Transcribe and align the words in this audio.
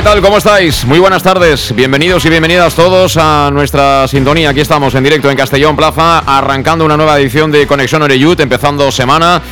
¿Qué 0.00 0.04
tal? 0.04 0.22
¿Cómo 0.22 0.38
estáis? 0.38 0.86
Muy 0.86 0.98
buenas 0.98 1.22
tardes. 1.22 1.74
Bienvenidos 1.74 2.24
y 2.24 2.30
bienvenidas 2.30 2.74
todos 2.74 3.18
a 3.18 3.50
nuestra 3.52 4.08
sintonía. 4.08 4.48
Aquí 4.48 4.60
estamos 4.60 4.94
en 4.94 5.04
directo 5.04 5.30
en 5.30 5.36
Castellón 5.36 5.76
Plaza, 5.76 6.20
arrancando 6.20 6.86
una 6.86 6.96
nueva 6.96 7.20
edición 7.20 7.50
de 7.50 7.66
Conexión 7.66 8.00
Oreyut, 8.00 8.40
empezando 8.40 8.90
semana. 8.90 9.42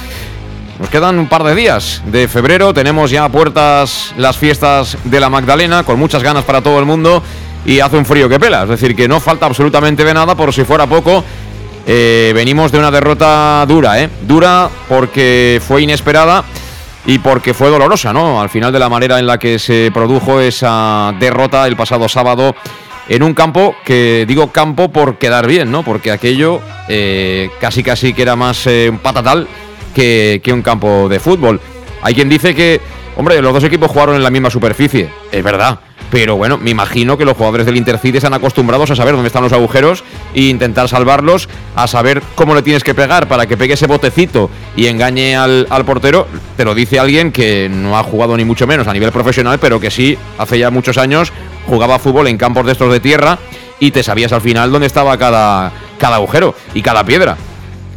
Nos 0.79 0.89
quedan 0.89 1.19
un 1.19 1.29
par 1.29 1.45
de 1.45 1.55
días 1.55 2.01
de 2.07 2.29
febrero, 2.29 2.73
tenemos 2.73 3.11
ya 3.11 3.29
puertas 3.29 4.15
las 4.17 4.39
fiestas 4.39 4.97
de 5.05 5.21
la 5.21 5.29
Magdalena, 5.29 5.83
con 5.83 5.99
muchas 5.99 6.23
ganas 6.23 6.45
para 6.45 6.63
todo 6.63 6.79
el 6.79 6.87
mundo, 6.87 7.23
y 7.67 7.81
hace 7.81 7.99
un 7.99 8.07
frío 8.07 8.27
que 8.27 8.41
pela, 8.41 8.63
es 8.63 8.71
decir, 8.71 8.97
que 8.97 9.07
no 9.07 9.21
falta 9.21 9.45
absolutamente 9.45 10.03
de 10.03 10.15
nada, 10.15 10.35
por 10.35 10.55
si 10.55 10.65
fuera 10.65 10.87
poco. 10.87 11.23
Eh, 11.87 12.33
venimos 12.35 12.73
de 12.73 12.79
una 12.79 12.91
derrota 12.91 13.67
dura, 13.69 14.03
¿eh? 14.03 14.09
Dura 14.23 14.71
porque 14.89 15.61
fue 15.69 15.83
inesperada 15.83 16.43
y 17.09 17.19
porque 17.21 17.55
fue 17.55 17.71
dolorosa, 17.71 18.13
¿no? 18.13 18.39
Al 18.39 18.51
final 18.51 18.71
de 18.71 18.79
la 18.79 18.91
manera 18.91 19.19
en 19.19 19.27
la 19.27 19.39
que 19.39 19.59
se 19.59 19.91
produjo 19.95 20.41
esa 20.41 21.15
derrota 21.19 21.67
el 21.67 21.75
pasado 21.75 22.07
sábado 22.07 22.55
en 23.09 23.23
un 23.23 23.33
campo 23.33 23.75
que 23.83 24.27
digo 24.29 24.53
campo 24.53 24.93
por 24.93 25.17
quedar 25.17 25.47
bien, 25.47 25.71
¿no? 25.71 25.83
Porque 25.83 26.11
aquello 26.11 26.61
eh, 26.87 27.49
casi 27.63 27.83
casi 27.83 28.13
que 28.13 28.21
era 28.21 28.37
más 28.37 28.67
eh, 28.67 28.91
un 28.91 28.99
patatal 28.99 29.49
que, 29.95 30.43
que 30.45 30.53
un 30.53 30.61
campo 30.61 31.09
de 31.09 31.19
fútbol. 31.19 31.63
Hay 32.03 32.15
quien 32.15 32.29
dice 32.29 32.55
que, 32.55 32.79
hombre, 33.19 33.43
los 33.43 33.53
dos 33.53 33.65
equipos 33.65 33.91
jugaron 33.91 34.15
en 34.15 34.23
la 34.23 34.31
misma 34.31 34.49
superficie, 34.49 35.11
es 35.31 35.45
verdad. 35.45 35.81
Pero 36.11 36.37
bueno, 36.37 36.57
me 36.57 36.71
imagino 36.71 37.19
que 37.19 37.27
los 37.27 37.37
jugadores 37.37 37.67
del 37.67 37.77
Intercity 37.77 38.17
están 38.17 38.33
acostumbrados 38.33 38.91
a 38.91 38.97
saber 38.97 39.13
dónde 39.13 39.27
están 39.27 39.43
los 39.43 39.53
agujeros 39.53 40.05
e 40.35 40.43
intentar 40.43 40.89
salvarlos, 40.89 41.49
a 41.75 41.87
saber 41.87 42.23
cómo 42.35 42.55
le 42.55 42.63
tienes 42.63 42.83
que 42.83 42.95
pegar 42.95 43.29
para 43.29 43.47
que 43.47 43.59
pegue 43.59 43.75
ese 43.75 43.87
botecito 43.87 44.49
y 44.75 44.87
engañe 44.87 45.37
al, 45.37 45.67
al, 45.69 45.85
portero. 45.85 46.27
Te 46.57 46.65
lo 46.65 46.75
dice 46.75 46.99
alguien 46.99 47.31
que 47.31 47.69
no 47.71 47.99
ha 47.99 48.03
jugado 48.03 48.37
ni 48.37 48.47
mucho 48.47 48.67
menos 48.67 48.87
a 48.87 48.93
nivel 48.95 49.13
profesional, 49.13 49.59
pero 49.59 49.81
que 49.81 49.91
sí, 49.91 50.17
hace 50.39 50.59
ya 50.59 50.71
muchos 50.71 50.97
años 50.97 51.33
jugaba 51.67 51.99
fútbol 51.99 52.29
en 52.29 52.39
campos 52.39 52.65
de 52.65 52.73
estos 52.73 52.91
de 52.91 53.01
tierra 53.01 53.39
y 53.81 53.91
te 53.91 54.03
sabías 54.03 54.33
al 54.33 54.41
final 54.41 54.73
dónde 54.73 54.87
estaba 54.87 55.19
cada, 55.19 55.73
cada 55.99 56.17
agujero 56.17 56.55
y 56.73 56.81
cada 56.81 57.05
piedra. 57.05 57.37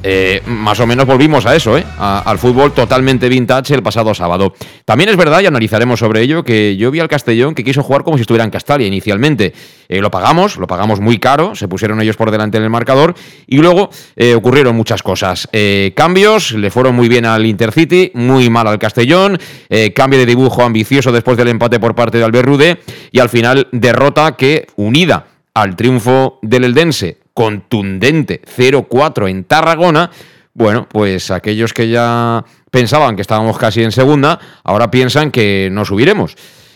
Eh, 0.04 0.42
más 0.46 0.80
o 0.80 0.88
menos 0.88 1.06
volvimos 1.06 1.46
a 1.46 1.56
eso, 1.56 1.78
¿eh? 1.78 1.86
Al 2.00 2.38
fútbol 2.40 2.74
totalmente 2.74 3.30
vintage 3.30 3.74
el 3.74 3.84
pasado 3.84 4.14
sábado. 4.14 4.54
También 4.86 5.10
es 5.10 5.18
verdad, 5.18 5.42
y 5.42 5.46
analizaremos 5.46 6.00
sobre 6.00 6.22
ello, 6.22 6.44
que 6.44 6.76
yo 6.78 6.92
vi 6.92 7.00
al 7.00 7.08
Castellón 7.08 7.54
que 7.56 7.64
quiso 7.64 7.84
jugar 7.84 8.04
como 8.04 8.18
si 8.18 8.22
estuviera 8.22 8.44
en 8.44 8.52
Castalia 8.52 8.88
inicialmente. 8.88 9.54
Eh, 9.92 10.00
lo 10.00 10.10
pagamos, 10.10 10.56
lo 10.56 10.68
pagamos 10.68 11.02
muy 11.02 11.20
caro, 11.20 11.54
se 11.54 11.68
pusieron 11.68 12.02
ellos 12.02 12.16
por 12.16 12.32
delante 12.32 12.58
en 12.58 12.64
el 12.64 12.70
marcador 12.70 13.14
y 13.46 13.58
luego 13.58 13.90
eh, 14.16 14.34
ocurrieron 14.34 14.74
muchas 14.74 15.04
cosas. 15.04 15.50
Eh, 15.52 15.92
cambios, 15.96 16.54
le 16.54 16.72
fueron 16.72 16.96
muy 16.96 17.10
bien 17.10 17.26
al 17.26 17.46
Intercity, 17.46 18.12
muy 18.14 18.50
mal 18.50 18.68
al 18.68 18.80
Castellón, 18.80 19.38
cambio 19.94 20.20
de 20.20 20.26
dibujo 20.26 20.64
ambicioso 20.64 21.12
después 21.12 21.38
del 21.38 21.50
empate 21.50 21.80
por 21.80 21.94
parte 21.94 22.18
de 22.18 22.24
Albert 22.24 22.48
Rude 22.48 22.80
y 23.12 23.20
al 23.20 23.30
final 23.30 23.68
derrota 23.72 24.36
que, 24.38 24.68
unida 24.78 25.28
al 25.54 25.76
triunfo 25.76 26.40
del 26.42 26.64
Eldense 26.64 27.21
contundente 27.42 28.40
0-4 28.56 29.28
en 29.28 29.46
Tarragona, 29.46 30.12
bueno, 30.54 30.88
pues 30.88 31.32
aquellos 31.32 31.74
que 31.74 31.90
ya 31.90 32.46
pensaban 32.70 33.16
que 33.16 33.24
estábamos 33.24 33.58
casi 33.58 33.82
en 33.82 33.92
segunda, 33.92 34.38
ahora 34.64 34.92
piensan 34.92 35.32
que 35.32 35.70
no 35.72 35.84
subiremos. 35.84 36.36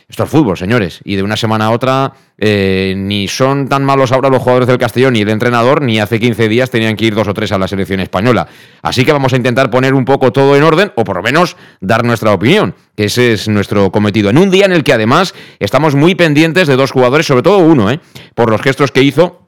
Esto 0.09 0.23
es 0.23 0.29
fútbol, 0.29 0.57
señores. 0.57 1.01
Y 1.03 1.17
de 1.17 1.21
una 1.23 1.37
semana 1.37 1.67
a 1.67 1.69
otra, 1.69 2.13
eh, 2.39 2.95
ni 2.97 3.27
son 3.27 3.69
tan 3.69 3.83
malos 3.83 4.11
ahora 4.11 4.29
los 4.29 4.41
jugadores 4.41 4.67
del 4.67 4.79
Castellón 4.79 5.13
ni 5.13 5.21
el 5.21 5.29
entrenador, 5.29 5.83
ni 5.83 5.99
hace 5.99 6.19
15 6.19 6.49
días 6.49 6.71
tenían 6.71 6.95
que 6.95 7.05
ir 7.05 7.13
dos 7.13 7.27
o 7.27 7.33
tres 7.35 7.51
a 7.51 7.59
la 7.59 7.67
selección 7.67 7.99
española. 7.99 8.47
Así 8.81 9.05
que 9.05 9.11
vamos 9.11 9.33
a 9.33 9.37
intentar 9.37 9.69
poner 9.69 9.93
un 9.93 10.03
poco 10.03 10.31
todo 10.31 10.55
en 10.55 10.63
orden, 10.63 10.91
o 10.95 11.03
por 11.03 11.17
lo 11.17 11.21
menos 11.21 11.57
dar 11.79 12.03
nuestra 12.03 12.33
opinión, 12.33 12.73
que 12.97 13.03
ese 13.03 13.33
es 13.33 13.47
nuestro 13.47 13.91
cometido. 13.91 14.31
En 14.31 14.39
un 14.39 14.49
día 14.49 14.65
en 14.65 14.71
el 14.71 14.83
que 14.83 14.93
además 14.93 15.35
estamos 15.59 15.93
muy 15.93 16.15
pendientes 16.15 16.67
de 16.67 16.75
dos 16.75 16.89
jugadores, 16.89 17.27
sobre 17.27 17.43
todo 17.43 17.59
uno, 17.59 17.91
¿eh? 17.91 17.99
por 18.33 18.49
los 18.49 18.63
gestos 18.63 18.91
que 18.91 19.03
hizo 19.03 19.44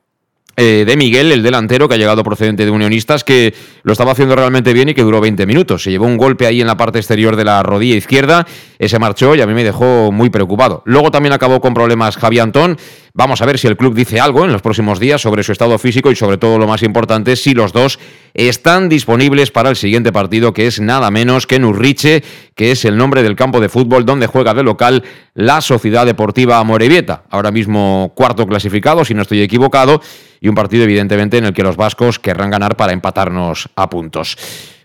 eh, 0.60 0.86
de 0.88 0.98
Miguel, 0.98 1.32
el 1.32 1.44
delantero 1.44 1.88
que 1.88 1.94
ha 1.94 1.98
llegado 1.98 2.24
procedente 2.24 2.66
de 2.66 2.72
Unionistas, 2.72 3.24
que 3.24 3.54
lo 3.84 3.92
estaba 3.92 4.14
haciendo 4.14 4.36
realmente 4.36 4.74
bien 4.74 4.90
y 4.90 4.96
que 4.96 5.04
duró 5.04 5.22
20 5.22 5.46
minutos. 5.46 5.84
Se 5.84 5.92
llevó 5.92 6.08
un 6.08 6.18
golpe 6.18 6.48
ahí 6.48 6.62
en 6.62 6.66
la 6.66 6.76
parte 6.76 6.98
exterior 6.98 7.36
de 7.36 7.46
la 7.46 7.62
rodilla 7.62 7.96
izquierda, 7.96 8.48
ese 8.80 8.98
marchó 8.98 9.36
y 9.36 9.42
a 9.42 9.46
mí 9.46 9.54
me 9.54 9.64
dejó 9.64 10.12
muy 10.12 10.32
preocupado. 10.32 10.82
Luego 10.86 11.12
también 11.12 11.34
acabó 11.34 11.62
con 11.62 11.76
problemas 11.76 12.18
Javi 12.18 12.40
Antón. 12.40 12.76
Vamos 13.18 13.42
a 13.42 13.48
ver 13.48 13.58
si 13.58 13.66
el 13.66 13.76
club 13.76 13.96
dice 13.96 14.20
algo 14.20 14.46
en 14.46 14.52
los 14.52 14.62
próximos 14.62 15.00
días 15.00 15.20
sobre 15.20 15.42
su 15.42 15.52
estado 15.52 15.80
físico 15.80 16.12
y 16.12 16.16
sobre 16.16 16.38
todo 16.38 16.60
lo 16.60 16.68
más 16.68 16.84
importante, 16.84 17.36
si 17.36 17.56
los 17.56 17.74
dos 17.74 17.98
están 18.36 18.90
disponibles 18.90 19.50
para 19.50 19.72
el 19.72 19.76
siguiente 19.76 20.12
partido, 20.12 20.54
que 20.54 20.68
es 20.68 20.80
nada 20.80 21.10
menos 21.10 21.48
que 21.48 21.58
Nurriche, 21.58 22.24
que 22.54 22.70
es 22.70 22.86
el 22.86 22.96
nombre 22.96 23.24
del 23.24 23.36
campo 23.36 23.60
de 23.60 23.70
fútbol 23.70 24.06
donde 24.06 24.28
juega 24.28 24.54
de 24.54 24.62
local 24.62 25.04
la 25.34 25.62
Sociedad 25.62 26.06
Deportiva 26.06 26.60
Amorebieta. 26.60 27.24
Ahora 27.32 27.50
mismo 27.50 28.12
cuarto 28.14 28.46
clasificado, 28.46 29.04
si 29.04 29.16
no 29.16 29.24
estoy 29.24 29.42
equivocado, 29.42 30.00
y 30.40 30.48
un 30.48 30.54
partido 30.54 30.84
evidentemente 30.84 31.40
en 31.40 31.46
el 31.46 31.54
que 31.56 31.64
los 31.64 31.76
vascos 31.76 32.20
querrán 32.20 32.52
ganar 32.52 32.78
para 32.78 32.94
empatarnos 32.94 33.68
a 33.76 33.90
puntos. 33.90 34.38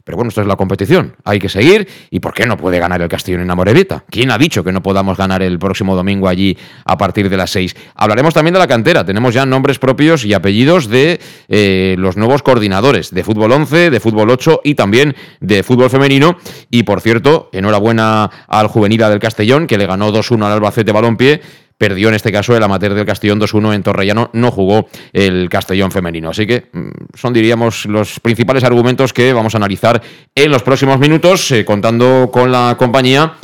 Pero 0.04 0.16
bueno, 0.16 0.28
esto 0.30 0.40
es 0.40 0.46
la 0.46 0.56
competición, 0.56 1.16
hay 1.24 1.38
que 1.38 1.48
seguir. 1.48 1.88
¿Y 2.10 2.20
por 2.20 2.34
qué 2.34 2.46
no 2.46 2.56
puede 2.56 2.78
ganar 2.78 3.00
el 3.02 3.08
Castellón 3.08 3.42
en 3.42 3.50
Amorebieta? 3.50 4.04
¿Quién 4.10 4.30
ha 4.30 4.38
dicho 4.38 4.64
que 4.64 4.72
no 4.72 4.82
podamos 4.82 5.16
ganar 5.16 5.42
el 5.42 5.58
próximo 5.58 5.94
domingo 5.94 6.28
allí 6.28 6.56
a 6.84 6.96
partir 6.98 7.28
de 7.28 7.36
las 7.36 7.50
6? 7.50 7.76
Hablaremos 7.94 8.34
también 8.34 8.54
de 8.54 8.60
la 8.60 8.66
cantera. 8.66 9.04
Tenemos 9.04 9.34
ya 9.34 9.46
nombres 9.46 9.78
propios 9.78 10.24
y 10.24 10.34
apellidos 10.34 10.88
de 10.88 11.20
eh, 11.48 11.94
los 11.98 12.16
nuevos 12.16 12.42
coordinadores 12.42 13.10
de 13.12 13.24
fútbol 13.24 13.52
11, 13.52 13.90
de 13.90 14.00
fútbol 14.00 14.30
8 14.30 14.60
y 14.64 14.74
también 14.74 15.14
de 15.40 15.62
fútbol 15.62 15.90
femenino. 15.90 16.36
Y 16.70 16.82
por 16.82 17.00
cierto, 17.00 17.48
enhorabuena 17.52 18.30
al 18.48 18.66
juvenil 18.66 18.92
del 18.98 19.18
Castellón 19.18 19.66
que 19.66 19.78
le 19.78 19.86
ganó 19.86 20.12
2-1 20.12 20.44
al 20.44 20.52
Albacete 20.52 20.92
Balompié 20.92 21.40
perdió 21.82 22.10
en 22.10 22.14
este 22.14 22.30
caso 22.30 22.56
el 22.56 22.62
amateur 22.62 22.94
del 22.94 23.04
Castellón 23.04 23.40
2-1 23.40 23.74
en 23.74 23.82
Torrellano, 23.82 24.30
no 24.34 24.52
jugó 24.52 24.86
el 25.12 25.48
Castellón 25.48 25.90
femenino. 25.90 26.30
Así 26.30 26.46
que 26.46 26.68
mm, 26.72 27.16
son, 27.18 27.32
diríamos, 27.32 27.86
los 27.86 28.20
principales 28.20 28.62
argumentos 28.62 29.12
que 29.12 29.32
vamos 29.32 29.56
a 29.56 29.56
analizar 29.56 30.00
en 30.32 30.52
los 30.52 30.62
próximos 30.62 31.00
minutos, 31.00 31.50
eh, 31.50 31.64
contando 31.64 32.30
con 32.32 32.52
la 32.52 32.76
compañía 32.78 33.34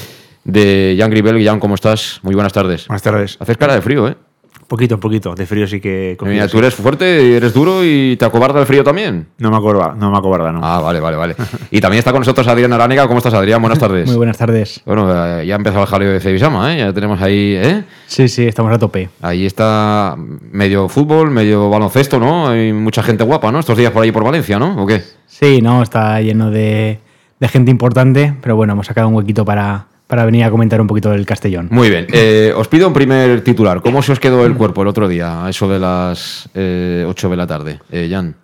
de 0.44 0.94
Jan 0.96 1.10
Gribel. 1.10 1.44
Jan, 1.44 1.58
¿cómo 1.58 1.74
estás? 1.74 2.20
Muy 2.22 2.36
buenas 2.36 2.52
tardes. 2.52 2.86
Buenas 2.86 3.02
tardes. 3.02 3.36
Haces 3.40 3.56
cara 3.56 3.74
de 3.74 3.82
frío, 3.82 4.06
¿eh? 4.06 4.27
Poquito, 4.68 4.96
un 4.96 5.00
poquito. 5.00 5.34
De 5.34 5.46
frío 5.46 5.66
sí 5.66 5.80
que... 5.80 6.14
Mira, 6.20 6.46
tú 6.46 6.58
eres 6.58 6.74
fuerte, 6.74 7.38
eres 7.38 7.54
duro 7.54 7.82
y 7.82 8.18
te 8.18 8.26
acobarda 8.26 8.60
el 8.60 8.66
frío 8.66 8.84
también. 8.84 9.26
No 9.38 9.50
me 9.50 9.56
acobarda, 9.56 9.94
no 9.94 10.10
me 10.10 10.18
acobarda, 10.18 10.52
no. 10.52 10.60
Ah, 10.62 10.78
vale, 10.80 11.00
vale, 11.00 11.16
vale. 11.16 11.36
y 11.70 11.80
también 11.80 12.00
está 12.00 12.12
con 12.12 12.20
nosotros 12.20 12.46
Adrián 12.46 12.70
Aránica. 12.74 13.06
¿Cómo 13.06 13.16
estás, 13.16 13.32
Adrián? 13.32 13.62
Buenas 13.62 13.78
tardes. 13.78 14.06
Muy 14.06 14.18
buenas 14.18 14.36
tardes. 14.36 14.82
Bueno, 14.84 15.10
eh, 15.10 15.46
ya 15.46 15.54
ha 15.54 15.56
empezado 15.56 15.80
el 15.84 15.88
jaleo 15.88 16.12
de 16.12 16.20
Cebisama, 16.20 16.74
¿eh? 16.74 16.80
Ya 16.80 16.92
tenemos 16.92 17.18
ahí, 17.22 17.54
¿eh? 17.56 17.84
Sí, 18.08 18.28
sí, 18.28 18.46
estamos 18.46 18.70
a 18.70 18.78
tope. 18.78 19.08
Ahí 19.22 19.46
está 19.46 20.16
medio 20.18 20.86
fútbol, 20.90 21.30
medio 21.30 21.70
baloncesto, 21.70 22.20
¿no? 22.20 22.48
Hay 22.48 22.74
mucha 22.74 23.02
gente 23.02 23.24
guapa, 23.24 23.50
¿no? 23.50 23.60
Estos 23.60 23.78
días 23.78 23.90
por 23.90 24.02
ahí 24.02 24.12
por 24.12 24.22
Valencia, 24.22 24.58
¿no? 24.58 24.82
¿O 24.82 24.86
qué? 24.86 25.02
Sí, 25.26 25.62
no, 25.62 25.82
está 25.82 26.20
lleno 26.20 26.50
de, 26.50 26.98
de 27.40 27.48
gente 27.48 27.70
importante, 27.70 28.34
pero 28.42 28.54
bueno, 28.54 28.74
hemos 28.74 28.86
sacado 28.86 29.08
un 29.08 29.14
huequito 29.14 29.46
para, 29.46 29.86
para 30.08 30.24
venir 30.24 30.42
a 30.42 30.50
comentar 30.50 30.80
un 30.80 30.86
poquito 30.86 31.10
del 31.10 31.26
Castellón. 31.26 31.68
Muy 31.70 31.90
bien. 31.90 32.06
Eh, 32.10 32.52
os 32.56 32.66
pido 32.66 32.88
un 32.88 32.94
primer 32.94 33.44
titular. 33.44 33.82
¿Cómo 33.82 34.02
se 34.02 34.12
os 34.12 34.18
quedó 34.18 34.44
el 34.46 34.54
cuerpo 34.54 34.80
el 34.82 34.88
otro 34.88 35.06
día, 35.06 35.44
a 35.44 35.50
eso 35.50 35.68
de 35.68 35.78
las 35.78 36.48
eh, 36.54 37.04
8 37.06 37.28
de 37.28 37.36
la 37.36 37.46
tarde? 37.46 37.80
Eh, 37.92 38.08
Jan. 38.10 38.34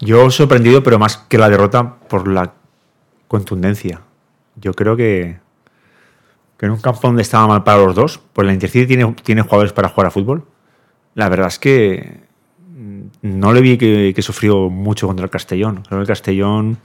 Yo 0.00 0.30
sorprendido, 0.30 0.82
pero 0.82 0.98
más 0.98 1.16
que 1.16 1.38
la 1.38 1.48
derrota, 1.48 1.94
por 2.08 2.28
la 2.28 2.52
contundencia. 3.28 4.02
Yo 4.56 4.74
creo 4.74 4.94
que, 4.94 5.38
que 6.58 6.66
en 6.66 6.72
un 6.72 6.80
campo 6.80 7.00
donde 7.02 7.22
estaba 7.22 7.46
mal 7.46 7.64
para 7.64 7.78
los 7.78 7.94
dos, 7.94 8.20
pues 8.34 8.46
la 8.46 8.52
Intercity 8.52 8.86
tiene, 8.86 9.10
tiene 9.22 9.40
jugadores 9.40 9.72
para 9.72 9.88
jugar 9.88 10.08
a 10.08 10.10
fútbol. 10.10 10.44
La 11.14 11.30
verdad 11.30 11.48
es 11.48 11.58
que 11.58 12.24
no 13.22 13.54
le 13.54 13.62
vi 13.62 13.78
que, 13.78 14.12
que 14.14 14.20
sufrió 14.20 14.68
mucho 14.68 15.06
contra 15.06 15.24
el 15.24 15.30
Castellón. 15.30 15.76
Creo 15.76 15.98
que 16.00 16.02
el 16.02 16.08
Castellón, 16.08 16.76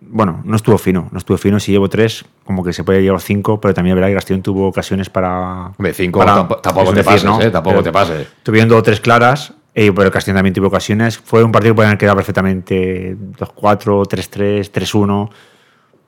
bueno, 0.00 0.40
no 0.44 0.56
estuvo 0.56 0.78
fino, 0.78 1.08
no 1.10 1.18
estuvo 1.18 1.36
fino. 1.38 1.58
Si 1.60 1.72
llevo 1.72 1.88
tres, 1.88 2.24
como 2.44 2.62
que 2.64 2.72
se 2.72 2.84
puede 2.84 3.02
llevar 3.02 3.20
cinco, 3.20 3.60
pero 3.60 3.74
también 3.74 3.96
verdad 3.96 4.08
que 4.08 4.12
el 4.12 4.18
Castellón 4.18 4.42
tuvo 4.42 4.68
ocasiones 4.68 5.10
para. 5.10 5.72
Hombre, 5.76 5.92
cinco 5.92 6.20
para- 6.20 6.46
tampoco 6.62 6.92
te 6.92 7.02
pases, 7.04 7.24
¿no? 7.24 7.40
¿eh? 7.40 7.50
Tampoco 7.50 7.74
Pero 7.74 7.82
te 7.84 7.92
pases. 7.92 8.28
Tuvieron 8.42 8.68
dos 8.68 8.78
o 8.78 8.82
tres 8.82 9.00
claras, 9.00 9.52
eh, 9.74 9.90
pero 9.92 10.06
el 10.06 10.12
Castellón 10.12 10.36
también 10.36 10.54
tuvo 10.54 10.68
ocasiones. 10.68 11.18
Fue 11.18 11.42
un 11.42 11.52
partido 11.52 11.74
que 11.74 11.76
podían 11.76 11.98
quedado 11.98 12.16
perfectamente 12.16 13.16
2-4, 13.38 14.06
3-3, 14.06 14.70
3-1. 14.70 15.30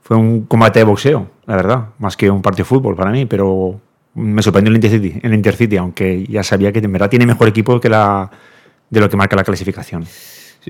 Fue 0.02 0.16
un 0.16 0.42
combate 0.46 0.80
de 0.80 0.84
boxeo, 0.84 1.30
la 1.46 1.56
verdad, 1.56 1.88
más 1.98 2.16
que 2.16 2.30
un 2.30 2.42
partido 2.42 2.64
de 2.64 2.68
fútbol 2.68 2.96
para 2.96 3.10
mí, 3.10 3.26
pero 3.26 3.80
me 4.14 4.42
sorprendió 4.42 4.70
el 4.70 4.76
Intercity, 4.76 5.20
el 5.22 5.34
Intercity 5.34 5.76
aunque 5.76 6.26
ya 6.26 6.42
sabía 6.42 6.72
que 6.72 6.80
en 6.80 6.90
verdad 6.92 7.08
tiene 7.08 7.26
mejor 7.26 7.46
equipo 7.46 7.78
que 7.78 7.88
la, 7.88 8.28
de 8.88 9.00
lo 9.00 9.08
que 9.08 9.16
marca 9.16 9.36
la 9.36 9.44
clasificación. 9.44 10.04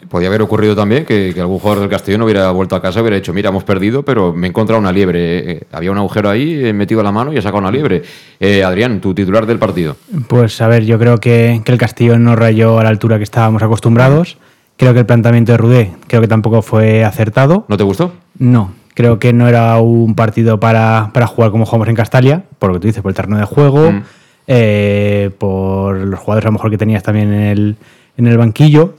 Podía 0.08 0.28
haber 0.28 0.40
ocurrido 0.42 0.76
también 0.76 1.04
que, 1.04 1.32
que 1.34 1.40
algún 1.40 1.58
jugador 1.58 1.80
del 1.80 1.90
Castellón 1.90 2.22
hubiera 2.22 2.50
vuelto 2.52 2.76
a 2.76 2.80
casa 2.82 3.00
y 3.00 3.02
hubiera 3.02 3.16
dicho, 3.16 3.32
mira, 3.32 3.48
hemos 3.48 3.64
perdido, 3.64 4.04
pero 4.04 4.32
me 4.32 4.46
he 4.46 4.50
encontrado 4.50 4.78
una 4.80 4.92
liebre. 4.92 5.50
Eh, 5.52 5.62
había 5.72 5.90
un 5.90 5.98
agujero 5.98 6.30
ahí, 6.30 6.64
he 6.66 6.72
metido 6.72 7.02
la 7.02 7.10
mano 7.10 7.32
y 7.32 7.38
he 7.38 7.42
sacado 7.42 7.58
una 7.58 7.72
liebre. 7.72 8.02
Eh, 8.38 8.62
Adrián, 8.62 9.00
tu 9.00 9.12
titular 9.14 9.46
del 9.46 9.58
partido. 9.58 9.96
Pues 10.28 10.60
a 10.60 10.68
ver, 10.68 10.84
yo 10.84 10.98
creo 10.98 11.18
que, 11.18 11.60
que 11.64 11.72
el 11.72 11.78
Castillo 11.78 12.18
no 12.18 12.36
rayó 12.36 12.78
a 12.78 12.84
la 12.84 12.88
altura 12.90 13.16
que 13.18 13.24
estábamos 13.24 13.62
acostumbrados. 13.64 14.38
Creo 14.76 14.92
que 14.94 15.00
el 15.00 15.06
planteamiento 15.06 15.52
de 15.52 15.58
Rudé 15.58 15.92
creo 16.06 16.20
que 16.20 16.28
tampoco 16.28 16.62
fue 16.62 17.04
acertado. 17.04 17.64
¿No 17.68 17.76
te 17.76 17.82
gustó? 17.84 18.12
No, 18.38 18.72
creo 18.94 19.18
que 19.18 19.32
no 19.32 19.48
era 19.48 19.76
un 19.78 20.14
partido 20.14 20.60
para, 20.60 21.10
para 21.12 21.26
jugar 21.26 21.50
como 21.50 21.66
jugamos 21.66 21.88
en 21.88 21.96
Castalia, 21.96 22.44
por 22.60 22.68
lo 22.70 22.74
que 22.76 22.80
tú 22.80 22.86
dices, 22.86 23.02
por 23.02 23.10
el 23.10 23.16
terreno 23.16 23.38
de 23.38 23.44
juego, 23.44 23.90
Mm. 23.90 24.02
eh, 24.46 25.30
por 25.38 25.96
los 25.96 26.18
jugadores 26.20 26.44
a 26.46 26.48
lo 26.48 26.52
mejor 26.52 26.70
que 26.70 26.78
tenías 26.78 27.02
también 27.02 27.32
en 27.32 27.40
el, 27.42 27.76
en 28.16 28.26
el 28.26 28.38
banquillo. 28.38 28.94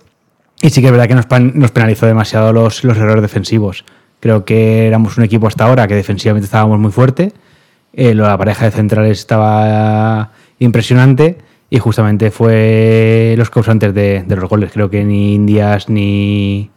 Y 0.61 0.69
sí 0.69 0.81
que 0.81 0.87
es 0.87 0.91
verdad 0.91 1.07
que 1.07 1.15
nos, 1.15 1.71
penalizó 1.71 2.05
demasiado 2.05 2.53
los, 2.53 2.83
los 2.83 2.97
errores 2.97 3.21
defensivos. 3.21 3.83
Creo 4.19 4.45
que 4.45 4.87
éramos 4.87 5.17
un 5.17 5.23
equipo 5.23 5.47
hasta 5.47 5.65
ahora 5.65 5.87
que 5.87 5.95
defensivamente 5.95 6.45
estábamos 6.45 6.79
muy 6.79 6.91
fuerte. 6.91 7.33
eh, 7.93 8.13
la 8.13 8.37
pareja 8.37 8.65
de 8.65 8.71
centrales 8.71 9.19
estaba 9.19 10.31
impresionante 10.59 11.39
y 11.69 11.79
justamente 11.79 12.29
fue 12.29 13.33
los 13.37 13.49
causantes 13.49 13.93
de, 13.93 14.23
de 14.25 14.35
los 14.35 14.47
goles. 14.47 14.71
Creo 14.71 14.89
que 14.89 15.03
ni 15.03 15.33
Indias 15.33 15.89
ni, 15.89 16.69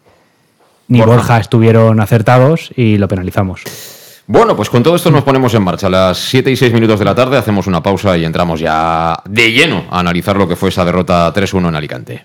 ni 0.89 0.99
Borja. 1.01 1.17
Borja. 1.17 1.39
estuvieron 1.41 2.01
acertados 2.01 2.71
y 2.77 2.97
lo 2.97 3.07
penalizamos. 3.09 3.63
Bueno, 4.27 4.57
pues 4.57 4.71
con 4.71 4.83
todo 4.83 4.97
esto 4.97 5.11
nos 5.11 5.23
ponemos 5.23 5.53
en 5.53 5.63
marcha. 5.63 5.89
A 5.89 5.91
las 5.91 6.19
7 6.19 6.51
y 6.51 6.57
6 6.57 6.73
minutos 6.73 6.99
de 6.99 7.05
la 7.05 7.15
tarde 7.15 7.37
hacemos 7.37 7.67
una 7.67 7.83
pausa 7.83 8.17
y 8.17 8.25
entramos 8.25 8.61
ya 8.61 9.21
de 9.29 9.53
lleno 9.53 9.85
a 9.91 10.01
analizar 10.01 10.37
lo 10.37 10.49
que 10.49 10.57
fue 10.57 10.71
esa 10.71 10.85
derrota 10.87 11.31
3-1 11.35 11.69
en 11.69 11.75
Alicante. 11.75 12.25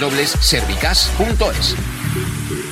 www.servicas.es. 0.00 2.71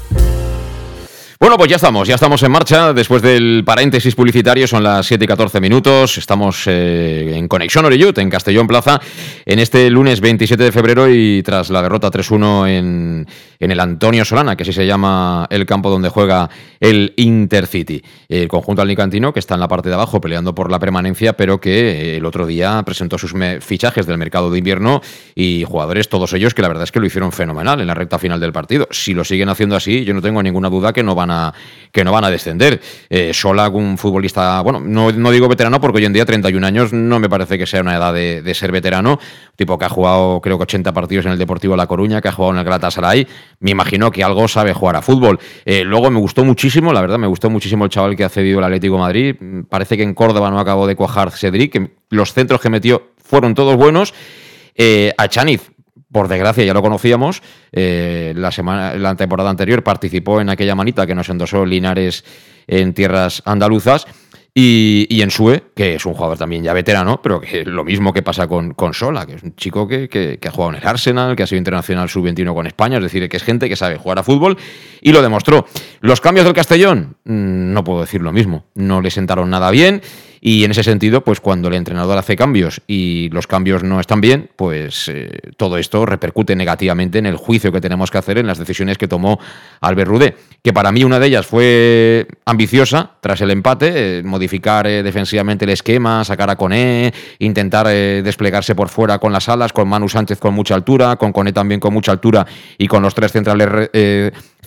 Bueno, 1.41 1.57
pues 1.57 1.71
ya 1.71 1.77
estamos, 1.77 2.07
ya 2.07 2.13
estamos 2.13 2.43
en 2.43 2.51
marcha. 2.51 2.93
Después 2.93 3.23
del 3.23 3.63
paréntesis 3.65 4.13
publicitario, 4.13 4.67
son 4.67 4.83
las 4.83 5.07
7 5.07 5.25
y 5.25 5.27
14 5.27 5.59
minutos. 5.59 6.19
Estamos 6.19 6.67
eh, 6.67 7.35
en 7.35 7.47
Conexión 7.47 7.83
Oreyut, 7.83 8.15
en 8.19 8.29
Castellón 8.29 8.67
Plaza, 8.67 9.01
en 9.43 9.57
este 9.57 9.89
lunes 9.89 10.21
27 10.21 10.63
de 10.63 10.71
febrero 10.71 11.09
y 11.09 11.41
tras 11.41 11.71
la 11.71 11.81
derrota 11.81 12.11
3-1 12.11 12.69
en, 12.69 13.27
en 13.59 13.71
el 13.71 13.79
Antonio 13.79 14.23
Solana, 14.23 14.55
que 14.55 14.61
así 14.61 14.71
se 14.71 14.85
llama 14.85 15.47
el 15.49 15.65
campo 15.65 15.89
donde 15.89 16.09
juega 16.09 16.47
el 16.79 17.11
Intercity. 17.17 18.03
El 18.29 18.47
conjunto 18.47 18.83
alicantino, 18.83 19.33
que 19.33 19.39
está 19.39 19.55
en 19.55 19.61
la 19.61 19.67
parte 19.67 19.89
de 19.89 19.95
abajo 19.95 20.21
peleando 20.21 20.53
por 20.53 20.69
la 20.69 20.77
permanencia, 20.77 21.33
pero 21.33 21.59
que 21.59 21.89
eh, 21.89 22.17
el 22.17 22.25
otro 22.27 22.45
día 22.45 22.83
presentó 22.85 23.17
sus 23.17 23.33
fichajes 23.61 24.05
del 24.05 24.19
mercado 24.19 24.51
de 24.51 24.59
invierno 24.59 25.01
y 25.33 25.63
jugadores, 25.67 26.07
todos 26.07 26.33
ellos, 26.33 26.53
que 26.53 26.61
la 26.61 26.67
verdad 26.67 26.83
es 26.83 26.91
que 26.91 26.99
lo 26.99 27.07
hicieron 27.07 27.31
fenomenal 27.31 27.81
en 27.81 27.87
la 27.87 27.95
recta 27.95 28.19
final 28.19 28.39
del 28.39 28.53
partido. 28.53 28.87
Si 28.91 29.15
lo 29.15 29.23
siguen 29.23 29.49
haciendo 29.49 29.75
así, 29.75 30.05
yo 30.05 30.13
no 30.13 30.21
tengo 30.21 30.43
ninguna 30.43 30.69
duda 30.69 30.93
que 30.93 31.01
no 31.01 31.15
van 31.15 31.30
a, 31.31 31.53
que 31.91 32.03
no 32.03 32.11
van 32.11 32.23
a 32.23 32.29
descender. 32.29 32.81
Eh, 33.09 33.31
un 33.73 33.97
futbolista, 33.97 34.61
bueno, 34.61 34.79
no, 34.79 35.11
no, 35.11 35.31
digo 35.31 35.47
veterano 35.47 35.79
porque 35.81 35.97
hoy 35.97 36.05
en 36.05 36.13
día 36.13 36.25
31 36.25 36.65
años 36.65 36.93
no 36.93 37.19
me 37.19 37.29
parece 37.29 37.57
que 37.57 37.65
sea 37.65 37.81
una 37.81 37.95
edad 37.95 38.13
de, 38.13 38.41
de, 38.41 38.53
ser 38.53 38.71
veterano. 38.71 39.19
Tipo 39.55 39.77
que 39.77 39.85
ha 39.85 39.89
jugado 39.89 40.39
creo 40.41 40.57
que 40.57 40.63
80 40.63 40.93
partidos 40.93 41.25
en 41.25 41.33
el 41.33 41.37
Deportivo 41.37 41.75
La 41.75 41.87
Coruña, 41.87 42.21
que 42.21 42.29
ha 42.29 42.31
jugado 42.31 42.53
en 42.53 42.59
el 42.59 42.65
Galatasaray. 42.65 43.27
Me 43.59 43.71
imagino 43.71 44.11
que 44.11 44.23
algo 44.23 44.47
sabe 44.47 44.73
jugar 44.73 44.95
a 44.95 45.01
fútbol. 45.01 45.39
Eh, 45.65 45.83
luego 45.83 46.09
me 46.11 46.19
gustó 46.19 46.43
muchísimo, 46.43 46.93
la 46.93 47.01
verdad, 47.01 47.17
me 47.17 47.27
gustó 47.27 47.49
muchísimo 47.49 47.85
el 47.85 47.89
chaval 47.89 48.15
que 48.15 48.23
ha 48.23 48.29
cedido 48.29 48.59
el 48.59 48.65
Atlético 48.65 48.97
Madrid. 48.97 49.35
Parece 49.69 49.97
que 49.97 50.03
en 50.03 50.13
Córdoba 50.13 50.49
no 50.49 50.59
acabó 50.59 50.87
de 50.87 50.95
cuajar 50.95 51.31
Cedric, 51.31 51.71
que 51.71 51.91
los 52.09 52.33
centros 52.33 52.61
que 52.61 52.69
metió 52.69 53.11
fueron 53.17 53.53
todos 53.53 53.75
buenos. 53.75 54.13
Eh, 54.75 55.13
a 55.17 55.27
Chaniz, 55.27 55.70
por 56.11 56.27
desgracia 56.27 56.63
ya 56.63 56.73
lo 56.73 56.81
conocíamos, 56.81 57.41
eh, 57.71 58.33
la, 58.35 58.51
semana, 58.51 58.95
la 58.95 59.15
temporada 59.15 59.49
anterior 59.49 59.83
participó 59.83 60.41
en 60.41 60.49
aquella 60.49 60.75
manita 60.75 61.07
que 61.07 61.15
nos 61.15 61.29
endosó 61.29 61.65
Linares 61.65 62.23
en 62.67 62.93
tierras 62.93 63.41
andaluzas. 63.45 64.05
Y, 64.53 65.21
en 65.21 65.31
Sue, 65.31 65.63
que 65.73 65.95
es 65.95 66.05
un 66.05 66.13
jugador 66.13 66.37
también 66.37 66.61
ya 66.61 66.73
veterano, 66.73 67.21
pero 67.21 67.39
que 67.39 67.63
lo 67.63 67.85
mismo 67.85 68.11
que 68.11 68.21
pasa 68.21 68.47
con, 68.47 68.73
con 68.73 68.93
Sola, 68.93 69.25
que 69.25 69.35
es 69.35 69.43
un 69.43 69.55
chico 69.55 69.87
que, 69.87 70.09
que, 70.09 70.39
que, 70.39 70.47
ha 70.49 70.51
jugado 70.51 70.73
en 70.73 70.81
el 70.81 70.87
Arsenal, 70.87 71.37
que 71.37 71.43
ha 71.43 71.47
sido 71.47 71.59
internacional 71.59 72.09
sub-21 72.09 72.53
con 72.53 72.67
España, 72.67 72.97
es 72.97 73.03
decir, 73.03 73.29
que 73.29 73.37
es 73.37 73.43
gente 73.43 73.69
que 73.69 73.77
sabe 73.77 73.95
jugar 73.95 74.19
a 74.19 74.23
fútbol 74.23 74.57
y 74.99 75.13
lo 75.13 75.21
demostró. 75.21 75.65
Los 76.01 76.19
cambios 76.19 76.43
del 76.45 76.53
Castellón, 76.53 77.15
no 77.23 77.83
puedo 77.85 78.01
decir 78.01 78.21
lo 78.21 78.33
mismo, 78.33 78.65
no 78.75 78.99
le 78.99 79.09
sentaron 79.09 79.49
nada 79.49 79.71
bien 79.71 80.01
Y 80.43 80.63
en 80.63 80.71
ese 80.71 80.81
sentido, 80.81 81.23
pues 81.23 81.39
cuando 81.39 81.67
el 81.67 81.75
entrenador 81.75 82.17
hace 82.17 82.35
cambios 82.35 82.81
y 82.87 83.29
los 83.29 83.45
cambios 83.45 83.83
no 83.83 83.99
están 83.99 84.21
bien, 84.21 84.49
pues 84.55 85.07
eh, 85.07 85.29
todo 85.55 85.77
esto 85.77 86.03
repercute 86.03 86.55
negativamente 86.55 87.19
en 87.19 87.27
el 87.27 87.35
juicio 87.35 87.71
que 87.71 87.79
tenemos 87.79 88.09
que 88.09 88.17
hacer 88.17 88.39
en 88.39 88.47
las 88.47 88.57
decisiones 88.57 88.97
que 88.97 89.07
tomó 89.07 89.39
Albert 89.81 90.09
Rudé. 90.09 90.35
Que 90.63 90.73
para 90.73 90.91
mí 90.91 91.03
una 91.03 91.19
de 91.19 91.27
ellas 91.27 91.45
fue 91.45 92.27
ambiciosa 92.45 93.11
tras 93.21 93.39
el 93.41 93.51
empate, 93.51 94.19
eh, 94.19 94.23
modificar 94.23 94.87
eh, 94.87 95.03
defensivamente 95.03 95.65
el 95.65 95.71
esquema, 95.71 96.23
sacar 96.25 96.49
a 96.49 96.55
Coné, 96.55 97.13
intentar 97.37 97.85
desplegarse 97.87 98.73
por 98.73 98.89
fuera 98.89 99.19
con 99.19 99.31
las 99.31 99.47
alas, 99.47 99.71
con 99.71 99.87
Manu 99.87 100.09
Sánchez 100.09 100.39
con 100.39 100.55
mucha 100.55 100.73
altura, 100.73 101.17
con 101.17 101.31
Coné 101.31 101.53
también 101.53 101.79
con 101.79 101.93
mucha 101.93 102.11
altura 102.11 102.47
y 102.79 102.87
con 102.87 103.03
los 103.03 103.13
tres 103.13 103.31
centrales 103.31 103.89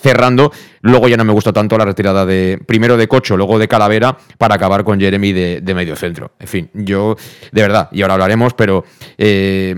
cerrando. 0.04 0.52
Luego 0.82 1.08
ya 1.08 1.16
no 1.16 1.24
me 1.24 1.32
gustó 1.32 1.52
tanto 1.52 1.78
la 1.78 1.86
retirada 1.86 2.26
de 2.26 2.60
primero 2.66 2.98
de 2.98 3.08
Cocho, 3.08 3.38
luego 3.38 3.58
de 3.58 3.66
Calavera, 3.66 4.16
para 4.36 4.56
acabar 4.56 4.84
con 4.84 5.00
Jeremy 5.00 5.32
de, 5.32 5.74
medio 5.74 5.96
centro. 5.96 6.32
En 6.38 6.46
fin, 6.46 6.70
yo, 6.74 7.16
de 7.50 7.62
verdad, 7.62 7.88
y 7.90 8.02
ahora 8.02 8.14
hablaremos, 8.14 8.52
pero 8.52 8.84
eh, 9.16 9.74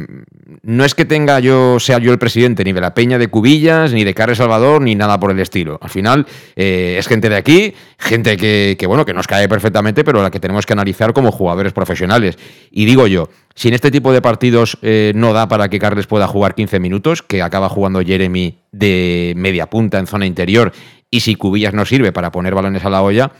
no 0.62 0.84
es 0.84 0.94
que 0.94 1.04
tenga 1.04 1.40
yo, 1.40 1.80
sea 1.80 1.98
yo 1.98 2.12
el 2.12 2.18
presidente 2.18 2.62
ni 2.64 2.72
de 2.72 2.80
la 2.80 2.94
Peña 2.94 3.18
de 3.18 3.28
Cubillas, 3.28 3.92
ni 3.92 4.04
de 4.04 4.14
Carles 4.14 4.38
Salvador, 4.38 4.80
ni 4.80 4.94
nada 4.94 5.18
por 5.18 5.30
el 5.32 5.40
estilo. 5.40 5.78
Al 5.82 5.90
final, 5.90 6.26
eh, 6.54 6.96
es 6.98 7.08
gente 7.08 7.28
de 7.28 7.36
aquí, 7.36 7.74
gente 7.98 8.36
que, 8.36 8.76
que, 8.78 8.86
bueno, 8.86 9.04
que 9.04 9.12
nos 9.12 9.26
cae 9.26 9.48
perfectamente, 9.48 10.04
pero 10.04 10.22
la 10.22 10.30
que 10.30 10.38
tenemos 10.38 10.64
que 10.64 10.72
analizar 10.72 11.12
como 11.12 11.32
jugadores 11.32 11.72
profesionales. 11.72 12.38
Y 12.70 12.84
digo 12.84 13.06
yo, 13.08 13.28
si 13.54 13.68
en 13.68 13.74
este 13.74 13.90
tipo 13.90 14.12
de 14.12 14.22
partidos 14.22 14.78
eh, 14.82 15.12
no 15.16 15.32
da 15.32 15.48
para 15.48 15.68
que 15.68 15.78
Carles 15.78 16.06
pueda 16.06 16.28
jugar 16.28 16.54
15 16.54 16.78
minutos, 16.78 17.22
que 17.22 17.42
acaba 17.42 17.68
jugando 17.68 18.00
Jeremy 18.02 18.60
de 18.70 19.34
media 19.36 19.66
punta 19.66 19.98
en 19.98 20.06
zona 20.06 20.26
interior, 20.26 20.72
y 21.10 21.20
si 21.20 21.34
Cubillas 21.34 21.74
no 21.74 21.84
sirve 21.84 22.12
para 22.12 22.30
poner 22.30 22.54
balones 22.54 22.84
a 22.84 22.90
la 22.90 23.02
olla, 23.02 23.32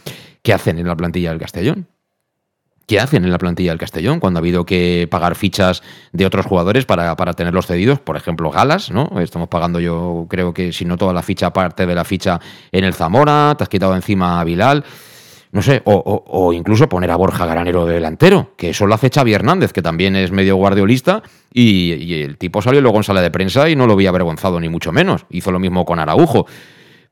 ¿qué 0.42 0.52
hacen 0.52 0.78
en 0.78 0.86
la 0.86 0.96
plantilla 0.96 1.30
del 1.30 1.38
Castellón? 1.38 1.86
¿Qué 2.86 3.00
hacen 3.00 3.24
en 3.24 3.32
la 3.32 3.38
plantilla 3.38 3.70
del 3.70 3.78
Castellón 3.78 4.20
cuando 4.20 4.38
ha 4.38 4.40
habido 4.42 4.64
que 4.64 5.08
pagar 5.10 5.34
fichas 5.34 5.82
de 6.12 6.24
otros 6.24 6.46
jugadores 6.46 6.84
para, 6.84 7.16
para 7.16 7.34
tenerlos 7.34 7.66
cedidos? 7.66 7.98
Por 7.98 8.16
ejemplo, 8.16 8.50
Galas, 8.50 8.90
¿no? 8.90 9.20
Estamos 9.20 9.48
pagando 9.48 9.80
yo 9.80 10.26
creo 10.28 10.54
que 10.54 10.72
si 10.72 10.84
no 10.84 10.96
toda 10.96 11.12
la 11.12 11.22
ficha, 11.22 11.52
parte 11.52 11.84
de 11.86 11.94
la 11.94 12.04
ficha 12.04 12.40
en 12.70 12.84
el 12.84 12.94
Zamora, 12.94 13.54
te 13.58 13.64
has 13.64 13.68
quitado 13.68 13.96
encima 13.96 14.40
a 14.40 14.44
Bilal 14.44 14.84
no 15.56 15.62
sé, 15.62 15.80
o, 15.86 16.52
incluso 16.52 16.86
poner 16.86 17.10
a 17.10 17.16
Borja 17.16 17.46
Granero 17.46 17.86
de 17.86 17.94
delantero, 17.94 18.52
que 18.58 18.70
eso 18.70 18.86
lo 18.86 18.94
hace 18.94 19.08
Xavi 19.08 19.32
Hernández, 19.32 19.72
que 19.72 19.80
también 19.80 20.14
es 20.14 20.30
medio 20.30 20.56
guardiolista, 20.56 21.22
y, 21.50 22.12
el 22.22 22.36
tipo 22.36 22.60
salió 22.60 22.82
luego 22.82 22.98
en 22.98 23.04
sala 23.04 23.22
de 23.22 23.30
prensa 23.30 23.70
y 23.70 23.74
no 23.74 23.86
lo 23.86 23.96
vi 23.96 24.06
avergonzado 24.06 24.60
ni 24.60 24.68
mucho 24.68 24.92
menos. 24.92 25.24
Hizo 25.30 25.50
lo 25.52 25.58
mismo 25.58 25.86
con 25.86 25.98
Araujo. 25.98 26.46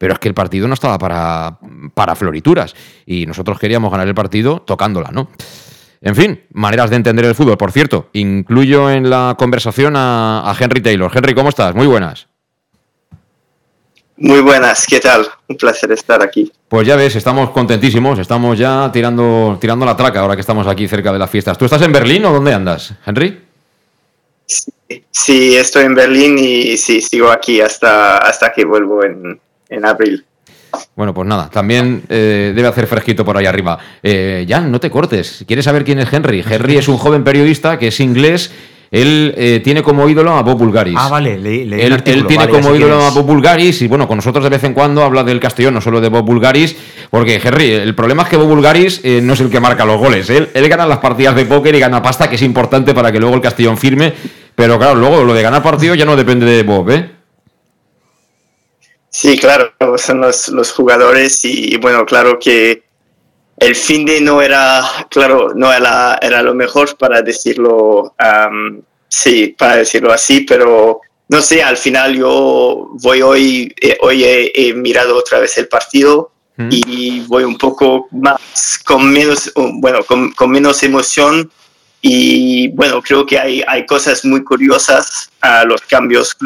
Pero 0.05 0.13
es 0.13 0.21
que 0.21 0.29
el 0.29 0.35
partido 0.35 0.69
no 0.69 0.75
estaba 0.75 0.99
para, 0.99 1.57
para 1.95 2.15
florituras, 2.15 2.75
y 3.07 3.25
nosotros 3.25 3.59
queríamos 3.59 3.91
ganar 3.91 4.07
el 4.07 4.15
partido 4.15 4.61
tocándola, 4.61 5.09
¿no? 5.11 5.31
En 6.03 6.15
fin, 6.15 6.43
maneras 6.53 6.91
de 6.91 6.97
entender 6.97 7.25
el 7.25 7.35
fútbol. 7.35 7.57
Por 7.57 7.73
cierto, 7.73 8.11
incluyo 8.13 8.91
en 8.91 9.09
la 9.09 9.35
conversación 9.39 9.97
a, 9.97 10.43
a 10.45 10.55
Henry 10.61 10.83
Taylor. 10.83 11.11
Henry, 11.11 11.35
¿cómo 11.35 11.49
estás? 11.49 11.75
Muy 11.75 11.87
buenas. 11.87 12.27
Muy 14.19 14.41
buenas, 14.41 14.85
¿qué 14.87 15.01
tal? 15.01 15.27
Un 15.49 15.57
placer 15.57 15.91
estar 15.93 16.23
aquí. 16.23 16.53
Pues 16.69 16.87
ya 16.87 16.97
ves, 16.97 17.17
estamos 17.17 17.49
contentísimos, 17.49 18.19
estamos 18.19 18.59
ya 18.59 18.91
tirando, 18.93 19.57
tirando 19.59 19.87
la 19.87 19.97
traca 19.97 20.21
ahora 20.21 20.35
que 20.35 20.43
estamos 20.43 20.67
aquí 20.67 20.87
cerca 20.87 21.15
de 21.15 21.19
las 21.19 21.31
fiestas. 21.31 21.57
¿Tú 21.57 21.65
estás 21.65 21.81
en 21.81 21.93
Berlín 21.93 22.27
o 22.27 22.31
dónde 22.35 22.53
andas, 22.53 22.93
Henry? 23.07 23.41
Sí, 25.11 25.57
estoy 25.57 25.87
en 25.87 25.95
Berlín 25.95 26.37
y 26.39 26.77
sí, 26.77 27.01
sigo 27.01 27.31
aquí 27.31 27.63
hasta, 27.63 28.19
hasta 28.19 28.53
que 28.53 28.67
vuelvo 28.67 29.03
en, 29.03 29.41
abril. 29.85 30.25
Bueno, 30.97 31.15
pues 31.15 31.29
nada, 31.29 31.49
también 31.51 32.03
eh, 32.09 32.53
debe 32.55 32.69
hacer 32.69 32.87
fresquito 32.87 33.25
por 33.25 33.37
ahí 33.37 33.47
arriba. 33.47 33.79
Eh, 34.03 34.45
Jan, 34.49 34.71
no 34.71 34.81
te 34.81 34.91
cortes. 34.91 35.45
¿Quieres 35.47 35.65
saber 35.65 35.85
quién 35.85 36.01
es 36.01 36.13
Henry? 36.13 36.45
Henry 36.49 36.77
es 36.77 36.89
un 36.89 36.99
joven 36.99 37.23
periodista 37.23 37.79
que 37.79 37.89
es 37.89 38.01
inglés 38.01 38.51
él 38.95 39.35
eh, 39.37 39.61
tiene 39.65 39.83
como 39.83 40.09
ídolo 40.09 40.31
a 40.35 40.43
Bob 40.43 40.57
Bulgaris. 40.57 40.95
Ah, 40.97 41.09
vale, 41.09 41.37
leí, 41.37 41.63
él, 41.63 41.93
él, 42.05 42.27
tiene 42.29 42.49
como 42.49 42.77
ídolo 42.77 43.03
a 43.03 43.11
Bob 43.11 43.27
Bulgaris 43.27 43.83
y 43.83 43.89
bueno, 43.89 44.07
con 44.07 44.19
nosotros 44.19 44.45
de 44.45 44.51
vez 44.51 44.63
en 44.63 44.73
cuando 44.73 45.03
habla 45.03 45.25
del 45.25 45.41
Castellón, 45.41 45.75
no 45.75 45.81
solo 45.81 46.01
de 46.01 46.09
Bob 46.09 46.25
Bulgaris, 46.25 46.77
porque 47.11 47.41
Henry, 47.43 47.73
el 47.73 47.97
problema 47.97 48.23
es 48.23 48.29
que 48.29 48.37
Bob 48.37 48.47
Bulgaris 48.47 49.01
eh, 49.03 49.21
no 49.21 49.33
es 49.33 49.41
el 49.41 49.51
que 49.51 49.59
marca 49.59 49.85
los 49.85 49.99
goles. 49.99 50.31
Él, 50.31 50.49
él 50.55 50.69
gana 50.69 50.87
las 50.87 50.99
partidas 50.99 51.35
de 51.35 51.45
póker 51.45 51.75
y 51.75 51.81
gana 51.81 52.01
pasta, 52.01 52.31
que 52.31 52.37
es 52.37 52.43
importante 52.43 52.95
para 52.95 53.11
que 53.11 53.19
luego 53.19 53.35
el 53.35 53.41
Castellón 53.41 53.77
firme. 53.77 54.13
Pero 54.55 54.79
claro, 54.79 54.95
luego 54.95 55.25
lo 55.25 55.35
de 55.35 55.43
ganar 55.43 55.61
partido 55.61 55.97
ya 55.97 56.05
no 56.05 56.15
depende 56.15 56.47
de 56.47 56.63
Bob, 56.63 56.89
¿eh? 56.91 57.11
Sí, 59.17 59.39
claro, 59.39 59.73
son 59.97 60.23
los, 60.23 60.49
los 60.49 60.73
jugadores 60.73 61.45
y 61.45 61.77
bueno, 61.77 62.05
claro 62.05 62.37
que 62.37 62.83
el 63.59 63.77
fin 63.77 64.05
de 64.05 64.21
no 64.21 64.43
era, 64.43 64.83
claro, 65.09 65.55
no 65.55 65.73
era, 65.73 66.19
era 66.21 66.43
lo 66.43 66.53
mejor 66.53 66.97
para 66.97 67.23
decirlo, 67.23 68.13
sí, 69.07 69.55
para 69.57 69.77
decirlo 69.77 70.13
así, 70.13 70.41
pero 70.41 71.01
no 71.29 71.41
sé, 71.41 71.63
al 71.63 71.77
final 71.77 72.17
yo 72.17 72.91
voy 73.03 73.23
hoy, 73.23 73.73
eh, 73.81 73.97
hoy 74.01 74.25
he, 74.25 74.75
mirado 74.75 75.17
otra 75.17 75.39
vez 75.39 75.57
el 75.59 75.69
partido 75.69 76.33
mm. 76.57 76.69
y 76.73 77.21
voy 77.29 77.45
un 77.45 77.57
poco 77.57 78.09
más, 78.11 78.81
con 78.85 79.13
menos, 79.13 79.53
bueno, 79.75 80.01
con, 80.05 80.51
menos 80.51 80.83
emoción 80.83 81.49
y 82.03 82.67
bueno, 82.71 83.01
creo 83.01 83.25
que 83.25 83.39
hay, 83.39 83.63
hay 83.69 83.87
cosas 83.87 84.25
muy 84.25 84.43
curiosas 84.43 85.31
a 85.41 85.65
los 85.65 85.83
cambios, 85.83 86.37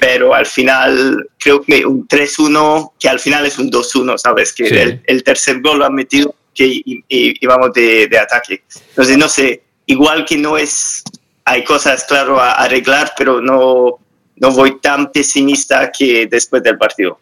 pero 0.00 0.34
al 0.34 0.46
final 0.46 1.28
creo 1.38 1.62
que 1.62 1.84
un 1.84 2.08
3-1, 2.08 2.92
que 2.98 3.08
al 3.08 3.20
final 3.20 3.44
es 3.46 3.58
un 3.58 3.70
2-1, 3.70 4.16
¿sabes? 4.18 4.52
Que 4.52 5.00
el, 5.04 5.22
tercer 5.22 5.60
gol 5.60 5.78
lo 5.78 5.84
han 5.84 5.94
metido 5.94 6.34
que 6.54 6.82
íbamos 7.08 7.72
de, 7.74 8.08
de, 8.08 8.18
ataque. 8.18 8.62
Entonces, 8.88 9.16
no 9.16 9.28
sé, 9.28 9.62
igual 9.86 10.24
que 10.24 10.36
no 10.36 10.56
es, 10.56 11.04
hay 11.44 11.62
cosas, 11.64 12.04
claro, 12.04 12.40
a 12.40 12.52
arreglar, 12.52 13.12
pero 13.16 13.40
no, 13.40 13.98
no 14.36 14.50
voy 14.52 14.80
tan 14.80 15.12
pesimista 15.12 15.92
que 15.92 16.26
después 16.26 16.62
del 16.62 16.78
partido. 16.78 17.18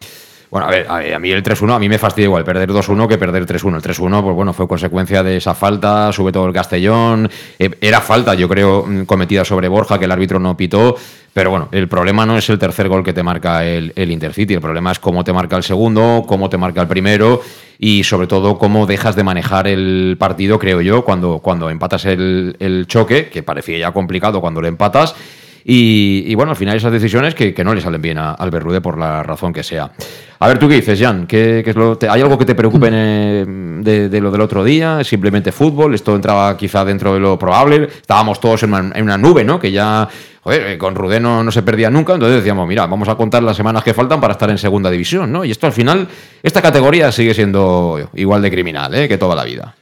Bueno, 0.51 0.67
a 0.67 0.71
ver, 0.71 0.87
a, 1.13 1.19
mí 1.19 1.29
el 1.29 1.43
3-1, 1.43 1.75
a 1.75 1.79
mí 1.79 1.87
me 1.87 1.99
fastidia 1.99 2.25
igual 2.25 2.43
perder 2.43 2.71
2-1 2.71 3.07
que 3.07 3.19
perder 3.19 3.45
3-1. 3.45 3.75
El 3.75 3.81
3-1, 3.83 4.23
pues 4.23 4.35
bueno, 4.35 4.51
fue 4.53 4.67
consecuencia 4.67 5.21
de 5.21 5.37
esa 5.37 5.53
falta, 5.53 6.11
sube 6.11 6.31
todo 6.31 6.47
el 6.47 6.53
Castellón. 6.53 7.29
Eh, 7.59 7.69
era 7.81 8.01
falta, 8.01 8.33
yo 8.33 8.49
creo, 8.49 8.83
mm, 8.87 9.03
cometida 9.03 9.45
sobre 9.45 9.67
Borja, 9.67 9.99
que 9.99 10.05
el 10.05 10.11
árbitro 10.11 10.39
no 10.39 10.57
pitó. 10.57 10.95
Pero 11.33 11.51
bueno, 11.51 11.69
el 11.71 11.87
problema 11.87 12.25
no 12.25 12.35
es 12.35 12.49
el 12.49 12.57
tercer 12.57 12.89
gol 12.89 13.03
que 13.03 13.13
te 13.13 13.21
marca 13.21 13.63
el, 13.63 13.93
el 13.95 14.09
Intercity, 14.09 14.55
el 14.55 14.61
problema 14.61 14.91
es 14.91 14.97
cómo 14.97 15.23
te 15.23 15.31
marca 15.31 15.55
el 15.55 15.63
segundo, 15.63 16.25
cómo 16.27 16.49
te 16.49 16.57
marca 16.57 16.81
el 16.81 16.87
primero 16.87 17.41
y 17.77 18.03
sobre 18.03 18.25
todo 18.25 18.57
cómo 18.57 18.87
dejas 18.87 19.15
de 19.15 19.23
manejar 19.23 19.67
el 19.67 20.17
partido, 20.19 20.57
creo 20.57 20.81
yo, 20.81 21.05
cuando, 21.05 21.39
cuando 21.39 21.69
empatas 21.69 22.05
el, 22.05 22.57
el 22.59 22.87
choque, 22.87 23.29
que 23.29 23.43
parecía 23.43 23.77
ya 23.77 23.91
complicado 23.91 24.41
cuando 24.41 24.59
lo 24.59 24.67
empatas 24.67 25.15
y, 25.63 26.33
bueno, 26.35 26.51
al 26.51 26.55
final 26.55 26.75
esas 26.75 26.91
decisiones 26.91 27.35
que, 27.35 27.53
no 27.63 27.73
le 27.73 27.81
salen 27.81 28.01
bien 28.01 28.17
a 28.17 28.31
Albert 28.31 28.65
Rude 28.65 28.81
por 28.81 28.97
la 28.97 29.23
razón 29.23 29.53
que 29.53 29.63
sea. 29.63 29.91
A 30.39 30.47
ver, 30.47 30.57
¿tú 30.57 30.69
qué 30.69 30.75
dices, 30.75 30.99
Jan? 30.99 31.27
¿Qué, 31.27 31.63
es 31.65 31.75
lo, 31.75 31.97
¿Hay 32.09 32.21
algo 32.21 32.37
que 32.37 32.45
te 32.45 32.55
preocupe 32.55 32.89
de, 32.89 34.21
lo 34.21 34.31
del 34.31 34.41
otro 34.41 34.63
día? 34.63 35.03
¿Simplemente 35.03 35.51
fútbol? 35.51 35.93
¿Esto 35.93 36.15
entraba 36.15 36.55
quizá 36.55 36.85
dentro 36.85 37.13
de 37.13 37.19
lo 37.19 37.37
probable? 37.37 37.83
Estábamos 37.83 38.39
todos 38.39 38.63
en 38.63 38.73
una, 38.73 39.17
nube, 39.17 39.43
¿no? 39.43 39.59
Que 39.59 39.71
ya 39.71 40.07
joder, 40.41 40.67
eh, 40.67 40.77
con 40.77 40.95
Rudé 40.95 41.19
no, 41.19 41.51
se 41.51 41.61
perdía 41.61 41.89
nunca, 41.89 42.13
entonces 42.13 42.37
decíamos, 42.37 42.65
mira, 42.67 42.87
vamos 42.87 43.09
a 43.09 43.15
contar 43.15 43.43
las 43.43 43.57
semanas 43.57 43.83
que 43.83 43.93
faltan 43.93 44.21
para 44.21 44.33
estar 44.33 44.49
en 44.49 44.57
segunda 44.57 44.89
división, 44.89 45.31
¿no? 45.31 45.43
Y 45.43 45.51
esto 45.51 45.67
al 45.67 45.73
final, 45.73 46.07
esta 46.41 46.61
categoría 46.61 47.11
sigue 47.11 47.33
siendo 47.33 48.09
igual 48.15 48.41
de 48.41 48.49
criminal, 48.49 48.95
¿eh? 48.95 49.09
Que 49.09 49.17
toda 49.17 49.35
la 49.35 49.43
vida. 49.43 49.75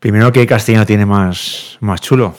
Primero 0.00 0.32
que 0.32 0.44
Castellano 0.46 0.84
tiene 0.84 1.06
más, 1.06 1.78
más 1.80 2.00
chulo. 2.00 2.34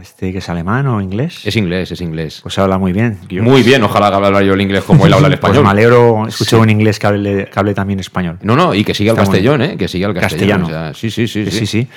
Este 0.00 0.32
que 0.32 0.38
es 0.38 0.48
alemán 0.48 0.86
o 0.86 1.00
inglés. 1.00 1.40
Es 1.44 1.56
inglés, 1.56 1.90
es 1.90 2.00
inglés. 2.00 2.40
Pues 2.42 2.58
habla 2.58 2.78
muy 2.78 2.92
bien. 2.92 3.18
muy 3.42 3.62
bien, 3.62 3.82
ojalá 3.82 4.08
hablara 4.08 4.42
yo 4.42 4.54
el 4.54 4.60
inglés 4.60 4.84
como 4.84 5.06
él 5.06 5.12
habla 5.14 5.28
el 5.28 5.34
español. 5.34 5.56
pues 5.56 5.64
me 5.64 5.70
alegro, 5.70 6.26
escucho 6.26 6.60
un 6.60 6.70
inglés 6.70 6.98
que 6.98 7.06
hable, 7.06 7.74
también 7.74 8.00
español. 8.00 8.38
No, 8.42 8.56
no, 8.56 8.74
y 8.74 8.84
que 8.84 8.94
siga 8.94 9.12
el 9.12 9.18
castellón, 9.18 9.62
¿eh? 9.62 9.76
Que 9.76 9.88
siga 9.88 10.08
el 10.08 10.14
castellano. 10.14 10.94
sí, 10.94 11.10
sí, 11.10 11.26
sí, 11.26 11.50
sí, 11.50 11.66
sí, 11.66 11.88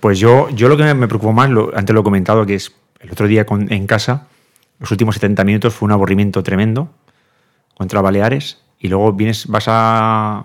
Pues 0.00 0.18
yo, 0.18 0.48
yo 0.50 0.68
lo 0.68 0.76
que 0.76 0.94
me 0.94 1.08
preocupó 1.08 1.32
más, 1.32 1.50
lo, 1.50 1.72
antes 1.76 1.94
lo 1.94 2.00
he 2.00 2.04
comentado, 2.04 2.44
que 2.44 2.54
es 2.54 2.72
el 3.00 3.10
otro 3.10 3.26
día 3.26 3.46
en 3.48 3.86
casa, 3.86 4.26
los 4.78 4.90
últimos 4.90 5.14
70 5.14 5.44
minutos 5.44 5.74
fue 5.74 5.86
un 5.86 5.92
aburrimiento 5.92 6.42
tremendo 6.42 6.90
contra 7.74 8.00
Baleares 8.00 8.58
y 8.78 8.88
luego 8.88 9.12
vienes, 9.12 9.46
vas 9.46 9.64
a, 9.68 10.44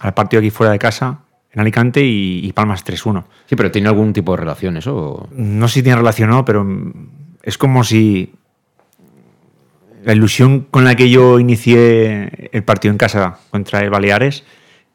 al 0.00 0.14
partido 0.14 0.40
aquí 0.40 0.50
fuera 0.50 0.72
de 0.72 0.78
casa 0.78 1.20
en 1.56 1.60
Alicante 1.60 2.02
y, 2.04 2.52
Palmas 2.52 2.84
3-1. 2.84 3.24
Sí, 3.46 3.56
pero 3.56 3.70
¿tiene 3.70 3.88
algún 3.88 4.12
tipo 4.12 4.32
de 4.32 4.40
relación 4.40 4.76
eso? 4.76 5.26
No 5.32 5.68
sé 5.68 5.74
si 5.74 5.82
tiene 5.82 5.96
relación 5.96 6.28
o 6.30 6.34
no, 6.34 6.44
pero 6.44 6.66
es 7.42 7.56
como 7.56 7.82
si 7.82 8.34
la 10.04 10.12
ilusión 10.12 10.66
con 10.70 10.84
la 10.84 10.94
que 10.94 11.08
yo 11.08 11.38
inicié 11.40 12.50
el 12.52 12.62
partido 12.62 12.92
en 12.92 12.98
casa 12.98 13.38
contra 13.50 13.80
el 13.80 13.88
Baleares 13.88 14.44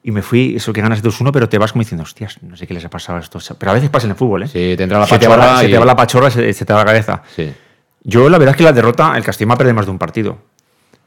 y 0.03 0.11
me 0.11 0.21
fui, 0.21 0.55
eso 0.55 0.71
que 0.71 0.81
ganas 0.81 1.03
2-1, 1.03 1.31
pero 1.33 1.49
te 1.49 1.57
vas 1.57 1.71
como 1.71 1.81
diciendo, 1.81 2.03
hostias, 2.03 2.37
no 2.43 2.55
sé 2.55 2.67
qué 2.67 2.75
les 2.75 2.85
ha 2.85 2.91
pasado 2.91 3.17
a 3.17 3.21
estos. 3.21 3.55
Pero 3.57 3.71
a 3.71 3.73
veces 3.73 3.89
pasa 3.89 4.05
en 4.05 4.11
el 4.11 4.17
fútbol, 4.17 4.43
¿eh? 4.43 4.47
Sí, 4.47 4.75
te 4.77 4.83
entra 4.83 4.99
la 4.99 5.07
pachorra. 5.07 5.19
Se 5.19 5.19
te 5.19 5.27
va 5.27 5.37
la, 5.37 5.59
se 5.61 5.67
te 5.67 5.77
va 5.79 5.85
la 5.85 5.95
pachorra, 5.95 6.29
se, 6.29 6.53
te 6.53 6.73
va 6.73 6.79
la 6.79 6.85
cabeza. 6.85 7.23
Sí. 7.35 7.51
Yo, 8.03 8.29
la 8.29 8.37
verdad 8.37 8.53
es 8.53 8.57
que 8.57 8.63
la 8.63 8.73
derrota, 8.73 9.17
el 9.17 9.23
Castillo 9.23 9.47
va 9.47 9.55
a 9.55 9.57
perder 9.57 9.73
más 9.73 9.85
de 9.85 9.91
un 9.91 9.97
partido. 9.97 10.37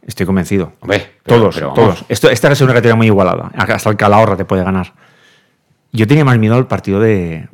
Estoy 0.05 0.27
convencido. 0.27 0.73
todos, 1.25 1.61
todos. 1.61 2.05
Esto, 2.09 2.29
esta 2.29 2.51
es 2.51 2.61
una 2.61 2.73
cartera 2.73 2.97
muy 2.97 3.07
igualada. 3.07 3.53
Hasta 3.55 3.88
el 3.90 3.97
Calahorra 3.97 4.37
te 4.37 4.45
puede 4.45 4.64
ganar. 4.64 4.93
Yo 5.95 6.07
tenía 6.07 6.25
más 6.25 6.39
miedo 6.39 6.55
al 6.57 6.67
partido 6.67 7.01
de, 7.01 7.49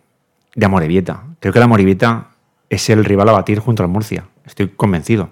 de 0.54 0.66
Amorebieta. 0.66 1.22
Creo 1.40 1.52
que 1.52 1.58
la 1.58 1.66
Amorebieta 1.66 2.28
es 2.68 2.88
el 2.90 3.04
rival 3.04 3.28
a 3.28 3.32
batir 3.32 3.58
junto 3.58 3.82
al 3.82 3.88
Murcia. 3.88 4.24
Estoy 4.46 4.68
convencido. 4.68 5.28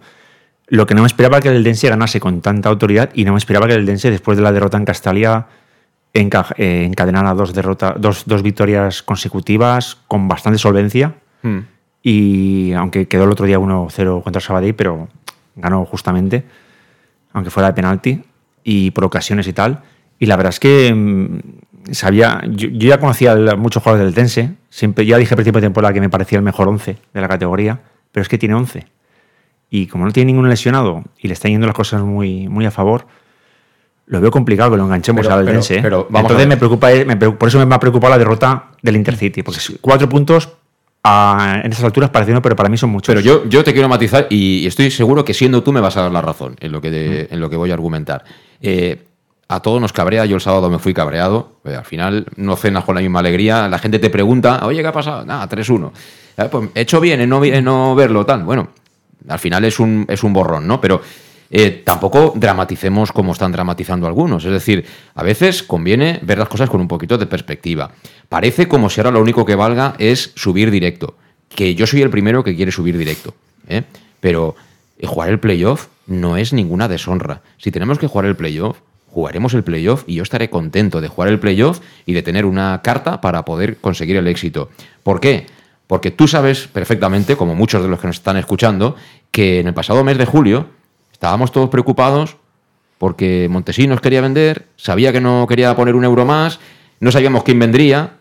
Lo 0.66 0.86
que 0.86 0.94
no 0.94 1.00
me 1.00 1.06
esperaba 1.06 1.40
que 1.40 1.48
el 1.48 1.56
Eldense 1.56 1.88
ganase 1.88 2.20
con 2.20 2.40
tanta 2.42 2.68
autoridad 2.68 3.10
y 3.14 3.24
no 3.24 3.32
me 3.32 3.38
esperaba 3.38 3.66
que 3.66 3.72
el 3.72 3.80
Eldense, 3.80 4.10
después 4.10 4.36
de 4.36 4.42
la 4.44 4.52
derrota 4.52 4.76
en 4.76 4.84
Castalia, 4.84 5.46
enca- 6.12 6.54
eh, 6.58 6.84
encadenara 6.84 7.32
dos, 7.32 7.54
derrota, 7.54 7.94
dos, 7.98 8.24
dos 8.26 8.42
victorias 8.42 9.02
consecutivas 9.02 9.96
con 10.06 10.28
bastante 10.28 10.58
solvencia. 10.58 11.14
Hmm. 11.42 11.60
Y 12.02 12.72
aunque 12.74 13.08
quedó 13.08 13.24
el 13.24 13.30
otro 13.30 13.46
día 13.46 13.58
1-0 13.58 14.22
contra 14.22 14.38
el 14.40 14.44
Sabadell, 14.44 14.74
pero 14.74 15.08
ganó 15.56 15.84
justamente, 15.86 16.44
aunque 17.32 17.50
fuera 17.50 17.68
de 17.68 17.72
penalti 17.74 18.22
y 18.62 18.90
por 18.90 19.04
ocasiones 19.04 19.48
y 19.48 19.52
tal. 19.54 19.82
Y 20.18 20.26
la 20.26 20.36
verdad 20.36 20.50
es 20.50 20.60
que 20.60 20.92
mm, 20.94 21.38
sabía, 21.92 22.40
yo, 22.48 22.68
yo 22.68 22.88
ya 22.88 22.98
conocía 22.98 23.32
a 23.32 23.56
muchos 23.56 23.82
jugadores 23.82 24.06
del 24.06 24.14
Tense, 24.14 24.50
siempre, 24.70 25.04
ya 25.06 25.16
dije 25.18 25.32
al 25.34 25.36
principio 25.36 25.60
de 25.60 25.66
temporada 25.66 25.92
que 25.94 26.00
me 26.00 26.08
parecía 26.10 26.36
el 26.38 26.44
mejor 26.44 26.68
11 26.68 26.96
de 27.14 27.20
la 27.20 27.28
categoría, 27.28 27.80
pero 28.12 28.22
es 28.22 28.28
que 28.28 28.38
tiene 28.38 28.54
11. 28.54 28.86
Y 29.70 29.86
como 29.86 30.04
no 30.06 30.12
tiene 30.12 30.28
ninguno 30.32 30.48
lesionado 30.48 31.04
y 31.18 31.28
le 31.28 31.34
están 31.34 31.50
yendo 31.50 31.66
las 31.66 31.76
cosas 31.76 32.02
muy, 32.02 32.48
muy 32.48 32.64
a 32.66 32.70
favor, 32.70 33.06
lo 34.06 34.20
veo 34.20 34.30
complicado 34.30 34.70
que 34.70 34.76
lo 34.78 34.84
enganchemos 34.84 35.22
Pero- 35.22 35.34
al 35.34 35.44
pero- 35.44 35.52
Dense. 35.52 35.76
¿eh? 35.76 35.80
pero 35.82 36.06
vamos 36.08 36.30
a 36.30 36.32
Entonces 36.32 36.48
me 36.48 36.56
preocupa, 36.56 36.88
me 37.06 37.16
preocupa- 37.16 37.38
por 37.38 37.48
eso 37.48 37.66
me 37.66 37.74
ha 37.74 37.78
preocupado 37.80 38.10
la 38.12 38.18
derrota 38.18 38.70
del 38.82 38.96
Intercity, 38.96 39.42
porque 39.42 39.60
cuatro 39.82 40.08
puntos 40.08 40.48
a- 41.04 41.60
en 41.62 41.70
estas 41.70 41.84
alturas 41.84 42.08
parece 42.10 42.32
uno, 42.32 42.40
pero 42.42 42.56
para 42.56 42.68
mí 42.70 42.76
son 42.78 42.90
muchos. 42.90 43.14
Pero 43.14 43.20
yo, 43.20 43.46
yo 43.48 43.62
te 43.64 43.72
quiero 43.72 43.88
matizar 43.88 44.26
y 44.30 44.66
estoy 44.66 44.90
seguro 44.90 45.24
que 45.24 45.34
siendo 45.34 45.62
tú 45.62 45.72
me 45.72 45.80
vas 45.80 45.96
a 45.98 46.02
dar 46.02 46.12
la 46.12 46.22
razón 46.22 46.56
en 46.60 46.72
lo 46.72 46.80
que, 46.80 46.90
de- 46.90 47.28
en 47.30 47.40
lo 47.40 47.50
que 47.50 47.56
voy 47.56 47.70
a 47.70 47.74
argumentar. 47.74 48.24
Eh, 48.62 49.04
a 49.48 49.60
todos 49.60 49.80
nos 49.80 49.94
cabrea, 49.94 50.26
yo 50.26 50.36
el 50.36 50.42
sábado 50.42 50.68
me 50.68 50.78
fui 50.78 50.92
cabreado, 50.92 51.60
eh, 51.64 51.74
al 51.74 51.84
final 51.86 52.26
no 52.36 52.54
cenas 52.56 52.84
con 52.84 52.94
la 52.94 53.00
misma 53.00 53.20
alegría, 53.20 53.66
la 53.66 53.78
gente 53.78 53.98
te 53.98 54.10
pregunta, 54.10 54.60
oye, 54.66 54.82
¿qué 54.82 54.86
ha 54.86 54.92
pasado? 54.92 55.24
Nada, 55.24 55.48
3-1. 55.48 55.90
Eh, 56.36 56.48
pues 56.50 56.68
he 56.74 56.82
hecho 56.82 57.00
bien 57.00 57.22
en 57.22 57.30
no, 57.30 57.40
no 57.62 57.94
verlo, 57.94 58.26
tal. 58.26 58.44
Bueno, 58.44 58.68
al 59.26 59.38
final 59.38 59.64
es 59.64 59.80
un, 59.80 60.06
borrón, 60.34 60.66
¿no? 60.66 60.82
Pero 60.82 61.00
eh, 61.50 61.82
tampoco 61.82 62.34
dramaticemos 62.36 63.10
como 63.10 63.32
están 63.32 63.50
dramatizando 63.50 64.06
algunos. 64.06 64.44
Es 64.44 64.52
decir, 64.52 64.84
a 65.14 65.22
veces 65.22 65.62
conviene 65.62 66.20
ver 66.22 66.36
las 66.36 66.48
cosas 66.48 66.68
con 66.68 66.82
un 66.82 66.88
poquito 66.88 67.16
de 67.16 67.24
perspectiva. 67.24 67.90
Parece 68.28 68.68
como 68.68 68.90
si 68.90 69.00
ahora 69.00 69.12
lo 69.12 69.22
único 69.22 69.46
que 69.46 69.54
valga 69.54 69.94
es 69.98 70.32
subir 70.36 70.70
directo. 70.70 71.16
Que 71.48 71.74
yo 71.74 71.86
soy 71.86 72.02
el 72.02 72.10
primero 72.10 72.44
que 72.44 72.54
quiere 72.54 72.70
subir 72.70 72.98
directo. 72.98 73.34
Pero 74.20 74.56
jugar 75.02 75.30
el 75.30 75.40
playoff 75.40 75.86
no 76.06 76.36
es 76.36 76.52
ninguna 76.52 76.86
deshonra. 76.86 77.40
Si 77.56 77.70
tenemos 77.70 77.98
que 77.98 78.06
jugar 78.06 78.26
el 78.26 78.36
playoff, 78.36 78.78
jugaremos 79.10 79.54
el 79.54 79.64
playoff 79.64 80.04
y 80.06 80.14
yo 80.14 80.22
estaré 80.22 80.50
contento 80.50 81.00
de 81.00 81.08
jugar 81.08 81.30
el 81.30 81.40
playoff 81.40 81.80
y 82.06 82.12
de 82.12 82.22
tener 82.22 82.46
una 82.46 82.80
carta 82.82 83.20
para 83.20 83.44
poder 83.44 83.78
conseguir 83.78 84.16
el 84.16 84.28
éxito. 84.28 84.70
¿Por 85.02 85.20
qué? 85.20 85.46
Porque 85.86 86.10
tú 86.10 86.28
sabes 86.28 86.68
perfectamente, 86.68 87.36
como 87.36 87.54
muchos 87.54 87.82
de 87.82 87.88
los 87.88 87.98
que 88.00 88.06
nos 88.06 88.16
están 88.16 88.36
escuchando, 88.36 88.96
que 89.30 89.60
en 89.60 89.68
el 89.68 89.74
pasado 89.74 90.04
mes 90.04 90.18
de 90.18 90.26
julio 90.26 90.66
estábamos 91.12 91.50
todos 91.50 91.70
preocupados 91.70 92.36
porque 92.98 93.46
Montesinos 93.48 94.00
quería 94.00 94.20
vender, 94.20 94.66
sabía 94.76 95.12
que 95.12 95.20
no 95.20 95.46
quería 95.48 95.74
poner 95.76 95.94
un 95.94 96.04
euro 96.04 96.24
más, 96.24 96.58
no 97.00 97.12
sabíamos 97.12 97.44
quién 97.44 97.58
vendría, 97.58 98.14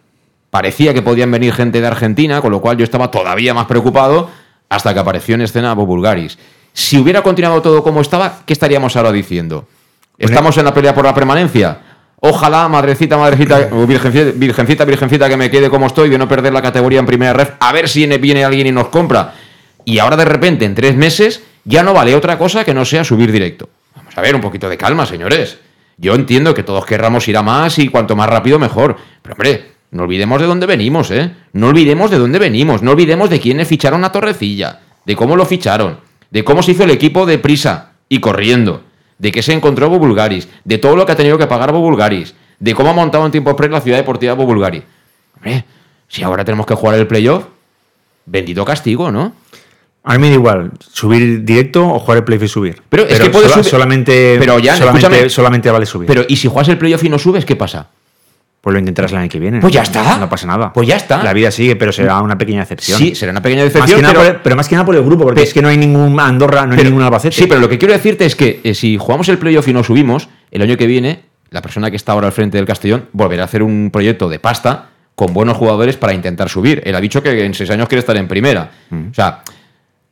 parecía 0.52 0.93
que 0.93 1.02
podían 1.02 1.32
venir 1.32 1.54
gente 1.54 1.82
de 1.82 1.88
Argentina, 1.88 2.41
con 2.41 2.52
lo 2.52 2.62
cual 2.62 2.78
yo 2.78 2.84
estaba 2.84 3.12
todavía 3.12 3.54
más 3.54 3.65
preocupado 3.65 4.30
hasta 4.69 4.93
que 4.93 5.00
apareció 5.00 5.36
en 5.36 5.41
escena 5.41 5.73
Bob 5.73 5.88
Bulgaris. 5.88 6.38
Si 6.73 6.97
hubiera 7.00 7.23
continuado 7.23 7.62
todo 7.62 7.84
como 7.84 8.02
estaba, 8.02 8.43
¿qué 8.45 8.54
estaríamos 8.54 8.95
ahora 8.95 9.12
diciendo? 9.12 9.67
¿Estamos 10.17 10.58
en 10.58 10.65
la 10.65 10.73
pelea 10.73 10.95
por 10.95 11.06
la 11.06 11.13
permanencia? 11.13 11.80
Ojalá, 12.19 12.67
madrecita, 12.67 13.17
madrecita, 13.17 13.69
o 13.71 13.86
virgencita, 13.86 14.32
virgencita, 14.36 14.86
virgencita, 14.86 15.30
que 15.30 15.38
me 15.38 15.51
quede 15.51 15.69
como 15.69 15.88
estoy, 15.88 16.10
de 16.10 16.17
no 16.17 16.27
perder 16.27 16.53
la 16.53 16.62
categoría 16.62 16.99
en 16.99 17.06
primera 17.06 17.34
ref, 17.34 17.51
a 17.60 17.71
ver 17.71 17.88
si 17.88 18.06
viene 18.17 18.43
alguien 18.43 18.67
y 18.67 18.71
nos 18.71 18.88
compra. 18.88 19.36
Y 19.86 19.99
ahora 19.99 20.17
de 20.17 20.25
repente, 20.25 20.65
en 20.65 20.75
tres 20.75 20.95
meses, 20.95 21.43
ya 21.63 21.84
no 21.84 21.93
vale 21.93 22.15
otra 22.15 22.38
cosa 22.38 22.65
que 22.65 22.73
no 22.73 22.84
sea 22.86 23.03
subir 23.03 23.32
directo. 23.32 23.69
Vamos 23.95 24.17
a 24.17 24.21
ver, 24.21 24.36
un 24.36 24.41
poquito 24.41 24.67
de 24.67 24.77
calma, 24.77 25.06
señores. 25.06 25.60
Yo 25.97 26.15
entiendo 26.15 26.53
que 26.53 26.63
todos 26.63 26.86
querramos 26.86 27.27
ir 27.27 27.38
a 27.38 27.43
más 27.43 27.80
y 27.80 27.89
cuanto 27.89 28.15
más 28.15 28.30
rápido 28.30 28.60
mejor. 28.60 28.97
Pero 29.21 29.34
hombre, 29.34 29.71
no 29.91 30.03
olvidemos 30.03 30.41
de 30.41 30.47
dónde 30.47 30.65
venimos, 30.65 31.12
¿eh? 31.12 31.32
No 31.53 31.67
olvidemos 31.67 32.12
de 32.12 32.17
dónde 32.17 32.39
venimos, 32.39 32.82
no 32.82 32.91
olvidemos 32.91 33.30
de 33.30 33.39
quiénes 33.39 33.67
ficharon 33.67 34.03
a 34.03 34.12
Torrecilla, 34.12 34.82
de 35.06 35.15
cómo 35.15 35.36
lo 35.36 35.45
ficharon, 35.45 35.99
de 36.30 36.43
cómo 36.43 36.62
se 36.62 36.71
hizo 36.71 36.84
el 36.84 36.91
equipo 36.91 37.25
de 37.25 37.38
prisa 37.38 37.93
y 38.10 38.19
corriendo, 38.19 38.84
de 39.17 39.32
qué 39.32 39.41
se 39.41 39.53
encontró 39.53 39.89
Bobulgaris, 39.89 40.47
de 40.63 40.77
todo 40.77 40.95
lo 40.95 41.06
que 41.06 41.12
ha 41.12 41.15
tenido 41.15 41.38
que 41.38 41.47
pagar 41.47 41.71
Bobulgaris, 41.71 42.34
de 42.60 42.73
cómo 42.73 42.89
ha 42.89 42.93
montado 42.93 43.25
en 43.25 43.32
tiempo 43.32 43.56
pre 43.56 43.69
la 43.69 43.82
ciudad 43.82 43.97
deportiva 43.97 44.34
Bobulgaris. 44.34 44.84
Hombre, 45.36 45.65
si 46.08 46.23
ahora 46.23 46.43
tenemos 46.45 46.65
que 46.65 46.73
jugar 46.75 46.95
el 46.95 47.08
playoff, 47.08 47.45
bendito 48.25 48.63
castigo, 48.65 49.12
¿no? 49.12 49.34
A 50.03 50.13
mí 50.13 50.19
me 50.19 50.30
da 50.30 50.36
igual 50.36 50.71
subir 50.80 51.43
directo 51.43 51.86
o 51.86 51.99
jugar 51.99 52.19
el 52.19 52.23
playoff 52.23 52.43
y 52.43 52.47
subir. 52.47 52.82
Pero 52.89 53.03
es 53.03 53.19
que 53.19 53.30
puedes 53.30 53.51
sola- 53.51 53.62
subir- 53.63 53.69
solamente, 53.71 54.38
Pero 54.39 54.58
ya, 54.60 54.77
solamente, 54.77 55.30
solamente 55.30 55.69
vale 55.69 55.86
subir. 55.86 56.08
Pero, 56.08 56.23
¿y 56.27 56.38
si 56.38 56.47
juegas 56.47 56.69
el 56.69 56.77
playoff 56.77 57.03
y 57.03 57.10
no 57.10 57.19
subes, 57.19 57.43
qué 57.43 57.56
pasa? 57.58 57.89
Pues 58.67 58.73
lo 58.73 58.80
intentarás 58.80 59.13
el 59.13 59.19
año 59.19 59.30
que 59.30 59.39
viene. 59.39 59.62
Pues 59.62 59.73
ya 59.73 59.82
está. 59.82 60.17
No 60.17 60.27
pasa 60.30 60.45
nada. 60.45 60.73
Pues 60.73 60.86
ya 60.86 60.97
está. 60.97 61.23
La 61.23 61.32
vida 61.32 61.51
sigue, 61.51 61.77
pero 61.77 61.93
será 61.93 62.19
una 62.19 62.38
pequeña 62.38 62.63
excepción. 62.63 62.99
Sí, 62.99 63.15
será 63.15 63.32
una 63.32 63.41
pequeña 63.41 63.63
Más 63.63 63.73
nada 63.73 63.88
pero- 63.95 64.13
por 64.19 64.25
el- 64.25 64.36
pero 64.41 64.56
más 64.58 64.67
que 64.67 64.75
nada 64.75 64.86
por 64.86 64.93
el 64.97 65.03
grupo, 65.03 65.23
porque 65.23 65.43
es 65.43 65.53
que 65.53 65.62
no 65.62 65.69
hay 65.69 65.77
ningún 65.77 66.19
Andorra, 66.19 66.65
no 66.65 66.75
hay 66.75 66.84
ningún 66.84 67.01
Albacete. 67.01 67.34
Sí, 67.34 67.45
pero 67.47 67.62
lo 67.62 67.69
que 67.69 67.77
quiero 67.77 67.93
decirte 67.93 68.25
es 68.25 68.36
que 68.36 68.60
eh, 68.62 68.73
si 68.73 68.97
jugamos 68.97 69.30
el 69.30 69.38
playoff 69.38 69.65
y 69.69 69.71
no 69.71 69.86
subimos, 69.86 70.27
el 70.51 70.62
año 70.62 70.75
que 70.75 70.86
viene, 70.86 71.21
la 71.49 71.62
persona 71.62 71.89
que 71.89 71.95
está 71.95 72.12
ahora 72.12 72.27
al 72.27 72.34
frente 72.34 72.58
del 72.58 72.65
Castellón 72.65 73.06
volverá 73.13 73.43
a 73.43 73.45
hacer 73.45 73.63
un 73.63 73.89
proyecto 73.89 74.27
de 74.27 74.39
pasta 74.39 74.89
con 75.15 75.34
buenos 75.34 75.56
jugadores 75.56 75.95
para 75.95 76.12
intentar 76.13 76.49
subir. 76.49 76.82
Él 76.84 76.93
ha 76.93 76.99
dicho 76.99 77.23
que 77.23 77.45
en 77.45 77.53
seis 77.53 77.69
años 77.69 77.88
quiere 77.88 78.01
estar 78.01 78.17
en 78.17 78.27
primera. 78.27 78.69
Mm. 78.89 79.12
O 79.12 79.13
sea, 79.13 79.43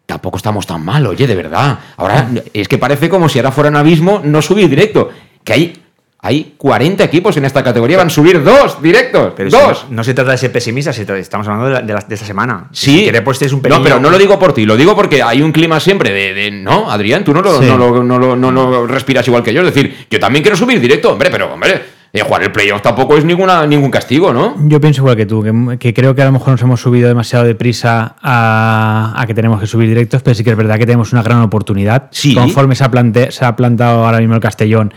tampoco 0.06 0.38
estamos 0.38 0.65
tan 0.65 0.82
mal, 0.86 1.06
oye, 1.06 1.28
de 1.28 1.36
verdad. 1.36 1.78
Ahora 1.98 2.30
es 2.54 2.68
que 2.70 2.78
parece 2.78 3.10
como 3.10 3.28
si 3.28 3.39
ahora 3.39 3.52
fuera 3.52 3.70
un 3.70 3.76
abismo 3.76 4.22
no 4.24 4.41
subir 4.41 4.70
directo. 4.70 5.10
Que 5.44 5.54
hay, 5.54 5.84
hay 6.26 6.56
40 6.58 7.04
equipos 7.04 7.38
en 7.38 7.46
esta 7.46 7.64
categoría, 7.64 7.98
van 7.98 8.08
a 8.08 8.10
subir 8.10 8.44
dos 8.44 8.82
directos. 8.82 9.34
Pero 9.38 9.50
si 9.52 9.56
dos. 9.58 9.86
no, 9.90 9.98
no 9.98 10.04
se 10.04 10.14
trata 10.14 10.32
de 10.32 10.38
ser 10.40 10.52
pesimista, 10.52 10.92
se 10.92 11.06
trata- 11.06 11.20
estamos 11.22 11.48
hablando 11.48 11.68
de, 11.68 11.74
la- 11.74 11.82
de 11.82 11.94
la- 11.94 12.00
de 12.08 12.16
esta 12.16 12.26
semana. 12.26 12.68
Sí. 12.72 13.10
Si 13.14 13.22
pues 13.22 13.42
es 13.44 13.52
un 13.54 13.60
No, 13.60 13.64
pequeño- 13.64 13.84
pero 13.84 14.00
no 14.00 14.10
lo 14.10 14.18
digo 14.18 14.40
por 14.40 14.54
ti, 14.54 14.66
lo 14.66 14.76
digo 14.76 14.96
porque 14.96 15.22
hay 15.22 15.42
un 15.42 15.52
clima 15.52 15.80
siempre 15.80 16.12
de. 16.12 16.34
de- 16.34 16.52
no, 16.52 16.90
Adrián, 16.90 17.24
tú 17.24 17.34
no 17.34 17.42
lo, 17.42 17.60
Sí. 17.62 17.68
no, 17.68 17.78
lo, 17.78 18.04
no 18.04 18.18
lo- 18.18 18.36
no 18.36 18.52
lo 18.52 18.88
respiras 18.88 19.28
igual 19.28 19.44
que 19.44 19.54
yo. 19.54 19.62
Es 19.62 19.74
decir, 19.74 20.08
yo 20.10 20.20
también 20.20 20.42
quiero 20.42 20.58
subir 20.58 20.80
directo, 20.80 21.12
hombre, 21.12 21.30
pero, 21.30 21.54
hombre, 21.54 21.82
eh, 22.12 22.22
jugar 22.22 22.44
el 22.44 22.52
playoff 22.52 22.82
tampoco 22.82 23.18
es 23.18 23.26
ninguna, 23.26 23.68
ningún 23.68 23.92
castigo, 23.92 24.32
¿no? 24.34 24.56
Yo 24.68 24.80
pienso 24.82 25.02
igual 25.02 25.18
que 25.18 25.26
tú, 25.26 25.44
que, 25.44 25.78
que 25.78 25.94
creo 25.94 26.16
que 26.16 26.22
a 26.22 26.26
lo 26.26 26.32
mejor 26.32 26.50
nos 26.52 26.62
hemos 26.62 26.80
subido 26.82 27.08
demasiado 27.10 27.44
deprisa 27.46 28.16
a, 28.22 29.14
a 29.16 29.28
que 29.28 29.34
tenemos 29.34 29.60
que 29.60 29.68
subir 29.68 29.90
directos, 29.90 30.22
pero 30.24 30.34
sí 30.34 30.44
que 30.44 30.52
es 30.52 30.56
verdad 30.58 30.78
que 30.78 30.86
tenemos 30.86 31.12
una 31.14 31.22
gran 31.24 31.42
oportunidad. 31.42 32.08
Sí. 32.12 32.34
Conforme 32.34 32.74
se 32.76 32.84
ha, 32.86 32.90
plante- 32.90 33.32
se 33.32 33.44
ha 33.46 33.56
plantado 33.56 34.06
ahora 34.06 34.20
mismo 34.20 34.34
el 34.36 34.40
Castellón, 34.42 34.94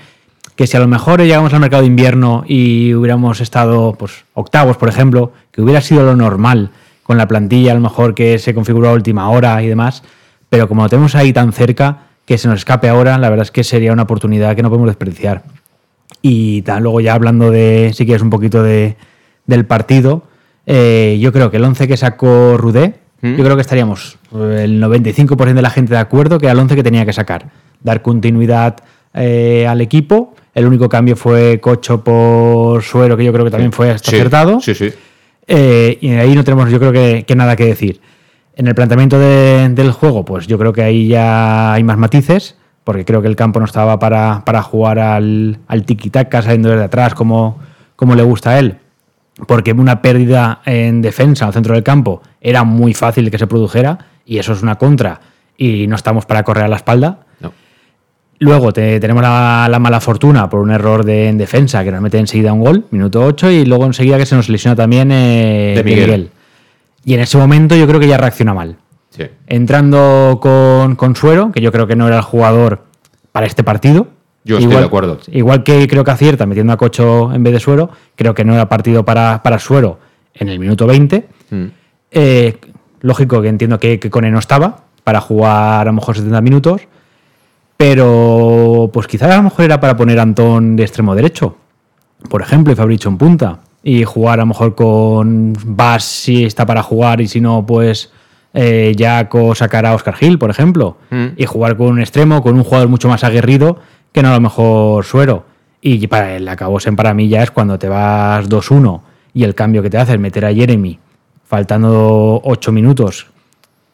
que 0.59 0.66
si 0.66 0.77
a 0.77 0.81
lo 0.81 0.88
mejor 0.88 1.23
llegamos 1.23 1.55
al 1.55 1.61
mercado 1.61 1.83
de 1.83 1.87
invierno 1.87 2.42
y 2.44 2.92
hubiéramos 2.92 3.40
estado 3.40 3.94
pues, 3.97 4.25
octavos, 4.35 4.77
por 4.77 4.88
ejemplo, 4.88 5.31
que 5.53 5.62
hubiera 5.62 5.81
sido 5.81 6.03
lo 6.03 6.16
normal 6.16 6.73
con 7.05 7.16
la 7.16 7.29
plantilla 7.29 7.71
a 7.71 7.75
lo 7.77 7.81
mejor 7.81 8.12
que 8.12 8.40
se 8.40 8.55
configuró 8.55 8.88
a 8.88 8.92
última 8.92 9.31
hora 9.31 9.62
y 9.62 9.68
demás, 9.68 10.03
pero 10.51 10.66
como 10.66 10.83
lo 10.83 10.88
tenemos 10.88 11.14
ahí 11.14 11.33
tan 11.33 11.53
cerca, 11.53 12.09
que 12.25 12.38
se 12.38 12.49
nos 12.49 12.59
escape 12.59 12.88
ahora, 12.88 13.18
la 13.18 13.31
verdad 13.31 13.44
es 13.44 13.53
que 13.53 13.62
sería 13.62 13.92
una 13.92 14.03
oportunidad 14.03 14.57
que 14.57 14.64
no 14.64 14.68
podemos 14.68 14.88
desperdiciar. 14.88 15.44
Y 16.23 16.62
tal, 16.62 16.83
luego 16.83 17.01
ya 17.01 17.14
hablando 17.14 17.53
de, 17.53 17.92
si 17.94 18.05
quieres, 18.05 18.23
un 18.23 18.31
poquito 18.31 18.61
de, 18.64 18.97
del 19.47 19.64
partido, 19.64 20.25
eh, 20.66 21.18
yo 21.21 21.33
creo 21.33 21.53
que 21.53 21.59
el 21.59 21.64
11 21.64 21.87
que 21.87 21.97
sacó 21.97 22.57
Rudé, 22.57 22.94
¿Mm? 23.23 23.37
yo 23.37 23.44
creo 23.44 23.55
que 23.55 23.62
estaríamos 23.62 24.18
eh, 24.35 24.62
el 24.64 24.83
95% 24.83 25.55
de 25.55 25.62
la 25.62 25.71
gente 25.71 25.94
de 25.94 26.01
acuerdo 26.01 26.40
que 26.40 26.47
era 26.47 26.55
el 26.55 26.59
11 26.59 26.75
que 26.75 26.83
tenía 26.83 27.07
que 27.07 27.12
sacar. 27.12 27.49
Dar 27.81 28.03
continuidad 28.03 28.79
eh, 29.14 29.64
al 29.68 29.81
equipo. 29.81 30.35
El 30.59 30.66
único 30.66 30.88
cambio 30.88 31.14
fue 31.14 31.61
Cocho 31.61 32.03
por 32.03 32.83
Suero, 32.83 33.16
que 33.16 33.25
yo 33.25 33.33
creo 33.33 33.44
que 33.44 33.51
también 33.53 33.73
fue 33.73 33.90
hasta 33.92 34.11
Sí, 34.11 34.16
acertado. 34.16 34.61
Sí, 34.61 34.75
sí. 34.75 34.90
Eh, 35.47 35.99
y 36.01 36.11
ahí 36.11 36.35
no 36.35 36.42
tenemos, 36.42 36.68
yo 36.71 36.79
creo 36.81 36.92
que, 36.92 37.25
que 37.27 37.37
nada 37.37 37.55
que 37.55 37.64
decir. 37.66 38.01
En 38.57 38.66
el 38.66 38.75
planteamiento 38.75 39.18
de- 39.21 39.68
del 39.71 39.92
juego, 39.92 40.25
pues 40.25 40.49
yo 40.49 40.59
creo 40.59 40.73
que 40.73 40.83
ahí 40.83 41.07
ya 41.07 41.73
hay 41.75 41.85
más 41.85 41.97
matices, 41.97 42.57
porque 42.83 43.05
creo 43.05 43.23
que 43.23 43.29
el 43.29 43.37
campo 43.37 43.61
no 43.61 43.66
estaba 43.66 44.01
para, 44.01 44.42
para 44.44 44.62
jugar 44.62 44.99
al, 44.99 45.59
al 45.68 45.87
tiki-taka 45.87 46.42
saliendo 46.42 46.71
desde 46.71 46.85
atrás 46.85 47.14
como, 47.14 47.61
como 47.94 48.16
le 48.16 48.25
gusta 48.25 48.51
a 48.51 48.59
él. 48.59 48.79
Porque 49.47 49.71
una 49.73 50.03
pérdida 50.03 50.61
en 50.66 51.01
defensa 51.03 51.47
al 51.47 51.53
centro 51.53 51.75
del 51.75 51.85
campo 51.85 52.21
era 52.40 52.64
muy 52.64 52.94
fácil 52.94 53.31
que 53.31 53.38
se 53.38 53.47
produjera, 53.47 53.99
y 54.27 54.38
eso 54.38 54.53
es 54.55 54.62
una 54.64 54.75
contra, 54.75 55.21
y 55.57 55.87
no 55.87 55.94
estamos 55.94 56.27
para 56.27 56.42
correr 56.42 56.64
a 56.64 56.68
la 56.68 56.77
espalda. 56.77 57.21
Luego 58.40 58.72
te- 58.72 59.01
tenemos 59.01 59.22
la, 59.22 59.66
la 59.70 59.79
mala 59.79 60.01
fortuna 60.01 60.48
por 60.48 60.61
un 60.61 60.70
error 60.70 61.05
de, 61.05 61.29
en 61.29 61.38
defensa 61.38 61.83
que 61.83 61.90
nos 61.90 62.01
mete 62.01 62.18
enseguida 62.18 62.53
un 62.53 62.61
gol, 62.61 62.85
minuto 62.90 63.22
8, 63.24 63.51
y 63.51 63.64
luego 63.64 63.85
enseguida 63.87 64.16
que 64.16 64.27
se 64.27 64.37
nos 64.37 64.48
lesiona 64.48 64.77
también 64.77 65.11
eh, 65.11 65.74
De 65.77 65.83
Miguel. 65.85 66.05
Miguel. 66.05 66.31
Y 67.05 67.14
en 67.14 67.20
ese 67.20 67.37
momento 67.38 67.74
yo 67.74 67.87
creo 67.88 67.98
que 67.98 68.07
ya 68.07 68.16
reacciona 68.16 68.55
mal. 68.55 68.77
Sí. 69.11 69.24
Entrando 69.48 70.38
con, 70.40 70.94
con 70.94 71.16
Suero, 71.16 71.51
que 71.53 71.61
yo 71.61 71.72
creo 71.72 71.87
que 71.87 71.96
no 71.96 72.07
era 72.07 72.16
el 72.18 72.22
jugador 72.22 72.85
para 73.33 73.46
este 73.46 73.64
partido. 73.64 74.09
Yo 74.44 74.59
estoy 74.59 74.77
de 74.77 74.85
acuerdo. 74.85 75.18
Igual 75.33 75.62
que 75.64 75.87
creo 75.88 76.05
que 76.05 76.11
acierta 76.11 76.46
metiendo 76.46 76.72
a 76.72 76.77
Cocho 76.77 77.33
en 77.35 77.42
vez 77.42 77.53
de 77.53 77.61
Suero, 77.61 77.90
creo 78.14 78.35
que 78.35 78.44
no 78.44 78.55
era 78.55 78.68
partido 78.68 79.05
para, 79.05 79.42
para 79.42 79.59
Suero 79.59 79.98
en 80.35 80.48
el 80.48 80.59
minuto 80.59 80.87
20. 80.87 81.27
Mm. 81.51 81.64
Eh, 82.12 82.57
lógico 83.01 83.42
que 83.42 83.48
entiendo 83.48 83.79
que, 83.81 83.98
que 83.98 84.11
Cone 84.11 84.31
no 84.31 84.38
estaba 84.38 84.85
para 85.05 85.20
jugar 85.20 85.83
a 85.83 85.85
lo 85.87 85.92
mejor 85.94 86.14
70 86.16 86.40
minutos, 86.40 86.83
pero 87.79 88.91
pues 88.93 89.07
quizás 89.07 89.31
a 89.31 89.37
lo 89.37 89.45
mejor 89.45 89.64
era 89.64 89.81
para 89.81 89.97
poner 89.97 90.19
a 90.19 90.23
Antón 90.23 90.75
de 90.77 90.83
extremo 90.83 91.14
derecho, 91.14 91.57
por 92.29 92.43
ejemplo, 92.43 92.73
y 92.73 92.77
Fabricio 92.77 93.09
en 93.09 93.17
punta, 93.17 93.61
y 93.85 94.03
jugar 94.03 94.41
a 94.41 94.43
lo 94.43 94.47
mejor 94.47 94.75
con 94.75 95.55
Bass 95.64 96.03
si 96.05 96.45
está 96.45 96.67
para 96.67 96.83
jugar 96.83 97.21
y 97.21 97.29
si 97.29 97.41
no, 97.41 97.64
pues 97.64 98.11
eh, 98.53 98.93
Jack 98.97 99.33
o 99.37 99.55
sacar 99.55 99.87
a 99.87 99.95
Oscar 99.95 100.14
Gil, 100.17 100.38
por 100.38 100.51
ejemplo, 100.51 100.97
Mm. 101.11 101.27
y 101.37 101.47
jugar 101.47 101.77
con 101.77 101.87
un 101.87 102.01
extremo, 102.01 102.43
con 102.43 102.57
un 102.57 102.64
jugador 102.64 102.88
mucho 102.88 103.09
más 103.09 103.23
aguerrido 103.23 103.79
que 104.12 104.23
no 104.23 104.31
a 104.31 104.35
lo 104.35 104.41
mejor 104.41 105.05
Suero. 105.05 105.45
Y 105.81 106.05
para 106.09 106.35
el 106.35 106.49
Acabosen 106.49 106.97
para 106.97 107.14
mí 107.14 107.29
ya 107.29 107.45
es 107.45 107.53
cuando 107.53 107.79
te 107.79 107.88
vas 107.88 108.49
2-1 108.49 109.03
y 109.33 109.45
el 109.45 109.55
cambio 109.55 109.83
que 109.83 109.91
te 109.91 109.99
hace 109.99 110.14
es 110.14 110.19
meter 110.19 110.45
a 110.45 110.53
Jeremy 110.53 110.99
faltando 111.45 112.41
8 112.43 112.73
minutos, 112.73 113.27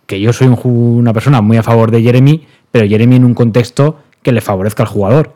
que 0.06 0.18
yo 0.20 0.32
soy 0.32 0.46
un 0.48 0.58
una 0.64 1.12
persona 1.12 1.42
muy 1.42 1.58
a 1.58 1.62
favor 1.62 1.90
de 1.90 2.02
Jeremy, 2.02 2.46
pero 2.74 2.88
Jeremy 2.88 3.14
en 3.14 3.24
un 3.24 3.34
contexto 3.34 4.00
que 4.20 4.32
le 4.32 4.40
favorezca 4.40 4.82
al 4.82 4.88
jugador. 4.88 5.32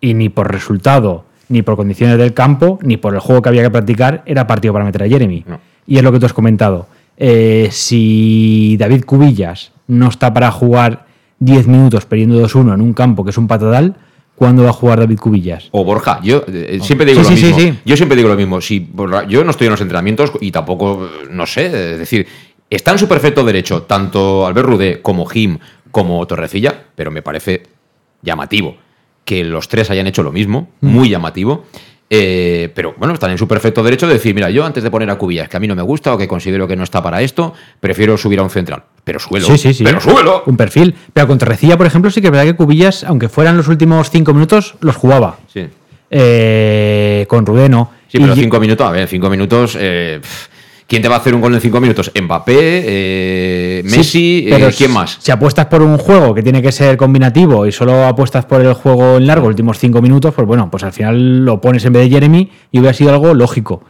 Y 0.00 0.14
ni 0.14 0.28
por 0.28 0.48
resultado, 0.52 1.24
ni 1.48 1.62
por 1.62 1.74
condiciones 1.74 2.18
del 2.18 2.34
campo, 2.34 2.78
ni 2.82 2.96
por 2.96 3.14
el 3.14 3.18
juego 3.18 3.42
que 3.42 3.48
había 3.48 3.62
que 3.64 3.70
practicar, 3.70 4.22
era 4.26 4.46
partido 4.46 4.72
para 4.74 4.84
meter 4.84 5.02
a 5.02 5.08
Jeremy. 5.08 5.44
Y 5.88 5.96
es 5.96 6.04
lo 6.04 6.12
que 6.12 6.20
tú 6.20 6.26
has 6.26 6.32
comentado. 6.32 6.86
Eh, 7.16 7.66
si 7.72 8.76
David 8.78 9.06
Cubillas 9.06 9.72
no 9.88 10.06
está 10.08 10.32
para 10.32 10.52
jugar 10.52 11.06
10 11.40 11.66
minutos 11.66 12.06
perdiendo 12.06 12.40
2-1 12.40 12.74
en 12.74 12.80
un 12.80 12.92
campo 12.92 13.24
que 13.24 13.30
es 13.30 13.38
un 13.38 13.48
patadal, 13.48 13.96
¿cuándo 14.36 14.62
va 14.62 14.70
a 14.70 14.72
jugar 14.72 15.00
David 15.00 15.18
Cubillas? 15.18 15.66
O 15.72 15.82
Borja, 15.82 16.20
yo 16.22 16.44
eh, 16.46 16.78
siempre 16.80 17.06
digo 17.06 17.24
Sí, 17.24 17.30
lo 17.30 17.36
sí, 17.36 17.44
mismo. 17.46 17.58
sí. 17.58 17.78
Yo 17.84 17.96
siempre 17.96 18.14
digo 18.14 18.28
lo 18.28 18.36
mismo. 18.36 18.60
Si 18.60 18.88
yo 19.28 19.42
no 19.42 19.50
estoy 19.50 19.66
en 19.66 19.72
los 19.72 19.80
entrenamientos 19.80 20.30
y 20.40 20.52
tampoco, 20.52 21.06
eh, 21.06 21.26
no 21.28 21.44
sé, 21.44 21.66
es 21.94 21.98
decir, 21.98 22.28
está 22.70 22.92
en 22.92 22.98
su 22.98 23.08
perfecto 23.08 23.44
derecho 23.44 23.82
tanto 23.82 24.46
Albert 24.46 24.68
Rudé 24.68 25.02
como 25.02 25.26
Jim 25.26 25.58
como 25.90 26.24
Torrecilla, 26.26 26.84
pero 26.94 27.10
me 27.10 27.22
parece 27.22 27.62
llamativo 28.22 28.76
que 29.24 29.44
los 29.44 29.68
tres 29.68 29.90
hayan 29.90 30.06
hecho 30.06 30.22
lo 30.22 30.32
mismo, 30.32 30.70
Mm. 30.80 30.86
muy 30.88 31.08
llamativo. 31.10 31.64
Eh, 32.10 32.70
pero 32.74 32.94
bueno, 32.96 33.12
están 33.12 33.30
en 33.30 33.36
su 33.36 33.46
perfecto 33.46 33.82
derecho 33.82 34.06
de 34.06 34.14
decir, 34.14 34.34
mira, 34.34 34.48
yo 34.48 34.64
antes 34.64 34.82
de 34.82 34.90
poner 34.90 35.10
a 35.10 35.18
Cubillas, 35.18 35.46
que 35.50 35.58
a 35.58 35.60
mí 35.60 35.68
no 35.68 35.76
me 35.76 35.82
gusta 35.82 36.14
o 36.14 36.16
que 36.16 36.26
considero 36.26 36.66
que 36.66 36.74
no 36.74 36.82
está 36.82 37.02
para 37.02 37.20
esto, 37.20 37.52
prefiero 37.80 38.16
subir 38.16 38.38
a 38.38 38.42
un 38.42 38.48
central. 38.48 38.84
Pero 39.04 39.18
suelo. 39.18 39.46
Sí, 39.46 39.58
sí, 39.58 39.74
sí. 39.74 39.84
Pero 39.84 40.00
súbelo. 40.00 40.42
Un 40.46 40.56
perfil. 40.56 40.94
Pero 41.12 41.26
con 41.26 41.36
Torrecilla, 41.36 41.76
por 41.76 41.86
ejemplo, 41.86 42.10
sí 42.10 42.22
que 42.22 42.28
es 42.28 42.30
verdad 42.32 42.46
que 42.46 42.56
Cubillas, 42.56 43.04
aunque 43.04 43.28
fueran 43.28 43.58
los 43.58 43.68
últimos 43.68 44.08
5 44.08 44.32
minutos, 44.32 44.76
los 44.80 44.96
jugaba. 44.96 45.36
Sí. 45.52 45.68
Eh, 46.10 47.26
con 47.28 47.44
Rudé 47.44 47.68
no. 47.68 47.90
Sí, 48.08 48.18
pero 48.18 48.32
Y- 48.34 48.40
cinco 48.40 48.58
minutos, 48.58 48.86
a 48.86 48.90
ver, 48.90 49.06
cinco 49.06 49.28
minutos. 49.28 49.76
eh, 49.78 50.18
pff, 50.22 50.48
¿Quién 50.88 51.02
te 51.02 51.08
va 51.08 51.16
a 51.16 51.18
hacer 51.18 51.34
un 51.34 51.42
gol 51.42 51.54
en 51.54 51.60
cinco 51.60 51.82
minutos? 51.82 52.10
Mbappé, 52.18 52.54
eh, 52.56 53.82
Sí, 53.84 53.96
Messi, 53.96 54.46
pero 54.48 54.68
eh, 54.68 54.74
¿quién 54.74 54.90
más? 54.90 55.18
Si 55.20 55.30
apuestas 55.30 55.66
por 55.66 55.82
un 55.82 55.98
juego 55.98 56.34
que 56.34 56.42
tiene 56.42 56.62
que 56.62 56.72
ser 56.72 56.96
combinativo 56.96 57.66
y 57.66 57.72
solo 57.72 58.06
apuestas 58.06 58.46
por 58.46 58.62
el 58.62 58.72
juego 58.72 59.18
en 59.18 59.26
largo, 59.26 59.48
últimos 59.48 59.78
cinco 59.78 60.00
minutos, 60.00 60.32
pues 60.32 60.46
bueno, 60.46 60.70
pues 60.70 60.84
al 60.84 60.94
final 60.94 61.44
lo 61.44 61.60
pones 61.60 61.84
en 61.84 61.92
vez 61.92 62.04
de 62.04 62.08
Jeremy 62.08 62.50
y 62.72 62.78
hubiera 62.78 62.94
sido 62.94 63.10
algo 63.10 63.34
lógico. 63.34 63.82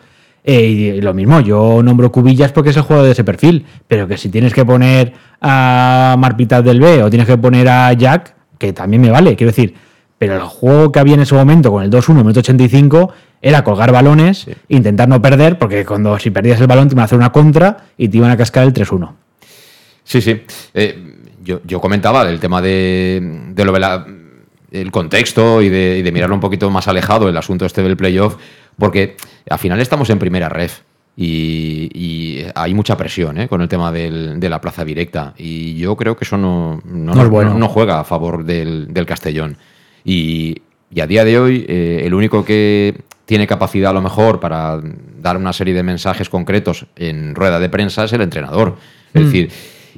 Eh, 0.42 0.96
y 0.96 1.00
lo 1.00 1.14
mismo, 1.14 1.38
yo 1.38 1.80
nombro 1.84 2.10
Cubillas 2.10 2.50
porque 2.50 2.70
es 2.70 2.76
el 2.76 2.82
juego 2.82 3.04
de 3.04 3.12
ese 3.12 3.22
perfil, 3.22 3.64
pero 3.86 4.08
que 4.08 4.16
si 4.16 4.28
tienes 4.28 4.52
que 4.52 4.64
poner 4.64 5.12
a 5.40 6.16
Marpitas 6.18 6.64
del 6.64 6.80
B 6.80 7.04
o 7.04 7.10
tienes 7.10 7.28
que 7.28 7.38
poner 7.38 7.68
a 7.68 7.92
Jack, 7.92 8.34
que 8.58 8.72
también 8.72 9.02
me 9.02 9.10
vale, 9.10 9.36
quiero 9.36 9.52
decir, 9.52 9.72
pero 10.18 10.34
el 10.34 10.42
juego 10.42 10.90
que 10.92 10.98
había 10.98 11.14
en 11.14 11.20
ese 11.20 11.34
momento 11.34 11.70
con 11.70 11.82
el 11.82 11.90
2-1, 11.90 12.14
minuto 12.16 12.40
85, 12.40 13.12
era 13.40 13.62
colgar 13.62 13.92
balones, 13.92 14.46
intentar 14.68 15.08
no 15.08 15.22
perder, 15.22 15.58
porque 15.58 15.84
cuando 15.84 16.18
si 16.18 16.30
perdías 16.30 16.60
el 16.60 16.66
balón 16.66 16.88
te 16.88 16.94
iban 16.94 17.02
a 17.02 17.04
hacer 17.04 17.18
una 17.18 17.30
contra 17.30 17.76
y 17.96 18.08
te 18.08 18.16
iban 18.16 18.30
a 18.30 18.36
cascar 18.36 18.64
el 18.64 18.72
3-1. 18.72 19.12
Sí, 20.02 20.20
sí. 20.20 20.42
Eh, 20.74 21.14
yo, 21.44 21.60
yo 21.64 21.80
comentaba 21.80 22.24
del 22.24 22.40
tema 22.40 22.60
de, 22.60 23.20
de 23.54 23.64
lo 23.64 23.72
de 23.72 23.80
la- 23.80 24.06
el 24.70 24.90
contexto 24.90 25.62
y 25.62 25.68
de, 25.68 25.98
y 25.98 26.02
de 26.02 26.12
mirarlo 26.12 26.34
un 26.34 26.40
poquito 26.40 26.68
más 26.70 26.88
alejado 26.88 27.28
el 27.28 27.36
asunto 27.36 27.64
este 27.64 27.82
del 27.82 27.96
playoff, 27.96 28.36
porque 28.76 29.16
al 29.48 29.58
final 29.58 29.80
estamos 29.80 30.10
en 30.10 30.18
primera 30.18 30.48
ref 30.48 30.80
y, 31.16 31.88
y 31.94 32.44
hay 32.54 32.74
mucha 32.74 32.96
presión 32.96 33.38
¿eh? 33.38 33.48
con 33.48 33.60
el 33.62 33.68
tema 33.68 33.90
del- 33.92 34.38
de 34.40 34.48
la 34.50 34.60
plaza 34.60 34.84
directa 34.84 35.32
y 35.38 35.74
yo 35.76 35.96
creo 35.96 36.16
que 36.16 36.24
eso 36.24 36.36
no, 36.36 36.80
no, 36.84 37.14
No 37.14 37.22
es 37.22 37.28
bueno. 37.28 37.52
no- 37.54 37.58
no 37.60 37.68
juega 37.68 38.00
a 38.00 38.04
favor 38.04 38.44
del, 38.44 38.92
del 38.92 39.06
Castellón. 39.06 39.56
Y, 40.10 40.62
y 40.94 41.00
a 41.02 41.06
día 41.06 41.22
de 41.22 41.38
hoy 41.38 41.66
eh, 41.68 42.00
el 42.04 42.14
único 42.14 42.42
que 42.42 42.94
tiene 43.26 43.46
capacidad 43.46 43.90
a 43.90 43.92
lo 43.92 44.00
mejor 44.00 44.40
para 44.40 44.80
dar 45.20 45.36
una 45.36 45.52
serie 45.52 45.74
de 45.74 45.82
mensajes 45.82 46.30
concretos 46.30 46.86
en 46.96 47.34
rueda 47.34 47.60
de 47.60 47.68
prensa 47.68 48.04
es 48.04 48.12
el 48.14 48.22
entrenador. 48.22 48.76
Es 49.12 49.20
Mm. 49.20 49.24
decir, 49.26 49.50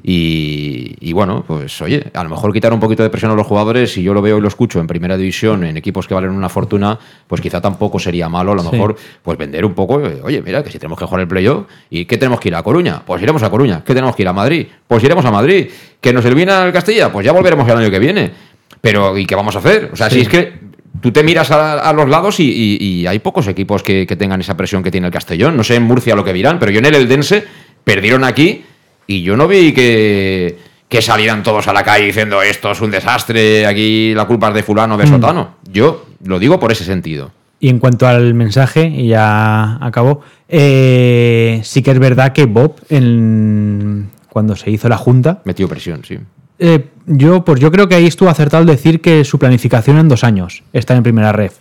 y, 0.03 0.97
y 1.01 1.13
bueno, 1.13 1.45
pues 1.47 1.81
oye, 1.83 2.11
a 2.15 2.25
lo 2.25 2.31
mejor 2.31 2.53
quitar 2.53 2.73
un 2.73 2.81
poquito 2.81 3.03
de 3.03 3.11
presión 3.11 3.31
a 3.31 3.35
los 3.35 3.47
jugadores, 3.47 3.93
si 3.93 4.03
yo 4.03 4.15
lo 4.15 4.23
veo 4.23 4.39
y 4.39 4.41
lo 4.41 4.49
escucho 4.49 4.81
en 4.81 4.87
primera 4.87 5.17
división, 5.17 5.63
en 5.63 5.77
equipos 5.77 6.09
que 6.09 6.15
valen 6.15 6.31
una 6.31 6.49
fortuna, 6.49 6.99
pues 7.29 7.41
quizá 7.41 7.61
tampoco 7.61 7.99
sería 8.01 8.29
malo 8.29 8.53
a 8.53 8.55
lo 8.57 8.63
Sí. 8.63 8.71
mejor 8.73 8.97
pues 9.23 9.37
vender 9.39 9.65
un 9.65 9.75
poco, 9.75 10.01
eh, 10.05 10.21
oye, 10.25 10.43
mira, 10.43 10.65
que 10.65 10.71
si 10.71 10.79
tenemos 10.79 10.99
que 10.99 11.05
jugar 11.05 11.21
el 11.21 11.29
playoff, 11.29 11.67
¿y 11.91 12.07
qué 12.07 12.17
tenemos 12.17 12.41
que 12.41 12.49
ir 12.49 12.55
a 12.57 12.63
Coruña? 12.63 13.03
Pues 13.07 13.23
iremos 13.23 13.43
a 13.45 13.51
Coruña. 13.51 13.85
¿Qué 13.85 13.95
tenemos 13.95 14.17
que 14.17 14.23
ir 14.23 14.29
a 14.29 14.33
Madrid? 14.33 14.67
Pues 14.89 15.05
iremos 15.05 15.25
a 15.25 15.31
Madrid. 15.31 15.69
¿Que 16.01 16.13
nos 16.15 16.25
elimina 16.25 16.65
el 16.65 16.73
Castilla? 16.73 17.13
Pues 17.13 17.27
ya 17.27 17.33
volveremos 17.33 17.69
el 17.69 17.77
año 17.77 17.91
que 17.91 17.99
viene. 17.99 18.31
Pero, 18.81 19.17
¿y 19.19 19.27
qué 19.27 19.35
vamos 19.35 19.57
a 19.57 19.59
hacer? 19.59 19.91
O 19.93 19.97
sea, 19.97 20.09
Sí. 20.09 20.17
si 20.17 20.21
es 20.23 20.29
que 20.29 20.53
tú 21.01 21.13
te 21.13 21.23
miras 21.23 21.51
a, 21.51 21.81
a 21.81 21.93
los 21.93 22.09
lados 22.09 22.41
y, 22.41 22.45
y- 22.51 22.79
y 22.85 23.07
hay 23.07 23.19
pocos 23.19 23.47
equipos 23.49 23.83
que, 23.83 24.07
que 24.07 24.17
tengan 24.17 24.41
esa 24.41 24.57
presión 24.57 24.83
que 24.83 24.91
tiene 24.91 25.07
el 25.07 25.13
Castellón. 25.13 25.57
No 25.57 25.65
sé 25.65 25.77
en 25.77 25.83
Murcia 25.85 26.15
lo 26.17 26.25
que 26.25 26.33
dirán, 26.33 26.59
pero 26.59 26.73
yo 26.73 26.79
en 26.79 26.87
el 26.87 26.95
Eldense 26.95 27.45
perdieron 27.85 28.25
aquí 28.25 28.65
y 29.07 29.23
yo 29.23 29.37
no 29.37 29.49
vi 29.49 29.73
que, 29.73 30.59
que 30.89 31.03
salieran 31.03 31.43
todos 31.43 31.69
a 31.69 31.73
la 31.73 31.83
calle 31.85 32.07
diciendo 32.07 32.43
esto 32.43 32.71
es 32.73 32.81
un 32.81 32.91
desastre, 32.91 33.67
aquí 33.67 34.15
la 34.15 34.27
culpa 34.27 34.49
es 34.49 34.55
de 34.55 34.63
fulano, 34.63 34.97
de 34.97 35.05
Mm. 35.07 35.09
sotano. 35.09 35.57
Yo 35.71 36.07
lo 36.25 36.39
digo 36.39 36.59
por 36.61 36.73
ese 36.73 36.85
sentido. 36.85 37.33
Y 37.63 37.69
en 37.69 37.79
cuanto 37.79 38.07
al 38.09 38.33
mensaje, 38.35 38.87
y 38.87 39.09
ya 39.09 39.77
acabó, 39.85 40.23
eh, 40.49 41.61
sí 41.65 41.83
que 41.83 41.91
es 41.91 41.99
verdad 41.99 42.33
que 42.33 42.47
Bob, 42.47 42.77
en- 42.89 44.09
cuando 44.31 44.57
se 44.57 44.71
hizo 44.71 44.89
la 44.89 44.97
junta, 44.97 45.43
Metió 45.45 45.69
presión, 45.69 46.03
sí. 46.07 46.19
Eh, 46.61 46.89
yo, 47.07 47.45
pues 47.45 47.61
yo 47.61 47.73
creo 47.73 47.89
que 47.89 47.97
ahí 47.97 48.07
estuvo 48.07 48.29
acertado 48.29 48.61
al 48.61 48.67
decir 48.67 49.01
que 49.01 49.25
su 49.25 49.39
planificación 49.39 49.99
en 49.99 50.09
dos 50.09 50.23
años 50.23 50.63
está 50.73 50.95
en 50.95 51.03
primera 51.03 51.33
ref. 51.33 51.59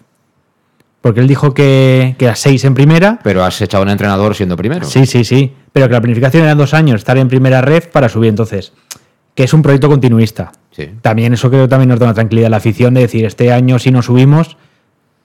Porque 1.01 1.21
él 1.21 1.27
dijo 1.27 1.53
que, 1.53 2.15
que 2.19 2.27
a 2.27 2.35
seis 2.35 2.65
en 2.65 2.73
primera. 2.73 3.19
Pero 3.23 3.43
has 3.43 3.61
echado 3.61 3.83
a 3.83 3.85
un 3.85 3.89
entrenador 3.89 4.35
siendo 4.35 4.57
primero. 4.57 4.85
Sí, 4.85 5.05
sí, 5.05 5.23
sí. 5.23 5.53
Pero 5.71 5.87
que 5.87 5.93
la 5.93 6.01
planificación 6.01 6.43
era 6.43 6.51
en 6.51 6.57
dos 6.57 6.73
años, 6.73 6.97
estar 6.97 7.17
en 7.17 7.29
primera 7.29 7.61
ref 7.61 7.87
para 7.87 8.09
subir. 8.09 8.29
Entonces, 8.29 8.73
que 9.33 9.43
es 9.43 9.53
un 9.53 9.61
proyecto 9.61 9.87
continuista. 9.87 10.51
Sí. 10.71 10.89
También 11.01 11.33
eso 11.33 11.49
creo 11.49 11.63
que 11.63 11.69
también 11.69 11.89
nos 11.89 11.99
da 11.99 12.07
una 12.07 12.13
tranquilidad 12.13 12.47
a 12.47 12.49
la 12.49 12.57
afición 12.57 12.93
de 12.93 13.01
decir, 13.01 13.25
este 13.25 13.53
año 13.53 13.79
si 13.79 13.91
no 13.91 14.01
subimos, 14.01 14.57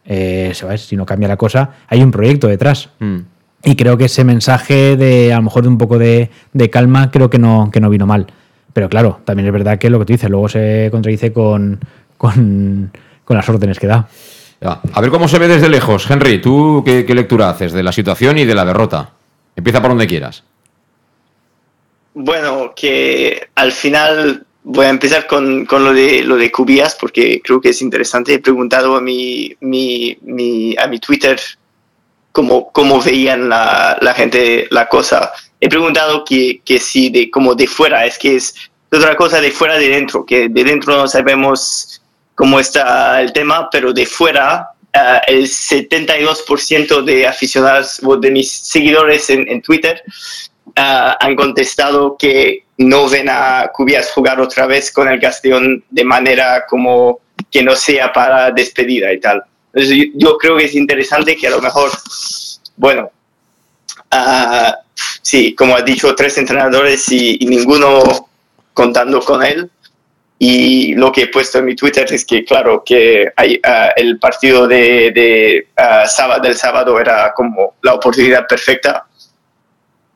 eh, 0.04 0.52
¿sabes? 0.54 0.86
si 0.86 0.96
no 0.96 1.04
cambia 1.04 1.26
la 1.26 1.36
cosa, 1.36 1.70
hay 1.88 2.02
un 2.02 2.12
proyecto 2.12 2.46
detrás. 2.46 2.90
Mm. 3.00 3.18
Y 3.64 3.74
creo 3.74 3.96
que 3.96 4.04
ese 4.04 4.22
mensaje 4.22 4.96
de 4.96 5.32
a 5.32 5.36
lo 5.36 5.42
mejor 5.42 5.62
de 5.62 5.68
un 5.70 5.78
poco 5.78 5.98
de, 5.98 6.30
de 6.52 6.70
calma, 6.70 7.10
creo 7.10 7.30
que 7.30 7.38
no, 7.38 7.70
que 7.72 7.80
no 7.80 7.90
vino 7.90 8.06
mal. 8.06 8.28
Pero 8.74 8.88
claro, 8.90 9.20
también 9.24 9.46
es 9.46 9.52
verdad 9.52 9.78
que 9.78 9.88
lo 9.88 9.98
que 10.00 10.04
tú 10.04 10.12
dices, 10.12 10.28
luego 10.28 10.48
se 10.50 10.88
contradice 10.90 11.32
con, 11.32 11.80
con, 12.18 12.90
con 13.24 13.36
las 13.36 13.48
órdenes 13.48 13.78
que 13.78 13.86
da. 13.86 14.06
Ya. 14.60 14.80
A 14.92 15.00
ver 15.00 15.10
cómo 15.10 15.28
se 15.28 15.38
ve 15.38 15.48
desde 15.48 15.68
lejos. 15.70 16.10
Henry, 16.10 16.40
¿tú 16.42 16.82
qué, 16.84 17.04
qué 17.06 17.14
lectura 17.14 17.48
haces 17.50 17.72
de 17.72 17.82
la 17.82 17.92
situación 17.92 18.36
y 18.36 18.44
de 18.44 18.54
la 18.54 18.64
derrota? 18.66 19.10
Empieza 19.56 19.80
por 19.80 19.90
donde 19.90 20.06
quieras. 20.06 20.42
Bueno, 22.14 22.72
que 22.74 23.48
al 23.54 23.72
final 23.72 24.44
voy 24.62 24.86
a 24.86 24.90
empezar 24.90 25.26
con, 25.26 25.66
con 25.66 25.84
lo 25.84 25.92
de 25.92 26.22
lo 26.22 26.36
de 26.36 26.50
Cubillas 26.50 26.96
porque 27.00 27.40
creo 27.42 27.60
que 27.60 27.70
es 27.70 27.82
interesante. 27.82 28.34
He 28.34 28.38
preguntado 28.38 28.96
a 28.96 29.00
mi, 29.00 29.54
mi, 29.60 30.16
mi- 30.22 30.76
a 30.78 30.86
mi 30.86 30.98
Twitter 31.00 31.38
cómo, 32.32 32.70
cómo 32.72 33.00
veían 33.02 33.48
la, 33.48 33.98
la 34.00 34.14
gente 34.14 34.66
la 34.70 34.88
cosa. 34.88 35.32
He 35.64 35.68
preguntado 35.70 36.26
que, 36.26 36.60
que 36.62 36.78
si 36.78 37.08
de 37.08 37.30
como 37.30 37.54
de 37.54 37.66
fuera, 37.66 38.04
es 38.04 38.18
que 38.18 38.36
es 38.36 38.54
otra 38.92 39.16
cosa 39.16 39.40
de 39.40 39.50
fuera 39.50 39.78
de 39.78 39.88
dentro, 39.88 40.26
que 40.26 40.50
de 40.50 40.62
dentro 40.62 40.94
no 40.94 41.08
sabemos 41.08 42.02
cómo 42.34 42.60
está 42.60 43.22
el 43.22 43.32
tema, 43.32 43.70
pero 43.70 43.90
de 43.94 44.04
fuera 44.04 44.72
ah, 44.92 45.22
el 45.26 45.44
72% 45.44 47.02
de 47.04 47.26
aficionados 47.26 47.98
o 48.04 48.14
de 48.18 48.30
mis 48.30 48.52
seguidores 48.52 49.30
en, 49.30 49.48
en 49.48 49.62
Twitter 49.62 50.02
ah, 50.76 51.16
han 51.18 51.34
contestado 51.34 52.14
que 52.18 52.66
no 52.76 53.08
ven 53.08 53.30
a 53.30 53.70
Cubillas 53.72 54.12
jugar 54.12 54.42
otra 54.42 54.66
vez 54.66 54.92
con 54.92 55.08
el 55.08 55.18
Castellón 55.18 55.82
de 55.88 56.04
manera 56.04 56.66
como 56.68 57.20
que 57.50 57.62
no 57.62 57.74
sea 57.74 58.12
para 58.12 58.50
despedida 58.50 59.10
y 59.14 59.18
tal. 59.18 59.42
Entonces, 59.72 59.96
yo, 59.96 60.04
yo 60.14 60.36
creo 60.36 60.58
que 60.58 60.66
es 60.66 60.74
interesante 60.74 61.34
que 61.34 61.46
a 61.46 61.52
lo 61.52 61.62
mejor, 61.62 61.90
bueno, 62.76 63.10
ah, 64.10 64.80
sí, 65.24 65.54
como 65.54 65.74
ha 65.74 65.82
dicho, 65.82 66.14
tres 66.14 66.38
entrenadores 66.38 67.10
y, 67.10 67.38
ninguno 67.46 68.28
contando 68.74 69.20
con 69.20 69.42
él. 69.42 69.70
Y 70.38 70.94
lo 70.94 71.10
que 71.10 71.22
he 71.22 71.26
puesto 71.28 71.58
en 71.58 71.64
mi 71.64 71.74
Twitter 71.74 72.06
es 72.12 72.24
que, 72.24 72.44
claro, 72.44 72.82
que 72.84 73.32
hay, 73.36 73.58
ah, 73.64 73.90
el 73.96 74.18
partido 74.18 74.66
de, 74.66 75.10
de, 75.12 75.68
ah, 75.76 76.06
sábado, 76.06 76.42
del 76.42 76.54
sábado 76.54 77.00
era 77.00 77.32
como 77.34 77.74
la 77.82 77.94
oportunidad 77.94 78.46
perfecta 78.46 79.06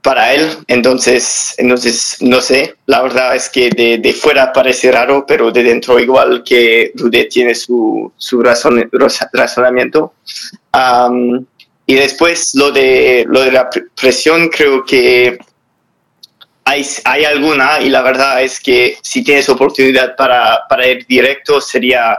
para 0.02 0.34
él. 0.34 0.58
Entonces, 0.66 1.54
entonces, 1.56 2.18
no 2.20 2.40
sé, 2.40 2.76
la 2.86 3.00
verdad 3.02 3.34
es 3.34 3.48
que 3.48 3.70
de, 3.70 3.98
de 3.98 4.12
fuera 4.12 4.52
parece 4.52 4.92
raro, 4.92 5.24
pero 5.26 5.50
de 5.50 5.62
dentro 5.62 5.98
igual 5.98 6.42
que 6.44 6.92
Rudet 6.96 7.30
tiene 7.30 7.54
su, 7.54 8.12
su 8.16 8.42
razón, 8.42 8.90
razonamiento. 9.32 10.12
Am, 10.72 11.46
y 11.90 11.94
después 11.94 12.54
lo 12.54 12.70
de, 12.70 13.24
lo 13.26 13.40
de 13.40 13.50
la 13.50 13.70
pre- 13.70 13.86
presión, 13.98 14.48
creo 14.50 14.84
que 14.84 15.38
hay, 16.64 16.86
hay 17.04 17.24
alguna 17.24 17.80
y 17.80 17.88
la 17.88 18.02
verdad 18.02 18.42
es 18.42 18.60
que 18.60 18.98
si 19.00 19.24
tienes 19.24 19.48
oportunidad 19.48 20.14
para, 20.14 20.60
para 20.68 20.86
ir 20.86 21.06
directo 21.06 21.62
sería 21.62 22.18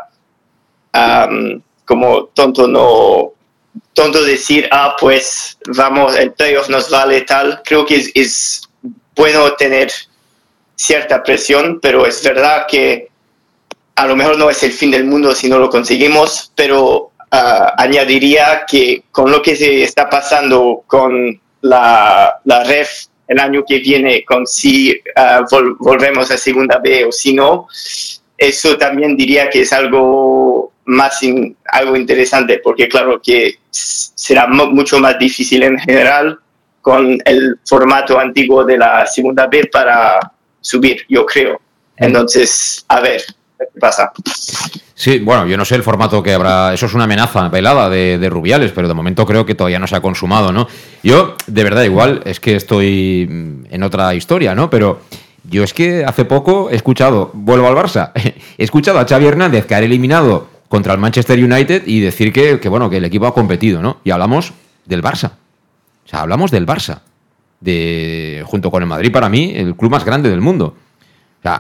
am, 0.92 1.62
como 1.86 2.26
tonto 2.34 2.68
no 2.68 3.34
tonto 3.94 4.24
decir 4.24 4.68
ah 4.72 4.96
pues 5.00 5.56
vamos 5.78 6.16
el 6.16 6.32
playoff 6.34 6.68
nos 6.70 6.90
vale 6.90 7.22
tal 7.22 7.62
creo 7.64 7.86
que 7.86 7.98
es, 7.98 8.12
es 8.16 8.62
bueno 9.16 9.54
tener 9.54 9.92
cierta 10.76 11.22
presión 11.22 11.80
pero 11.80 12.08
es 12.08 12.24
verdad 12.24 12.66
que 12.68 13.10
a 13.96 14.08
lo 14.08 14.16
mejor 14.16 14.36
no 14.40 14.50
es 14.50 14.64
el 14.64 14.72
fin 14.72 14.90
del 14.90 15.04
mundo 15.06 15.36
si 15.36 15.48
no 15.48 15.60
lo 15.60 15.70
conseguimos 15.70 16.52
pero 16.56 17.09
añadiría 17.32 18.64
que 18.68 19.04
con 19.12 19.32
lo 19.32 19.42
que 19.42 19.56
se 19.56 19.84
está 19.84 20.10
pasando 20.10 20.84
con 20.88 21.40
la, 21.62 22.40
la 22.46 22.64
ref 22.64 23.06
el 23.28 23.40
año 23.40 23.64
que 23.68 23.80
viene 23.80 24.24
con 24.26 24.48
si 24.48 25.00
ah, 25.16 25.42
vol- 25.50 25.76
volvemos 25.80 26.32
a 26.32 26.38
segunda 26.38 26.80
B 26.80 27.06
o 27.06 27.12
si 27.12 27.34
no 27.34 27.68
eso 28.38 28.78
también 28.78 29.16
diría 29.16 29.50
que 29.50 29.62
es 29.62 29.74
algo 29.74 30.72
más 30.86 31.22
in- 31.22 31.56
algo 31.72 31.96
interesante 31.96 32.60
porque 32.64 32.88
claro 32.88 33.22
que 33.22 33.56
será 33.70 34.48
mu- 34.48 34.72
mucho 34.72 35.00
más 35.00 35.20
difícil 35.20 35.62
en 35.64 35.78
general 35.78 36.40
con 36.82 37.20
el 37.26 37.60
formato 37.66 38.18
antiguo 38.18 38.64
de 38.64 38.78
la 38.78 39.06
segunda 39.06 39.46
B 39.48 39.66
para 39.72 40.20
subir 40.62 41.06
yo 41.10 41.26
creo. 41.26 41.62
Entonces 41.98 42.84
a 42.88 43.02
ver 43.02 43.22
pasa 43.80 44.12
Sí, 45.00 45.20
bueno, 45.20 45.48
yo 45.48 45.56
no 45.56 45.64
sé 45.64 45.76
el 45.76 45.84
formato 45.84 46.22
que 46.22 46.34
habrá. 46.34 46.74
Eso 46.74 46.88
es 46.88 46.94
una 46.94 47.06
amenaza 47.06 47.48
velada 47.48 47.90
de, 47.90 48.30
Rubiales, 48.30 48.74
pero 48.74 48.90
de 48.90 48.94
momento 48.94 49.26
creo 49.26 49.46
que 49.46 49.56
todavía 49.56 49.80
no 49.80 49.88
se 49.88 49.96
ha 49.96 50.02
consumado, 50.02 50.52
¿no? 50.52 50.68
Yo, 51.04 51.36
de 51.48 51.64
verdad, 51.64 51.84
igual 51.84 52.22
es 52.26 52.42
que 52.42 52.58
estoy 52.58 53.26
mm, 53.30 53.74
en 53.74 53.84
otra 53.84 54.14
historia, 54.14 54.54
¿no? 54.56 54.70
Pero 54.70 55.00
yo 55.46 55.64
es 55.64 55.74
que 55.74 56.04
hace 56.04 56.26
poco 56.26 56.70
he 56.70 56.76
escuchado, 56.76 57.32
vuelvo 57.34 57.68
al 57.68 57.76
Barça, 57.76 58.12
he 58.58 58.64
escuchado 58.64 59.00
a 59.00 59.08
Xavi 59.08 59.26
Hernández 59.26 59.66
caer 59.68 59.86
eliminado 59.86 60.50
contra 60.68 60.92
el 60.92 61.00
Manchester 61.00 61.42
United 61.42 61.84
y 61.86 62.02
decir 62.02 62.34
que, 62.34 62.60
que, 62.60 62.68
bueno, 62.68 62.90
que 62.90 62.98
el 62.98 63.06
equipo 63.06 63.26
ha 63.26 63.34
competido, 63.34 63.82
¿no? 63.82 64.02
Y 64.04 64.12
hablamos 64.12 64.52
del 64.86 65.02
Barça. 65.02 65.32
O 66.06 66.10
sea, 66.10 66.22
hablamos 66.24 66.52
del 66.52 66.68
Barça. 66.68 67.00
De, 67.62 68.44
junto 68.46 68.70
con 68.70 68.84
el 68.84 68.90
Madrid, 68.90 69.14
para 69.14 69.30
mí, 69.30 69.54
el 69.56 69.76
club 69.76 69.92
más 69.92 70.04
grande 70.04 70.30
del 70.30 70.42
mundo. 70.42 70.76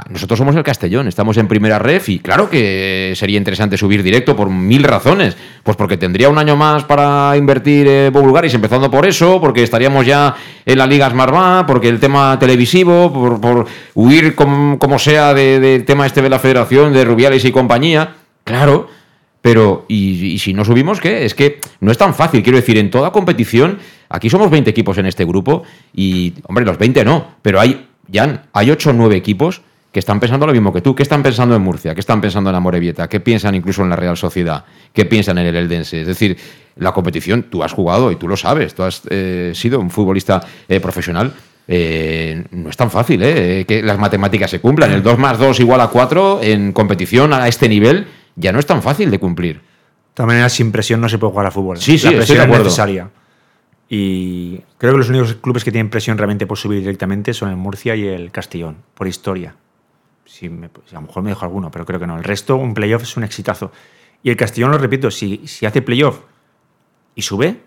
Nosotros 0.09 0.37
somos 0.37 0.55
el 0.57 0.63
Castellón, 0.63 1.07
estamos 1.07 1.37
en 1.37 1.47
primera 1.47 1.79
ref 1.79 2.09
y 2.09 2.19
claro 2.19 2.49
que 2.49 3.13
sería 3.15 3.37
interesante 3.37 3.77
subir 3.77 4.03
directo 4.03 4.35
por 4.35 4.49
mil 4.49 4.83
razones. 4.83 5.37
Pues 5.63 5.77
porque 5.77 5.95
tendría 5.97 6.27
un 6.29 6.37
año 6.37 6.55
más 6.57 6.83
para 6.83 7.35
invertir 7.37 7.87
eh, 7.87 8.09
Bulgaris, 8.11 8.53
empezando 8.53 8.91
por 8.91 9.05
eso, 9.05 9.39
porque 9.39 9.63
estaríamos 9.63 10.05
ya 10.05 10.35
en 10.65 10.77
la 10.77 10.85
Liga 10.85 11.09
Smartbank, 11.09 11.65
porque 11.65 11.87
el 11.87 11.99
tema 11.99 12.37
televisivo, 12.37 13.11
por, 13.13 13.39
por 13.39 13.65
huir 13.95 14.35
com- 14.35 14.77
como 14.77 14.99
sea 14.99 15.33
de- 15.33 15.59
del 15.61 15.85
tema 15.85 16.05
este 16.05 16.21
de 16.21 16.29
la 16.29 16.39
federación, 16.39 16.91
de 16.91 17.05
Rubiales 17.05 17.45
y 17.45 17.51
compañía. 17.51 18.15
Claro, 18.43 18.89
pero, 19.41 19.85
¿y, 19.87 20.25
y 20.33 20.39
si 20.39 20.53
no 20.53 20.65
subimos 20.65 20.99
qué? 20.99 21.23
Es 21.23 21.33
que 21.33 21.61
no 21.79 21.91
es 21.91 21.97
tan 21.97 22.13
fácil. 22.13 22.43
Quiero 22.43 22.57
decir, 22.57 22.77
en 22.77 22.91
toda 22.91 23.11
competición, 23.11 23.79
aquí 24.09 24.29
somos 24.29 24.51
20 24.51 24.69
equipos 24.69 24.97
en 24.97 25.05
este 25.05 25.23
grupo 25.23 25.63
y, 25.93 26.33
hombre, 26.43 26.65
los 26.65 26.77
20 26.77 27.05
no, 27.05 27.25
pero 27.41 27.61
hay, 27.61 27.87
Jan, 28.13 28.41
hay 28.51 28.71
8 28.71 28.89
o 28.89 28.93
9 28.93 29.15
equipos 29.15 29.61
que 29.91 29.99
están 29.99 30.19
pensando 30.19 30.45
lo 30.45 30.53
mismo 30.53 30.71
que 30.71 30.81
tú. 30.81 30.93
¿Qué 30.95 31.03
están 31.03 31.23
pensando 31.23 31.55
en 31.55 31.61
Murcia? 31.61 31.93
¿Qué 31.93 31.99
están 31.99 32.21
pensando 32.21 32.49
en 32.49 32.53
la 32.53 32.59
Morevieta? 32.59 33.07
¿Qué 33.07 33.19
piensan 33.19 33.55
incluso 33.55 33.81
en 33.83 33.89
la 33.89 33.95
Real 33.95 34.15
Sociedad? 34.17 34.63
¿Qué 34.93 35.05
piensan 35.05 35.37
en 35.39 35.47
el 35.47 35.55
Eldense? 35.55 36.01
Es 36.01 36.07
decir, 36.07 36.37
la 36.75 36.91
competición, 36.91 37.43
tú 37.43 37.63
has 37.63 37.73
jugado 37.73 38.11
y 38.11 38.15
tú 38.15 38.27
lo 38.27 38.37
sabes, 38.37 38.75
tú 38.75 38.83
has 38.83 39.01
eh, 39.09 39.51
sido 39.55 39.79
un 39.79 39.89
futbolista 39.89 40.41
eh, 40.67 40.79
profesional. 40.79 41.33
eh, 41.67 42.43
no 42.51 42.69
es 42.69 42.77
tan 42.77 42.89
fácil 42.89 43.21
¿eh? 43.23 43.65
que 43.67 43.81
las 43.83 43.97
matemáticas 43.97 44.49
se 44.51 44.59
cumplan. 44.59 44.91
El 44.91 45.03
2 45.03 45.17
más 45.17 45.37
2 45.37 45.59
igual 45.59 45.81
a 45.81 45.87
4 45.87 46.39
en 46.41 46.71
competición 46.71 47.33
a 47.33 47.47
este 47.47 47.67
nivel 47.67 48.07
ya 48.35 48.51
no 48.51 48.59
es 48.59 48.65
tan 48.65 48.81
fácil 48.81 49.11
de 49.11 49.19
cumplir. 49.19 49.57
De 49.57 49.61
todas 50.13 50.27
maneras, 50.27 50.53
sin 50.53 50.71
presión 50.71 51.01
no 51.01 51.09
se 51.09 51.17
puede 51.17 51.31
jugar 51.31 51.47
a 51.47 51.51
fútbol. 51.51 51.77
Sí, 51.77 51.97
sí, 51.97 52.05
La 52.05 52.11
estoy 52.19 52.35
presión 52.35 52.49
de 52.49 52.55
es 52.55 52.63
necesaria. 52.63 53.09
Y 53.89 54.57
creo 54.77 54.93
que 54.93 54.97
los 54.99 55.09
únicos 55.09 55.33
clubes 55.35 55.63
que 55.63 55.71
tienen 55.71 55.89
presión 55.89 56.17
realmente 56.17 56.45
por 56.45 56.57
subir 56.57 56.79
directamente 56.79 57.33
son 57.33 57.49
el 57.49 57.55
Murcia 57.55 57.95
y 57.95 58.05
el 58.07 58.31
Castellón, 58.31 58.77
por 58.93 59.07
historia. 59.07 59.55
Si 60.29 60.47
me- 60.47 60.69
si 60.85 60.95
a 60.95 60.99
lo 61.01 61.07
mejor 61.07 61.23
me 61.23 61.29
dejo 61.31 61.43
alguno, 61.43 61.71
pero 61.71 61.85
creo 61.85 61.99
que 61.99 62.05
no. 62.05 62.15
El 62.15 62.23
resto, 62.23 62.55
un 62.55 62.73
playoff 62.75 63.01
es 63.03 63.17
un 63.17 63.23
exitazo. 63.23 63.71
Y 64.21 64.29
el 64.29 64.37
Castellón, 64.37 64.71
lo 64.71 64.77
repito, 64.77 65.09
si, 65.09 65.47
si 65.47 65.65
hace 65.65 65.81
playoff 65.81 66.19
y 67.15 67.21
sube, 67.23 67.61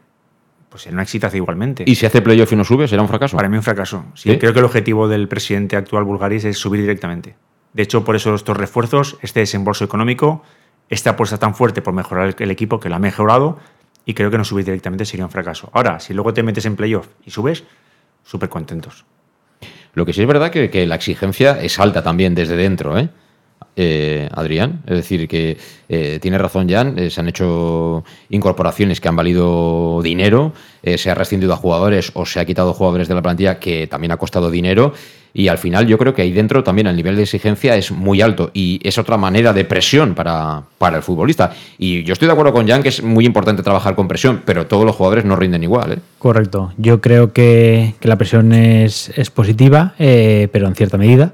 pues 0.68 0.82
será 0.84 0.94
un 0.94 1.00
exitazo 1.00 1.36
igualmente. 1.36 1.82
¿Y 1.86 1.96
si 1.96 2.06
hace 2.06 2.22
playoff 2.22 2.52
y 2.52 2.56
no 2.56 2.64
sube, 2.64 2.86
será 2.86 3.02
un 3.02 3.08
fracaso? 3.08 3.36
Para 3.36 3.48
mí 3.48 3.56
un 3.56 3.62
fracaso. 3.64 4.04
Sí, 4.14 4.30
¿Sí? 4.32 4.38
Creo 4.38 4.52
que 4.52 4.60
el 4.60 4.64
objetivo 4.64 5.08
del 5.08 5.26
presidente 5.28 5.76
actual 5.76 6.04
Bulgaris 6.04 6.44
es 6.44 6.56
subir 6.58 6.80
directamente. 6.80 7.34
De 7.72 7.82
hecho, 7.82 8.04
por 8.04 8.14
eso 8.16 8.34
estos 8.34 8.56
refuerzos, 8.56 9.18
este 9.22 9.40
desembolso 9.40 9.84
económico, 9.84 10.42
esta 10.88 11.10
apuesta 11.10 11.38
tan 11.38 11.54
fuerte 11.54 11.82
por 11.82 11.94
mejorar 11.94 12.28
el, 12.28 12.36
el 12.38 12.50
equipo 12.50 12.78
que 12.78 12.88
lo 12.88 12.94
ha 12.94 12.98
mejorado 13.00 13.58
y 14.04 14.14
creo 14.14 14.30
que 14.30 14.38
no 14.38 14.44
subir 14.44 14.64
directamente 14.64 15.04
sería 15.04 15.24
un 15.24 15.30
fracaso. 15.30 15.70
Ahora, 15.72 15.98
si 16.00 16.12
luego 16.14 16.32
te 16.32 16.42
metes 16.42 16.64
en 16.66 16.76
playoff 16.76 17.08
y 17.24 17.30
subes, 17.30 17.64
súper 18.24 18.48
contentos. 18.48 19.04
Lo 19.94 20.06
que 20.06 20.12
sí 20.12 20.22
es 20.22 20.26
verdad 20.26 20.50
que, 20.50 20.70
que 20.70 20.86
la 20.86 20.94
exigencia 20.94 21.60
es 21.60 21.78
alta 21.78 22.02
también 22.02 22.34
desde 22.34 22.56
dentro, 22.56 22.98
¿eh? 22.98 23.10
Eh, 23.74 24.28
Adrián, 24.32 24.82
es 24.86 24.96
decir, 24.96 25.26
que 25.26 25.56
eh, 25.88 26.18
tiene 26.20 26.36
razón 26.36 26.68
Jan, 26.68 26.98
eh, 26.98 27.08
se 27.08 27.20
han 27.20 27.28
hecho 27.28 28.04
incorporaciones 28.28 29.00
que 29.00 29.08
han 29.08 29.16
valido 29.16 30.00
dinero, 30.02 30.52
eh, 30.82 30.98
se 30.98 31.10
ha 31.10 31.14
rescindido 31.14 31.54
a 31.54 31.56
jugadores 31.56 32.10
o 32.14 32.26
se 32.26 32.40
ha 32.40 32.44
quitado 32.44 32.74
jugadores 32.74 33.08
de 33.08 33.14
la 33.14 33.22
plantilla 33.22 33.58
que 33.58 33.86
también 33.86 34.12
ha 34.12 34.18
costado 34.18 34.50
dinero 34.50 34.92
y 35.34 35.48
al 35.48 35.56
final 35.56 35.86
yo 35.86 35.96
creo 35.96 36.14
que 36.14 36.20
ahí 36.20 36.32
dentro 36.32 36.62
también 36.62 36.86
el 36.86 36.96
nivel 36.96 37.16
de 37.16 37.22
exigencia 37.22 37.74
es 37.76 37.90
muy 37.90 38.20
alto 38.20 38.50
y 38.52 38.78
es 38.82 38.98
otra 38.98 39.16
manera 39.16 39.54
de 39.54 39.64
presión 39.64 40.14
para, 40.14 40.62
para 40.76 40.98
el 40.98 41.02
futbolista. 41.02 41.54
Y 41.78 42.04
yo 42.04 42.12
estoy 42.12 42.26
de 42.26 42.32
acuerdo 42.32 42.52
con 42.52 42.68
Jan 42.68 42.82
que 42.82 42.90
es 42.90 43.02
muy 43.02 43.24
importante 43.24 43.62
trabajar 43.62 43.94
con 43.94 44.08
presión, 44.08 44.42
pero 44.44 44.66
todos 44.66 44.84
los 44.84 44.94
jugadores 44.96 45.24
no 45.24 45.36
rinden 45.36 45.62
igual. 45.62 46.00
Correcto. 46.18 46.72
Yo 46.76 47.00
creo 47.00 47.32
que, 47.32 47.94
la 48.02 48.16
presión 48.16 48.52
es, 48.52 49.10
es 49.16 49.30
positiva, 49.30 49.94
pero 49.96 50.68
en 50.68 50.74
cierta 50.74 50.98
medida. 50.98 51.32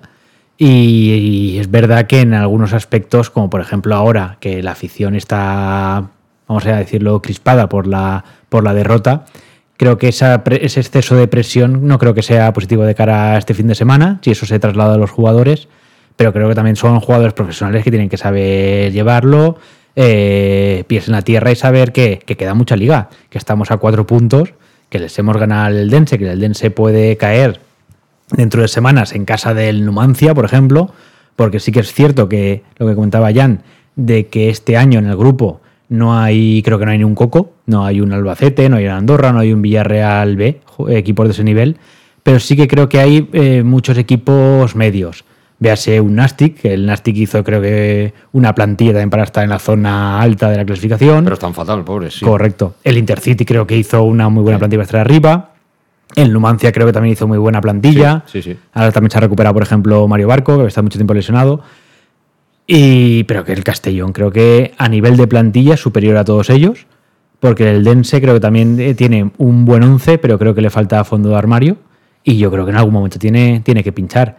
Y, 0.60 1.56
es 1.58 1.70
verdad 1.70 2.08
que 2.08 2.20
en 2.20 2.34
algunos 2.34 2.72
aspectos, 2.72 3.30
como 3.30 3.48
por 3.48 3.60
ejemplo 3.60 3.94
ahora 3.94 4.36
que 4.40 4.60
la 4.60 4.72
afición 4.72 5.14
está, 5.14 6.10
vamos 6.48 6.66
a 6.66 6.76
decirlo, 6.76 7.22
crispada 7.22 7.68
por 7.68 7.86
la, 7.86 8.24
por 8.48 8.64
la 8.64 8.74
derrota, 8.74 9.24
creo 9.76 9.98
que 9.98 10.08
esa 10.08 10.42
ese 10.60 10.80
exceso 10.80 11.14
de 11.14 11.28
presión 11.28 11.86
no 11.86 11.98
creo 11.98 12.12
que 12.12 12.22
sea 12.22 12.52
positivo 12.52 12.82
de 12.84 12.96
cara 12.96 13.34
a 13.34 13.38
este 13.38 13.54
fin 13.54 13.68
de 13.68 13.76
semana, 13.76 14.18
si 14.22 14.32
eso 14.32 14.46
se 14.46 14.58
traslada 14.58 14.94
a 14.94 14.98
los 14.98 15.10
jugadores, 15.10 15.68
pero 16.16 16.32
creo 16.32 16.48
que 16.48 16.56
también 16.56 16.74
son 16.74 16.98
jugadores 16.98 17.34
profesionales 17.34 17.84
que 17.84 17.90
tienen 17.90 18.08
que 18.08 18.16
saber 18.16 18.92
llevarlo, 18.92 19.58
eh, 19.94 20.82
pies 20.88 21.06
en 21.06 21.12
la 21.12 21.22
tierra 21.22 21.52
y 21.52 21.56
saber 21.56 21.92
que, 21.92 22.18
que 22.26 22.36
queda 22.36 22.54
mucha 22.54 22.74
liga, 22.74 23.10
que 23.30 23.38
estamos 23.38 23.70
a 23.70 23.76
cuatro 23.76 24.06
puntos, 24.08 24.54
que 24.88 24.98
les 24.98 25.16
hemos 25.20 25.36
ganado 25.36 25.66
al 25.66 25.88
Dense, 25.88 26.18
que 26.18 26.28
el 26.28 26.40
Dense 26.40 26.72
puede 26.72 27.16
caer 27.16 27.60
dentro 28.32 28.62
de 28.62 28.68
semanas 28.68 29.14
en 29.14 29.24
casa 29.24 29.54
del 29.54 29.84
Numancia, 29.84 30.34
por 30.34 30.44
ejemplo, 30.44 30.90
porque 31.36 31.60
sí 31.60 31.72
que 31.72 31.80
es 31.80 31.92
cierto 31.92 32.28
que 32.28 32.62
lo 32.78 32.86
que 32.86 32.94
comentaba 32.94 33.32
Jan, 33.32 33.62
de 33.96 34.26
que 34.28 34.48
este 34.50 34.76
año 34.76 34.98
en 34.98 35.06
el 35.06 35.16
grupo 35.16 35.60
no 35.88 36.18
hay, 36.18 36.62
creo 36.62 36.78
que 36.78 36.84
no 36.84 36.90
hay 36.92 36.98
ni 36.98 37.04
un 37.04 37.14
Coco, 37.14 37.52
no 37.66 37.84
hay 37.84 38.00
un 38.00 38.12
Albacete, 38.12 38.68
no 38.68 38.76
hay 38.76 38.84
un 38.86 38.92
Andorra, 38.92 39.32
no 39.32 39.40
hay 39.40 39.52
un 39.52 39.62
Villarreal 39.62 40.36
B, 40.36 40.60
ju- 40.76 40.90
equipos 40.94 41.26
de 41.26 41.32
ese 41.32 41.44
nivel, 41.44 41.76
pero 42.22 42.38
sí 42.40 42.56
que 42.56 42.68
creo 42.68 42.88
que 42.88 43.00
hay 43.00 43.28
eh, 43.32 43.62
muchos 43.62 43.96
equipos 43.96 44.76
medios. 44.76 45.24
Véase 45.60 46.00
un 46.00 46.14
Nastic, 46.14 46.64
el 46.66 46.86
Nastic 46.86 47.16
hizo 47.16 47.42
creo 47.42 47.60
que 47.60 48.12
una 48.32 48.54
plantilla 48.54 48.92
también 48.92 49.10
para 49.10 49.24
estar 49.24 49.42
en 49.42 49.50
la 49.50 49.58
zona 49.58 50.20
alta 50.20 50.50
de 50.50 50.56
la 50.56 50.64
clasificación. 50.64 51.24
Pero 51.24 51.34
están 51.34 51.52
fatal, 51.54 51.82
pobres. 51.84 52.14
sí. 52.14 52.24
Correcto. 52.24 52.74
El 52.84 52.96
Intercity 52.96 53.44
creo 53.44 53.66
que 53.66 53.76
hizo 53.76 54.04
una 54.04 54.28
muy 54.28 54.44
buena 54.44 54.58
plantilla 54.58 54.78
para 54.80 54.84
estar 54.86 55.00
arriba. 55.00 55.54
El 56.16 56.32
Numancia 56.32 56.72
creo 56.72 56.86
que 56.86 56.92
también 56.92 57.12
hizo 57.12 57.28
muy 57.28 57.38
buena 57.38 57.60
plantilla. 57.60 58.24
Sí, 58.26 58.42
sí, 58.42 58.52
sí. 58.52 58.58
Ahora 58.72 58.92
también 58.92 59.10
se 59.10 59.18
ha 59.18 59.20
recuperado, 59.20 59.54
por 59.54 59.62
ejemplo, 59.62 60.08
Mario 60.08 60.28
Barco, 60.28 60.58
que 60.58 60.66
está 60.66 60.82
mucho 60.82 60.98
tiempo 60.98 61.14
lesionado. 61.14 61.60
Y, 62.66 63.24
pero 63.24 63.44
que 63.44 63.52
el 63.52 63.64
Castellón 63.64 64.12
creo 64.12 64.30
que 64.30 64.74
a 64.78 64.88
nivel 64.88 65.16
de 65.16 65.26
plantilla 65.26 65.74
es 65.74 65.80
superior 65.80 66.16
a 66.16 66.24
todos 66.24 66.50
ellos. 66.50 66.86
Porque 67.40 67.70
el 67.70 67.84
Dense 67.84 68.20
creo 68.20 68.34
que 68.34 68.40
también 68.40 68.80
eh, 68.80 68.94
tiene 68.94 69.30
un 69.38 69.64
buen 69.64 69.84
once, 69.84 70.18
pero 70.18 70.38
creo 70.38 70.54
que 70.54 70.60
le 70.60 70.70
falta 70.70 71.04
fondo 71.04 71.28
de 71.28 71.36
armario. 71.36 71.76
Y 72.24 72.36
yo 72.36 72.50
creo 72.50 72.64
que 72.64 72.72
en 72.72 72.76
algún 72.78 72.94
momento 72.94 73.18
tiene, 73.18 73.60
tiene 73.64 73.84
que 73.84 73.92
pinchar. 73.92 74.36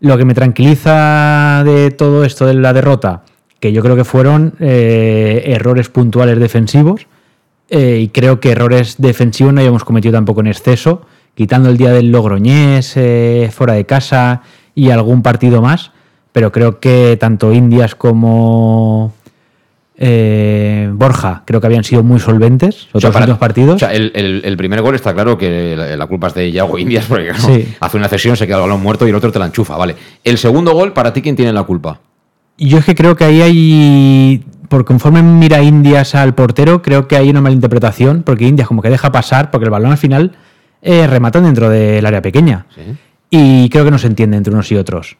Lo 0.00 0.18
que 0.18 0.24
me 0.24 0.34
tranquiliza 0.34 1.62
de 1.64 1.90
todo 1.92 2.24
esto 2.24 2.44
de 2.44 2.54
la 2.54 2.72
derrota, 2.72 3.22
que 3.58 3.72
yo 3.72 3.82
creo 3.82 3.96
que 3.96 4.04
fueron 4.04 4.54
eh, 4.60 5.44
errores 5.46 5.88
puntuales 5.88 6.38
defensivos. 6.38 7.06
eh, 7.70 8.00
y 8.02 8.08
creo 8.08 8.38
que 8.38 8.50
errores 8.50 8.96
defensivos 8.98 9.54
no 9.54 9.60
hayamos 9.60 9.82
cometido 9.84 10.12
tampoco 10.12 10.40
en 10.40 10.48
exceso, 10.48 11.06
quitando 11.34 11.68
el 11.70 11.76
día 11.76 11.90
del 11.92 12.10
Logroñés 12.12 12.92
eh, 12.96 13.50
fuera 13.52 13.74
de 13.74 13.84
casa 13.86 14.42
y 14.74 14.90
algún 14.90 15.22
partido 15.22 15.62
más, 15.62 15.92
pero 16.32 16.52
creo 16.52 16.78
que 16.80 17.16
tanto 17.20 17.52
Indias 17.52 17.94
como 17.94 19.12
eh, 19.96 20.90
Borja 20.94 21.42
creo 21.46 21.60
que 21.60 21.66
habían 21.66 21.84
sido 21.84 22.02
muy 22.02 22.18
solventes 22.18 22.88
los 22.92 23.02
sea, 23.02 23.12
para- 23.12 23.26
dos 23.26 23.38
partidos. 23.38 23.76
O 23.76 23.78
sea, 23.78 23.92
el, 23.92 24.10
el- 24.14 24.42
el 24.44 24.56
primer 24.56 24.80
gol 24.82 24.94
está 24.94 25.12
claro 25.14 25.36
que 25.38 25.76
la, 25.76 25.96
la 25.96 26.06
culpa 26.06 26.28
es 26.28 26.34
de 26.34 26.50
Yago 26.50 26.78
Indias, 26.78 27.04
porque 27.08 27.32
Sí. 27.34 27.74
hace 27.80 27.96
una 27.96 28.08
cesión, 28.08 28.36
se 28.36 28.46
queda 28.46 28.56
el 28.56 28.62
balón 28.62 28.82
muerto 28.82 29.06
y 29.06 29.10
el 29.10 29.16
otro 29.16 29.30
te 29.30 29.38
la 29.38 29.46
enchufa, 29.46 29.76
vale. 29.76 29.96
El 30.24 30.38
segundo 30.38 30.72
gol, 30.72 30.92
¿para 30.92 31.12
ti 31.12 31.22
quién 31.22 31.36
tiene 31.36 31.52
la 31.52 31.62
culpa? 31.64 32.00
Yo 32.58 32.78
es 32.78 32.84
que 32.84 32.94
creo 32.94 33.16
que 33.16 33.24
ahí 33.24 33.40
hay. 33.42 34.44
Por 34.68 34.84
conforme 34.86 35.22
mira 35.22 35.62
Indias 35.62 36.14
al 36.14 36.34
portero, 36.34 36.80
creo 36.80 37.06
que 37.06 37.16
hay 37.16 37.28
una 37.28 37.40
malinterpretación, 37.42 38.22
porque 38.22 38.46
Indias 38.46 38.66
como 38.68 38.80
que 38.82 38.88
deja 38.88 39.12
pasar, 39.12 39.50
porque 39.50 39.64
el 39.66 39.70
balón 39.70 39.90
al 39.92 39.98
final 39.98 40.32
eh, 40.82 41.06
rematan 41.06 41.44
dentro 41.44 41.70
del 41.70 42.04
área 42.04 42.20
pequeña. 42.20 42.66
Y 43.30 43.68
creo 43.70 43.84
que 43.84 43.90
no 43.90 43.98
se 43.98 44.08
entiende 44.08 44.36
entre 44.36 44.52
unos 44.52 44.70
y 44.72 44.76
otros. 44.76 45.16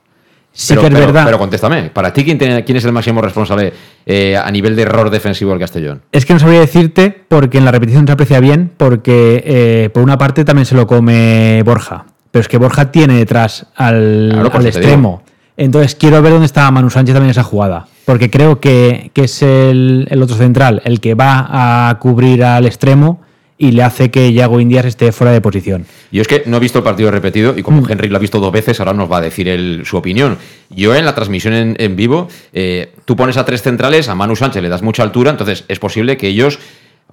Sí 0.54 0.74
pero, 0.74 0.82
que 0.82 0.86
es 0.88 0.92
pero- 0.92 1.06
verdad. 1.06 1.24
pero 1.24 1.38
contéstame, 1.38 1.88
¿para 1.88 2.12
ti 2.12 2.24
quién, 2.24 2.36
tiene- 2.36 2.62
quién 2.62 2.76
es 2.76 2.84
el 2.84 2.92
máximo 2.92 3.22
responsable 3.22 3.72
eh, 4.04 4.36
a 4.36 4.50
nivel 4.50 4.76
de 4.76 4.82
error 4.82 5.08
defensivo 5.08 5.50
del 5.52 5.60
Castellón? 5.60 6.02
Es 6.12 6.26
que 6.26 6.34
no 6.34 6.38
sabría 6.40 6.60
decirte, 6.60 7.24
porque 7.28 7.56
en 7.56 7.64
la 7.64 7.70
repetición 7.70 8.06
se 8.06 8.12
aprecia 8.12 8.38
bien, 8.38 8.70
porque 8.76 9.42
eh, 9.46 9.90
por 9.94 10.02
una 10.02 10.18
parte 10.18 10.44
también 10.44 10.66
se 10.66 10.74
lo 10.74 10.86
come 10.86 11.62
Borja. 11.64 12.04
Pero 12.30 12.40
es 12.42 12.48
que 12.48 12.58
Borja 12.58 12.90
tiene 12.92 13.14
detrás 13.14 13.66
al, 13.76 14.28
Claro, 14.32 14.66
extremo. 14.66 15.22
Entonces 15.56 15.94
quiero 15.94 16.20
ver 16.20 16.32
dónde 16.32 16.46
está 16.46 16.70
Manu 16.70 16.90
Sánchez 16.90 17.14
también 17.14 17.28
en 17.28 17.32
esa 17.32 17.44
jugada. 17.44 17.86
Porque 18.04 18.30
creo 18.30 18.60
que, 18.60 19.10
que 19.14 19.24
es 19.24 19.42
el, 19.42 20.06
el 20.10 20.22
otro 20.22 20.36
central 20.36 20.82
el 20.84 21.00
que 21.00 21.14
va 21.14 21.88
a 21.88 21.98
cubrir 21.98 22.44
al 22.44 22.66
extremo 22.66 23.20
y 23.62 23.72
le 23.72 23.82
hace 23.82 24.10
que 24.10 24.32
Yago 24.32 24.60
Indias 24.60 24.84
esté 24.84 25.12
fuera 25.12 25.32
de 25.32 25.40
posición. 25.40 25.86
Yo 26.10 26.20
es 26.22 26.28
que 26.28 26.42
no 26.46 26.56
he 26.56 26.60
visto 26.60 26.78
el 26.78 26.84
partido 26.84 27.10
repetido 27.10 27.54
y 27.56 27.62
como 27.62 27.88
Henry 27.88 28.08
lo 28.08 28.16
ha 28.16 28.20
visto 28.20 28.40
dos 28.40 28.50
veces, 28.52 28.80
ahora 28.80 28.92
nos 28.92 29.10
va 29.10 29.18
a 29.18 29.20
decir 29.20 29.48
él 29.48 29.82
su 29.84 29.96
opinión. 29.96 30.36
Yo 30.70 30.94
en 30.94 31.04
la 31.04 31.14
transmisión 31.14 31.54
en, 31.54 31.76
en 31.78 31.94
vivo, 31.96 32.28
eh, 32.52 32.92
tú 33.04 33.14
pones 33.14 33.36
a 33.36 33.44
tres 33.44 33.62
centrales, 33.62 34.08
a 34.08 34.14
Manu 34.14 34.34
Sánchez 34.36 34.62
le 34.62 34.68
das 34.68 34.82
mucha 34.82 35.02
altura, 35.02 35.30
entonces 35.30 35.64
es 35.68 35.78
posible 35.78 36.16
que 36.16 36.28
ellos... 36.28 36.58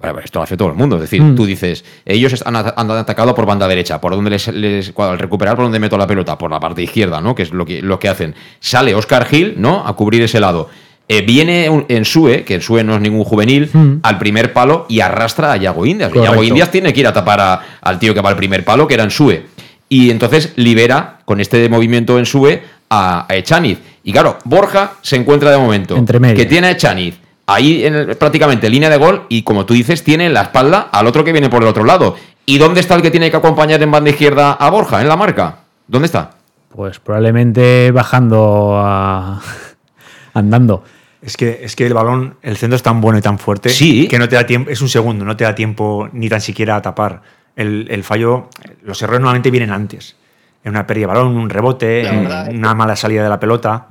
Bueno, 0.00 0.18
esto 0.24 0.38
lo 0.38 0.44
hace 0.44 0.56
todo 0.56 0.68
el 0.68 0.74
mundo. 0.74 0.96
Es 0.96 1.02
decir, 1.02 1.20
Mm. 1.22 1.34
tú 1.36 1.44
dices, 1.44 1.84
ellos 2.06 2.42
han, 2.46 2.56
at- 2.56 2.72
han 2.74 2.90
atacado 2.90 3.34
por 3.34 3.44
banda 3.44 3.68
derecha, 3.68 4.00
por 4.00 4.12
donde 4.14 4.30
les, 4.30 4.48
les- 4.48 4.92
cuando 4.92 5.12
al 5.12 5.18
recuperar, 5.18 5.56
por 5.56 5.66
donde 5.66 5.78
meto 5.78 5.98
la 5.98 6.06
pelota, 6.06 6.38
por 6.38 6.50
la 6.50 6.58
parte 6.58 6.82
izquierda, 6.82 7.20
¿no? 7.20 7.34
Que 7.34 7.42
es 7.42 7.52
lo 7.52 7.66
que, 7.66 7.82
lo 7.82 7.98
que 7.98 8.08
hacen. 8.08 8.34
Sale 8.60 8.94
Oscar 8.94 9.26
Gil, 9.26 9.56
¿no? 9.58 9.86
A 9.86 9.94
cubrir 9.94 10.22
ese 10.22 10.40
lado. 10.40 10.70
Eh, 11.12 11.22
viene 11.22 11.68
en 11.88 12.04
Sue, 12.04 12.44
que 12.44 12.54
en 12.54 12.60
Sue 12.62 12.84
no 12.84 12.94
es 12.94 13.00
ningún 13.00 13.24
juvenil, 13.24 13.68
Mm. 13.72 13.94
al 14.04 14.16
primer 14.18 14.52
palo 14.52 14.86
y 14.88 15.00
arrastra 15.00 15.50
a 15.52 15.56
Yago 15.56 15.84
Indias. 15.84 16.10
Correcto. 16.10 16.30
Yago 16.30 16.44
Indias 16.44 16.70
tiene 16.70 16.92
que 16.92 17.00
ir 17.00 17.06
a 17.08 17.12
tapar 17.12 17.40
a- 17.40 17.60
al 17.80 17.98
tío 17.98 18.14
que 18.14 18.20
va 18.20 18.28
al 18.30 18.36
primer 18.36 18.64
palo, 18.64 18.86
que 18.86 18.94
era 18.94 19.02
en 19.02 19.10
Sue. 19.10 19.44
Y 19.88 20.10
entonces 20.12 20.52
libera 20.54 21.18
con 21.24 21.40
este 21.40 21.68
movimiento 21.68 22.16
en 22.16 22.26
Sue 22.26 22.62
a, 22.88 23.26
a 23.28 23.34
Echaniz. 23.34 23.78
Y 24.04 24.12
claro, 24.12 24.38
Borja 24.44 24.92
se 25.02 25.16
encuentra 25.16 25.50
de 25.50 25.58
momento 25.58 25.96
Entre 25.96 26.20
que 26.34 26.46
tiene 26.46 26.68
a 26.68 26.70
Echaniz 26.70 27.18
ahí 27.48 27.84
en 27.84 27.94
el- 27.96 28.16
prácticamente 28.16 28.68
en 28.68 28.72
línea 28.74 28.88
de 28.88 28.96
gol 28.96 29.24
y 29.28 29.42
como 29.42 29.66
tú 29.66 29.74
dices, 29.74 30.04
tiene 30.04 30.26
en 30.26 30.32
la 30.34 30.42
espalda 30.42 30.90
al 30.92 31.08
otro 31.08 31.24
que 31.24 31.32
viene 31.32 31.48
por 31.50 31.62
el 31.62 31.68
otro 31.68 31.82
lado. 31.82 32.14
¿Y 32.46 32.58
dónde 32.58 32.78
está 32.78 32.94
el 32.94 33.02
que 33.02 33.10
tiene 33.10 33.32
que 33.32 33.36
acompañar 33.36 33.82
en 33.82 33.90
banda 33.90 34.10
izquierda 34.10 34.52
a 34.52 34.70
Borja, 34.70 35.00
en 35.00 35.08
la 35.08 35.16
marca? 35.16 35.56
¿Dónde 35.88 36.06
está? 36.06 36.30
Pues 36.72 37.00
probablemente 37.00 37.90
bajando 37.90 38.74
a- 38.78 39.40
andando. 40.34 40.84
Es 41.22 41.36
que, 41.36 41.60
es 41.62 41.76
que 41.76 41.86
el 41.86 41.92
balón, 41.94 42.36
el 42.42 42.56
centro 42.56 42.76
es 42.76 42.82
tan 42.82 43.00
bueno 43.00 43.18
y 43.18 43.22
tan 43.22 43.38
fuerte 43.38 43.68
Sí. 43.68 44.08
que 44.08 44.18
no 44.18 44.28
te 44.28 44.36
da 44.36 44.46
tiempo, 44.46 44.70
es 44.70 44.80
un 44.80 44.88
segundo, 44.88 45.24
no 45.24 45.36
te 45.36 45.44
da 45.44 45.54
tiempo 45.54 46.08
ni 46.12 46.28
tan 46.28 46.40
siquiera 46.40 46.76
a 46.76 46.82
tapar. 46.82 47.20
El, 47.56 47.88
el 47.90 48.04
fallo, 48.04 48.48
los 48.82 49.02
errores 49.02 49.20
normalmente 49.20 49.50
vienen 49.50 49.70
antes. 49.70 50.16
En 50.64 50.70
una 50.72 50.86
pérdida 50.86 51.08
de 51.08 51.14
balón, 51.14 51.36
un 51.36 51.50
rebote, 51.50 52.06
en 52.06 52.56
una 52.58 52.74
mala 52.74 52.96
salida 52.96 53.22
de 53.22 53.28
la 53.28 53.38
pelota. 53.40 53.88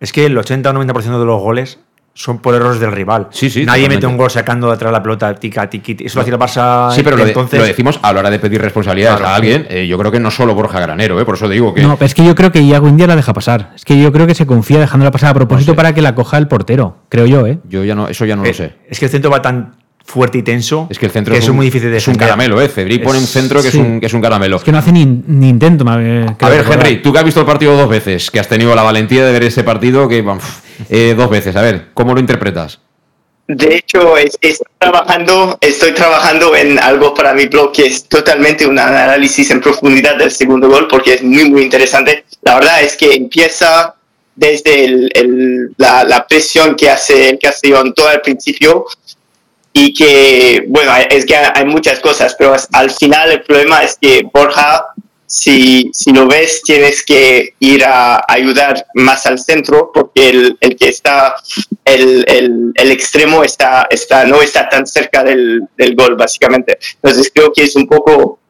Es 0.00 0.12
que 0.12 0.26
el 0.26 0.36
80 0.36 0.70
o 0.70 0.72
90% 0.72 1.18
de 1.20 1.24
los 1.24 1.40
goles 1.40 1.78
son 2.14 2.38
por 2.40 2.54
errores 2.54 2.78
del 2.78 2.92
rival. 2.92 3.28
Sí, 3.30 3.48
sí, 3.48 3.60
Nadie 3.60 3.82
totalmente. 3.84 3.94
mete 3.96 4.06
un 4.06 4.16
gol 4.18 4.30
sacando 4.30 4.66
de 4.68 4.74
atrás 4.74 4.92
la 4.92 5.02
pelota, 5.02 5.34
tica, 5.34 5.68
tiqui. 5.70 5.96
Eso 6.04 6.18
lo 6.18 6.22
hacía 6.22 6.34
el 6.34 6.40
Barça 6.40 6.94
Sí, 6.94 7.02
pero 7.02 7.16
lo, 7.16 7.24
de- 7.24 7.30
entonces. 7.30 7.58
lo 7.58 7.64
decimos 7.64 7.98
a 8.02 8.12
la 8.12 8.20
hora 8.20 8.30
de 8.30 8.38
pedir 8.38 8.60
responsabilidades 8.60 9.18
Claro, 9.18 9.32
a 9.32 9.36
alguien. 9.36 9.66
eh, 9.70 9.86
yo 9.86 9.96
creo 9.98 10.12
que 10.12 10.20
no 10.20 10.30
solo 10.30 10.54
Borja 10.54 10.78
Granero, 10.78 11.18
eh, 11.20 11.24
por 11.24 11.36
eso 11.36 11.48
digo 11.48 11.72
que. 11.72 11.82
No, 11.82 11.96
pero 11.96 12.06
es 12.06 12.14
que 12.14 12.24
yo 12.24 12.34
creo 12.34 12.52
que 12.52 12.66
Yago 12.66 12.86
Indias 12.88 13.08
la 13.08 13.16
deja 13.16 13.32
pasar. 13.32 13.72
Es 13.74 13.84
que 13.84 13.98
yo 14.00 14.12
creo 14.12 14.26
que 14.26 14.34
se 14.34 14.46
confía 14.46 14.78
dejándola 14.78 15.10
pasar 15.10 15.30
a 15.30 15.34
propósito 15.34 15.72
sé. 15.72 15.76
para 15.76 15.94
que 15.94 16.02
la 16.02 16.14
coja 16.14 16.36
el 16.38 16.48
portero. 16.48 16.98
Creo 17.08 17.24
yo, 17.26 17.46
¿eh? 17.46 17.58
Yo 17.68 17.82
ya 17.84 17.94
no, 17.94 18.08
eso 18.08 18.24
ya 18.26 18.36
no 18.36 18.42
lo 18.44 18.48
Eh, 18.50 18.54
sé. 18.54 18.74
Es 18.88 18.98
que 18.98 19.06
el 19.06 19.10
centro 19.10 19.30
va 19.30 19.40
tan 19.40 19.76
fuerte 20.04 20.36
y 20.36 20.42
tenso 20.42 20.88
Es 20.90 20.98
que 20.98 21.06
el 21.06 21.12
centro 21.12 21.32
que 21.32 21.38
es, 21.38 21.48
un, 21.48 21.54
muy 21.54 21.66
difícil 21.66 21.88
de 21.88 21.96
es 21.96 22.08
un 22.08 22.16
caramelo, 22.16 22.60
¿eh? 22.60 22.68
Cedric 22.68 23.04
pone 23.04 23.20
un 23.20 23.24
centro 23.24 23.62
que, 23.62 23.70
sí. 23.70 23.78
es, 23.78 23.84
un, 23.86 24.00
que 24.00 24.06
es 24.06 24.12
un 24.12 24.20
caramelo. 24.20 24.56
Es 24.56 24.64
que 24.64 24.72
no 24.72 24.78
hace 24.78 24.90
ni, 24.90 25.06
ni 25.06 25.48
intento. 25.48 25.84
me- 25.84 25.92
A 25.92 26.48
ver. 26.48 26.64
Henry, 26.70 27.00
tú 27.00 27.12
que 27.12 27.20
has 27.20 27.24
visto 27.24 27.38
el 27.40 27.46
partido 27.46 27.76
dos 27.76 27.88
veces, 27.88 28.30
que 28.30 28.40
has 28.40 28.48
tenido 28.48 28.74
la 28.74 28.82
valentía 28.82 29.24
de 29.24 29.32
ver 29.32 29.44
ese 29.44 29.62
partido, 29.62 30.08
que 30.08 30.20
uf, 30.20 30.61
eh, 30.90 31.14
dos 31.16 31.30
veces, 31.30 31.54
a 31.56 31.62
ver, 31.62 31.88
¿cómo 31.94 32.14
lo 32.14 32.20
interpretas? 32.20 32.80
De 33.48 33.76
hecho, 33.76 34.16
es- 34.16 34.38
estoy 34.40 34.66
trabajando, 34.78 35.58
estoy 35.60 35.92
trabajando 35.92 36.54
en 36.56 36.78
algo 36.78 37.12
para 37.12 37.34
mi 37.34 37.46
blog 37.46 37.72
que 37.72 37.86
es 37.86 38.04
totalmente 38.08 38.66
un 38.66 38.78
análisis 38.78 39.50
en 39.50 39.60
profundidad 39.60 40.16
del 40.16 40.30
segundo 40.30 40.68
gol 40.68 40.86
porque 40.88 41.14
es 41.14 41.22
muy, 41.22 41.50
muy 41.50 41.62
interesante. 41.62 42.24
La 42.42 42.54
verdad 42.54 42.82
es 42.82 42.96
que 42.96 43.12
empieza 43.14 43.94
desde 44.36 44.84
el- 44.84 45.10
el- 45.14 45.74
la, 45.76 46.04
la 46.04 46.26
presión 46.26 46.74
que 46.76 46.88
hace 46.88 47.30
el 47.30 47.38
Castellón 47.38 47.92
todo 47.94 48.08
al 48.08 48.22
principio 48.22 48.86
y 49.74 49.92
que, 49.92 50.64
bueno, 50.68 50.92
es 51.10 51.26
que 51.26 51.36
hay 51.36 51.64
muchas 51.64 51.98
cosas, 52.00 52.34
pero 52.38 52.54
al 52.72 52.90
final 52.90 53.32
el 53.32 53.42
problema 53.42 53.82
es 53.82 53.98
que 54.00 54.22
Borja, 54.32 54.84
si, 55.34 55.90
si 55.94 56.12
lo 56.12 56.26
ves, 56.26 56.62
tienes 56.62 57.02
que 57.02 57.54
ir 57.58 57.82
a 57.86 58.22
ayudar 58.28 58.86
más 58.92 59.24
al 59.24 59.38
centro 59.38 59.90
porque 59.92 60.28
el, 60.28 60.58
el 60.60 60.76
que 60.76 60.90
está, 60.90 61.36
el, 61.86 62.22
el, 62.28 62.72
el 62.74 62.90
extremo 62.90 63.42
está, 63.42 63.88
está, 63.90 64.26
no 64.26 64.42
está 64.42 64.68
tan 64.68 64.86
cerca 64.86 65.24
del, 65.24 65.62
del 65.78 65.96
gol, 65.96 66.16
básicamente. 66.16 66.78
Entonces 66.96 67.32
creo 67.34 67.50
que 67.50 67.62
es 67.62 67.74
un 67.76 67.86
poco 67.86 68.40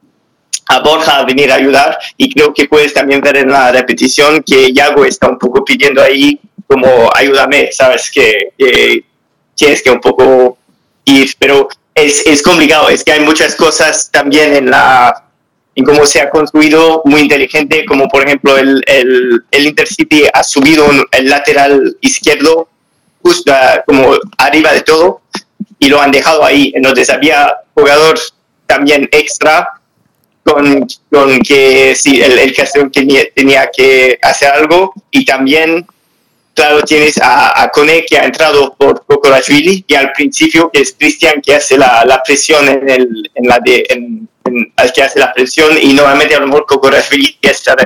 a 0.66 0.80
Borja 0.80 1.18
a 1.18 1.24
venir 1.24 1.53
a 1.53 1.55
ayudar 1.55 1.97
y 2.16 2.35
creo 2.35 2.53
que 2.53 2.66
puedes 2.66 2.93
también 2.93 3.20
ver 3.20 3.37
en 3.37 3.53
la 3.53 3.70
repetición 3.70 4.43
que 4.43 4.72
Yago 4.72 5.05
está 5.05 5.28
un 5.28 5.39
poco 5.39 5.64
pidiendo 5.64 6.03
ahí 6.03 6.41
como 6.66 7.09
ayúdame, 7.14 7.70
sabes 7.70 8.11
que, 8.11 8.55
que 8.59 9.05
tienes 9.55 9.83
que 9.83 9.91
un 9.93 10.01
poco 10.01 10.59
ir, 11.05 11.33
pero 11.39 11.68
es, 11.95 12.26
es 12.26 12.43
complicado, 12.43 12.89
es 12.89 13.05
que 13.05 13.12
hay 13.12 13.20
muchas 13.20 13.55
cosas 13.55 14.11
también 14.11 14.57
en 14.57 14.70
la 14.70 15.28
en 15.75 15.85
cómo 15.85 16.05
se 16.05 16.20
ha 16.20 16.29
construido 16.31 17.03
muy 17.05 17.23
inteligente, 17.23 17.85
como 17.87 18.07
por 18.09 18.27
ejemplo 18.27 18.59
el, 18.59 18.83
el, 18.87 19.43
el 19.51 19.66
Intercity 19.66 20.25
ha 20.33 20.43
subido 20.45 20.87
el 21.11 21.29
lateral 21.29 21.97
izquierdo 22.01 22.68
justo 23.23 23.53
ah, 23.55 23.83
como 23.87 24.14
arriba 24.39 24.73
de 24.73 24.83
todo 24.83 25.23
y 25.79 25.89
lo 25.89 26.01
han 26.01 26.11
dejado 26.11 26.45
ahí. 26.45 26.73
Entonces 26.75 27.09
había 27.09 27.53
jugador 27.75 28.18
también 28.66 29.09
extra 29.12 29.68
con, 30.45 30.87
con 31.11 31.39
que 31.41 31.95
sí, 31.95 32.20
el, 32.20 32.39
el 32.39 32.55
Castellón 32.55 32.91
tenía, 32.91 33.23
tenía 33.35 33.70
que 33.75 34.18
hacer 34.20 34.51
algo 34.51 34.93
y 35.11 35.25
también, 35.25 35.87
claro, 36.55 36.83
tienes 36.83 37.16
a, 37.18 37.62
a 37.62 37.70
Kone 37.70 38.05
que 38.05 38.18
ha 38.18 38.25
entrado 38.25 38.75
por 38.77 39.07
Kokorashvili 39.07 39.85
y 39.87 39.95
al 39.95 40.12
principio 40.12 40.68
que 40.70 40.81
es 40.83 40.95
Cristian 40.99 41.41
que 41.41 41.55
hace 41.55 41.79
la, 41.79 42.05
la 42.05 42.23
presión 42.23 42.68
en 42.68 42.91
el, 42.91 43.31
en 43.35 43.49
la 43.49 43.59
de, 43.64 43.87
en- 43.89 44.29
al 44.76 44.93
que 44.93 45.03
hace 45.03 45.18
la 45.18 45.32
presión 45.32 45.76
y 45.80 45.93
nuevamente 45.95 46.34
a 46.34 46.40
lo 46.40 46.47
mejor 46.47 46.66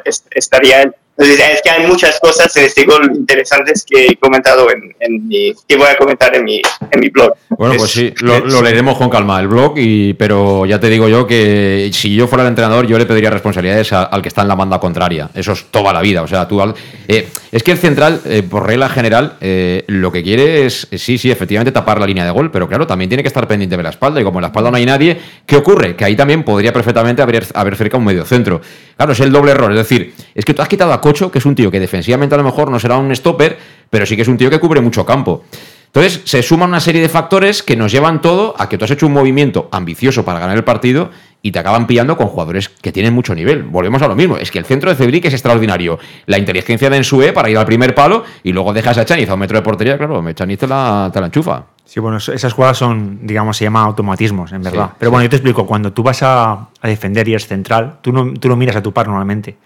est- 0.04 0.26
estaría. 0.30 0.82
Entonces, 0.82 1.05
es 1.18 1.62
que 1.62 1.70
hay 1.70 1.86
muchas 1.86 2.18
cosas 2.20 2.54
en 2.56 2.64
este 2.64 2.84
gol 2.84 3.10
interesantes 3.14 3.84
que 3.88 4.06
he 4.06 4.16
comentado 4.16 4.70
en, 4.70 4.94
en 5.00 5.26
mi, 5.26 5.52
que 5.66 5.76
voy 5.76 5.86
a 5.88 5.96
comentar 5.96 6.34
en 6.36 6.44
mi, 6.44 6.60
en 6.90 7.00
mi 7.00 7.08
blog. 7.08 7.32
Bueno, 7.50 7.74
Es- 7.74 7.78
pues 7.80 7.90
sí, 7.92 8.12
lo, 8.20 8.62
leeremos 8.62 8.98
con 8.98 9.08
calma 9.08 9.40
el 9.40 9.48
blog, 9.48 9.74
y, 9.78 10.14
pero 10.14 10.66
ya 10.66 10.78
te 10.78 10.88
digo 10.90 11.08
yo 11.08 11.26
que 11.26 11.90
si 11.92 12.14
yo 12.14 12.26
fuera 12.26 12.42
el 12.44 12.48
entrenador, 12.48 12.86
yo 12.86 12.98
le 12.98 13.06
pediría 13.06 13.30
responsabilidades 13.30 13.92
a- 13.92 14.04
al 14.04 14.20
que 14.22 14.28
está 14.28 14.42
en 14.42 14.48
la 14.48 14.54
banda 14.54 14.78
contraria. 14.78 15.30
Eso 15.34 15.52
es 15.52 15.64
toda 15.70 15.92
la 15.92 16.00
vida. 16.02 16.22
O 16.22 16.26
sea, 16.28 16.46
tú 16.46 16.60
al- 16.60 16.74
eh, 17.08 17.28
es 17.50 17.62
que 17.62 17.72
el 17.72 17.78
central, 17.78 18.20
eh, 18.26 18.42
por 18.42 18.66
regla 18.66 18.88
general, 18.88 19.36
eh, 19.40 19.84
lo 19.86 20.12
que 20.12 20.22
quiere 20.22 20.66
es, 20.66 20.86
eh, 20.90 20.98
sí, 20.98 21.16
sí, 21.18 21.30
efectivamente, 21.30 21.72
tapar 21.72 21.98
la 21.98 22.06
línea 22.06 22.24
de 22.24 22.30
gol, 22.30 22.50
pero 22.50 22.68
claro, 22.68 22.86
también 22.86 23.08
tiene 23.08 23.22
que 23.22 23.28
estar 23.28 23.46
pendiente 23.48 23.76
de 23.76 23.82
la 23.82 23.90
espalda, 23.90 24.20
y 24.20 24.24
como 24.24 24.38
en 24.38 24.42
la 24.42 24.48
espalda 24.48 24.70
no 24.70 24.76
hay 24.76 24.84
nadie, 24.86 25.16
¿qué 25.46 25.56
ocurre? 25.56 25.96
Que 25.96 26.04
ahí 26.04 26.14
también 26.16 26.42
podría 26.42 26.72
perfectamente 26.72 27.22
haber, 27.22 27.46
haber 27.54 27.76
cerca 27.76 27.96
un 27.96 28.04
medio 28.04 28.24
centro. 28.24 28.60
Claro, 28.96 29.12
es 29.12 29.20
el 29.20 29.30
doble 29.30 29.52
error. 29.52 29.70
Es 29.72 29.78
decir, 29.78 30.14
es 30.34 30.44
que 30.44 30.54
tú 30.54 30.62
has 30.62 30.68
quitado 30.68 30.92
a 30.92 31.00
Cocho, 31.06 31.30
que 31.30 31.38
es 31.38 31.46
un 31.46 31.54
tío 31.54 31.70
que 31.70 31.78
defensivamente 31.78 32.34
a 32.34 32.38
lo 32.38 32.42
mejor 32.42 32.68
no 32.68 32.80
será 32.80 32.96
un 32.96 33.14
stopper, 33.14 33.56
pero 33.88 34.04
sí 34.04 34.16
que 34.16 34.22
es 34.22 34.28
un 34.28 34.36
tío 34.36 34.50
que 34.50 34.58
cubre 34.58 34.80
mucho 34.80 35.06
campo. 35.06 35.44
Entonces, 35.86 36.20
se 36.24 36.42
suman 36.42 36.70
una 36.70 36.80
serie 36.80 37.00
de 37.00 37.08
factores 37.08 37.62
que 37.62 37.76
nos 37.76 37.92
llevan 37.92 38.20
todo 38.20 38.56
a 38.58 38.68
que 38.68 38.76
tú 38.76 38.86
has 38.86 38.90
hecho 38.90 39.06
un 39.06 39.12
movimiento 39.12 39.68
ambicioso 39.70 40.24
para 40.24 40.40
ganar 40.40 40.56
el 40.56 40.64
partido 40.64 41.10
y 41.42 41.52
te 41.52 41.60
acaban 41.60 41.86
pillando 41.86 42.16
con 42.16 42.26
jugadores 42.26 42.68
que 42.68 42.90
tienen 42.90 43.14
mucho 43.14 43.36
nivel. 43.36 43.62
Volvemos 43.62 44.02
a 44.02 44.08
lo 44.08 44.16
mismo. 44.16 44.36
Es 44.36 44.50
que 44.50 44.58
el 44.58 44.64
centro 44.64 44.90
de 44.90 44.96
Cebric 44.96 45.26
es 45.26 45.32
extraordinario. 45.32 45.96
La 46.26 46.38
inteligencia 46.38 46.90
de 46.90 46.96
Ensue 46.96 47.32
para 47.32 47.48
ir 47.48 47.56
al 47.56 47.66
primer 47.66 47.94
palo 47.94 48.24
y 48.42 48.52
luego 48.52 48.72
dejas 48.72 48.98
a 48.98 49.04
Chaniz 49.04 49.30
a 49.30 49.34
un 49.34 49.40
metro 49.40 49.56
de 49.56 49.62
portería. 49.62 49.96
Claro, 49.96 50.24
Chaniz 50.34 50.58
te 50.58 50.66
la, 50.66 51.08
te 51.12 51.20
la 51.20 51.26
enchufa. 51.26 51.66
Sí, 51.84 52.00
bueno, 52.00 52.16
esas 52.16 52.52
jugadas 52.52 52.78
son, 52.78 53.20
digamos, 53.22 53.56
se 53.56 53.62
llama 53.62 53.82
automatismos, 53.82 54.50
en 54.50 54.64
verdad. 54.64 54.90
Pero 54.98 55.12
bueno, 55.12 55.22
yo 55.22 55.30
te 55.30 55.36
explico, 55.36 55.64
cuando 55.66 55.92
tú 55.92 56.02
vas 56.02 56.20
a, 56.24 56.52
a 56.52 56.88
defender 56.88 57.28
y 57.28 57.30
eres 57.30 57.46
central, 57.46 57.98
tú 58.02 58.12
no, 58.12 58.34
tú 58.34 58.48
no 58.48 58.56
miras 58.56 58.74
a 58.74 58.82
tu 58.82 58.92
par 58.92 59.06
normalmente. 59.06 59.56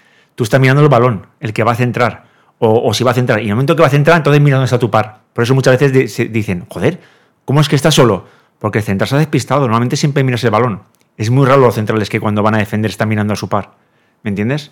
Tú 0.40 0.44
estás 0.44 0.58
mirando 0.58 0.82
el 0.82 0.88
balón, 0.88 1.26
el 1.38 1.52
que 1.52 1.64
va 1.64 1.72
a 1.72 1.74
centrar, 1.74 2.24
o, 2.60 2.88
o 2.88 2.94
si 2.94 3.04
va 3.04 3.10
a 3.10 3.14
centrar. 3.14 3.40
Y 3.40 3.42
en 3.42 3.48
el 3.50 3.56
momento 3.56 3.76
que 3.76 3.82
va 3.82 3.88
a 3.88 3.90
centrar, 3.90 4.16
entonces 4.16 4.40
mira 4.40 4.56
dónde 4.56 4.64
está 4.64 4.78
tu 4.78 4.90
par. 4.90 5.20
Por 5.34 5.44
eso 5.44 5.54
muchas 5.54 5.78
veces 5.78 6.14
se 6.14 6.24
dicen, 6.24 6.64
joder, 6.70 6.98
¿cómo 7.44 7.60
es 7.60 7.68
que 7.68 7.76
está 7.76 7.90
solo? 7.90 8.24
Porque 8.58 8.78
el 8.78 8.84
central 8.84 9.06
se 9.06 9.16
ha 9.16 9.18
despistado, 9.18 9.60
normalmente 9.60 9.98
siempre 9.98 10.24
miras 10.24 10.42
el 10.44 10.50
balón. 10.50 10.80
Es 11.18 11.28
muy 11.28 11.44
raro 11.44 11.60
los 11.60 11.74
centrales 11.74 12.08
que 12.08 12.20
cuando 12.20 12.42
van 12.42 12.54
a 12.54 12.56
defender 12.56 12.90
están 12.90 13.10
mirando 13.10 13.34
a 13.34 13.36
su 13.36 13.50
par. 13.50 13.72
¿Me 14.22 14.30
entiendes? 14.30 14.70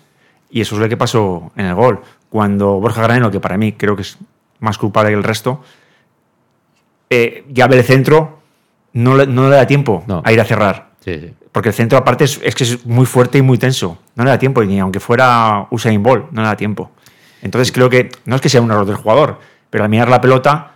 Y 0.49 0.61
eso 0.61 0.73
es 0.73 0.81
lo 0.81 0.89
que 0.89 0.97
pasó 0.97 1.51
en 1.55 1.67
el 1.67 1.75
gol. 1.75 2.01
Cuando 2.31 2.79
Borja 2.79 3.03
Granero, 3.03 3.29
que 3.29 3.39
para 3.39 3.55
mí 3.55 3.73
creo 3.73 3.95
que 3.95 4.01
es 4.01 4.17
más 4.61 4.79
culpable 4.79 5.11
que 5.11 5.17
el 5.17 5.23
resto, 5.23 5.61
eh, 7.11 7.45
ya 7.47 7.67
ve 7.67 7.77
el 7.77 7.83
centro, 7.83 8.39
no 8.93 9.15
le, 9.15 9.27
no 9.27 9.47
le 9.47 9.55
da 9.55 9.67
tiempo 9.67 10.03
a 10.23 10.31
ir 10.31 10.41
a 10.41 10.45
cerrar. 10.45 10.88
Porque 11.51 11.69
el 11.69 11.75
centro, 11.75 11.97
aparte, 11.97 12.23
es, 12.25 12.39
es 12.43 12.55
que 12.55 12.63
es 12.63 12.85
muy 12.85 13.05
fuerte 13.05 13.37
y 13.37 13.41
muy 13.41 13.57
tenso. 13.57 13.97
No 14.15 14.23
le 14.23 14.29
da 14.29 14.39
tiempo, 14.39 14.61
y 14.63 14.67
ni 14.67 14.79
aunque 14.79 14.99
fuera 14.99 15.67
Usain 15.71 16.01
Bolt, 16.03 16.31
no 16.31 16.41
le 16.41 16.47
da 16.47 16.55
tiempo. 16.55 16.91
Entonces 17.41 17.71
creo 17.71 17.89
que 17.89 18.09
no 18.25 18.35
es 18.35 18.41
que 18.41 18.49
sea 18.49 18.61
un 18.61 18.69
error 18.71 18.85
del 18.85 18.97
jugador, 18.97 19.39
pero 19.69 19.83
al 19.83 19.89
mirar 19.89 20.09
la 20.09 20.21
pelota, 20.21 20.73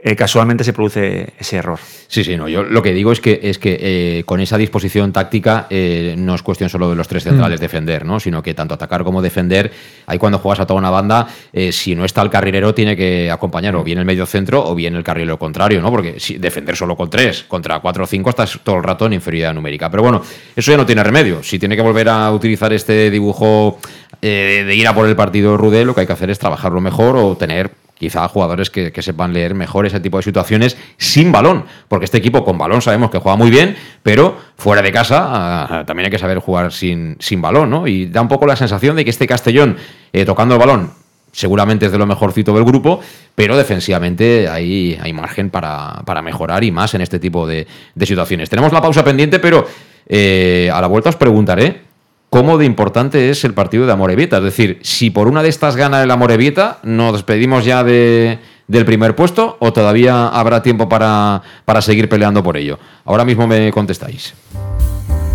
eh, 0.00 0.14
casualmente 0.14 0.62
se 0.62 0.72
produce 0.72 1.32
ese 1.40 1.56
error. 1.56 1.80
Sí, 2.06 2.22
sí, 2.22 2.36
no. 2.36 2.48
Yo 2.48 2.62
lo 2.62 2.82
que 2.82 2.92
digo 2.92 3.10
es 3.10 3.20
que, 3.20 3.40
es 3.42 3.58
que 3.58 3.78
eh, 3.80 4.22
con 4.24 4.38
esa 4.38 4.56
disposición 4.56 5.12
táctica 5.12 5.66
eh, 5.70 6.14
no 6.16 6.36
es 6.36 6.42
cuestión 6.42 6.70
solo 6.70 6.88
de 6.88 6.94
los 6.94 7.08
tres 7.08 7.24
centrales 7.24 7.58
Mm. 7.58 7.62
defender, 7.62 8.04
¿no? 8.04 8.20
Sino 8.20 8.40
que 8.40 8.54
tanto 8.54 8.74
atacar 8.74 9.02
como 9.02 9.20
defender, 9.20 9.72
ahí 10.06 10.16
cuando 10.16 10.38
juegas 10.38 10.60
a 10.60 10.66
toda 10.66 10.78
una 10.78 10.90
banda, 10.90 11.26
si 11.72 11.96
no 11.96 12.04
está 12.04 12.22
el 12.22 12.30
carrilero, 12.30 12.74
tiene 12.74 12.96
que 12.96 13.30
acompañar 13.30 13.74
o 13.74 13.82
bien 13.82 13.98
el 13.98 14.04
medio 14.04 14.26
centro 14.26 14.64
o 14.64 14.74
bien 14.74 14.94
el 14.94 15.02
carrilero 15.02 15.38
contrario, 15.38 15.80
¿no? 15.80 15.90
Porque 15.90 16.20
si 16.20 16.38
defender 16.38 16.76
solo 16.76 16.96
con 16.96 17.10
tres, 17.10 17.44
contra 17.48 17.80
cuatro 17.80 18.04
o 18.04 18.06
cinco, 18.06 18.30
estás 18.30 18.60
todo 18.62 18.76
el 18.76 18.84
rato 18.84 19.06
en 19.06 19.14
inferioridad 19.14 19.52
numérica. 19.52 19.90
Pero 19.90 20.02
bueno, 20.04 20.22
eso 20.54 20.70
ya 20.70 20.76
no 20.76 20.86
tiene 20.86 21.02
remedio. 21.02 21.42
Si 21.42 21.58
tiene 21.58 21.74
que 21.74 21.82
volver 21.82 22.08
a 22.08 22.30
utilizar 22.30 22.72
este 22.72 23.10
dibujo 23.10 23.78
de 24.20 24.74
ir 24.74 24.86
a 24.86 24.94
por 24.94 25.08
el 25.08 25.16
partido 25.16 25.56
Rudé, 25.56 25.84
lo 25.84 25.94
que 25.94 26.02
hay 26.02 26.06
que 26.06 26.12
hacer 26.12 26.30
es 26.30 26.38
trabajarlo 26.38 26.80
mejor 26.80 27.16
o 27.16 27.36
tener 27.36 27.70
quizá 27.98 28.26
jugadores 28.28 28.70
que, 28.70 28.92
sepan 29.02 29.32
leer 29.32 29.54
mejor 29.54 29.86
ese 29.86 30.00
tipo 30.00 30.16
de 30.16 30.22
situaciones 30.22 30.76
sin 30.96 31.32
balón, 31.32 31.64
porque 31.88 32.04
este 32.04 32.18
equipo 32.18 32.44
con 32.44 32.58
balón 32.58 32.82
sabemos 32.82 33.10
que 33.10 33.18
juega 33.18 33.36
muy 33.36 33.50
bien, 33.50 33.76
pero 34.02 34.36
fuera 34.56 34.82
de 34.82 34.92
casa 34.92 35.26
ah, 35.28 35.84
también 35.86 36.06
hay 36.06 36.10
que 36.10 36.18
saber 36.18 36.38
jugar 36.38 36.72
sin, 36.72 37.16
sin 37.20 37.40
balón, 37.40 37.70
¿no? 37.70 37.86
Y 37.86 38.06
da 38.06 38.20
un 38.22 38.28
poco 38.28 38.46
la 38.46 38.56
sensación 38.56 38.96
de 38.96 39.04
que 39.04 39.10
este 39.10 39.26
Castellón, 39.26 39.76
eh, 40.12 40.24
tocando 40.24 40.54
el 40.54 40.60
balón, 40.60 40.92
seguramente 41.32 41.86
es 41.86 41.92
de 41.92 41.98
lo 41.98 42.06
mejorcito 42.06 42.54
del 42.54 42.64
grupo, 42.64 43.00
pero 43.34 43.56
defensivamente 43.56 44.48
hay, 44.48 44.98
hay 45.00 45.12
margen 45.12 45.50
para, 45.50 46.02
para 46.04 46.22
mejorar 46.22 46.64
y 46.64 46.70
más 46.70 46.94
en 46.94 47.00
este 47.00 47.18
tipo 47.18 47.46
de, 47.46 47.66
de 47.94 48.06
situaciones. 48.06 48.48
Tenemos 48.48 48.72
la 48.72 48.80
pausa 48.80 49.04
pendiente, 49.04 49.38
pero 49.38 49.66
eh, 50.06 50.70
a 50.72 50.80
la 50.80 50.86
vuelta 50.86 51.10
os 51.10 51.16
preguntaré 51.16 51.87
cómo 52.30 52.58
de 52.58 52.66
importante 52.66 53.30
es 53.30 53.44
el 53.44 53.54
partido 53.54 53.86
de 53.86 53.92
Amorebieta. 53.92 54.38
Es 54.38 54.44
decir, 54.44 54.78
si 54.82 55.10
por 55.10 55.28
una 55.28 55.42
de 55.42 55.48
estas 55.48 55.76
gana 55.76 56.02
el 56.02 56.10
Amorebieta, 56.10 56.78
¿nos 56.82 57.12
despedimos 57.12 57.64
ya 57.64 57.84
de, 57.84 58.38
del 58.66 58.84
primer 58.84 59.14
puesto 59.14 59.56
o 59.60 59.72
todavía 59.72 60.28
habrá 60.28 60.62
tiempo 60.62 60.88
para, 60.88 61.42
para 61.64 61.82
seguir 61.82 62.08
peleando 62.08 62.42
por 62.42 62.56
ello? 62.56 62.78
Ahora 63.04 63.24
mismo 63.24 63.46
me 63.46 63.70
contestáis. 63.72 64.34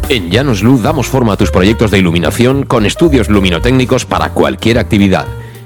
En 0.10 0.30
Llanos 0.30 0.62
Luz 0.62 0.84
damos 0.84 1.08
forma 1.08 1.34
a 1.34 1.38
tus 1.38 1.50
proyectos 1.50 1.90
de 1.90 1.98
iluminación 1.98 2.64
con 2.64 2.86
estudios 2.86 3.30
luminotécnicos 3.30 4.06
para 4.06 4.30
cualquier 4.30 4.78
actividad. 4.78 5.26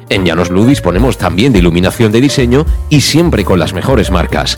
En 0.10 0.26
Llanos 0.26 0.52
Luz 0.52 0.68
disponemos 0.68 1.18
también 1.18 1.52
de 1.52 1.60
iluminación 1.60 2.12
de 2.12 2.22
diseño 2.22 2.66
y 2.90 3.02
siempre 3.02 3.44
con 3.44 3.60
las 3.60 3.74
mejores 3.74 4.12
marcas. 4.12 4.58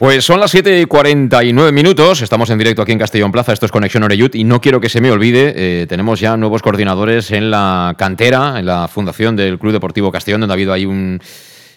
Pues 0.00 0.24
son 0.24 0.40
las 0.40 0.50
7 0.52 0.80
y 0.80 0.86
49 0.86 1.72
minutos, 1.72 2.22
estamos 2.22 2.48
en 2.48 2.56
directo 2.56 2.80
aquí 2.80 2.90
en 2.90 2.98
Castellón 2.98 3.30
Plaza, 3.30 3.52
esto 3.52 3.66
es 3.66 3.70
Conexión 3.70 4.02
Oreyut 4.02 4.34
y 4.34 4.44
no 4.44 4.58
quiero 4.58 4.80
que 4.80 4.88
se 4.88 5.02
me 5.02 5.10
olvide, 5.10 5.52
eh, 5.54 5.86
tenemos 5.86 6.18
ya 6.18 6.38
nuevos 6.38 6.62
coordinadores 6.62 7.32
en 7.32 7.50
la 7.50 7.94
cantera, 7.98 8.58
en 8.58 8.64
la 8.64 8.88
fundación 8.88 9.36
del 9.36 9.58
Club 9.58 9.74
Deportivo 9.74 10.10
Castellón, 10.10 10.40
donde 10.40 10.54
ha 10.54 10.54
habido 10.54 10.72
ahí 10.72 10.86
un, 10.86 11.20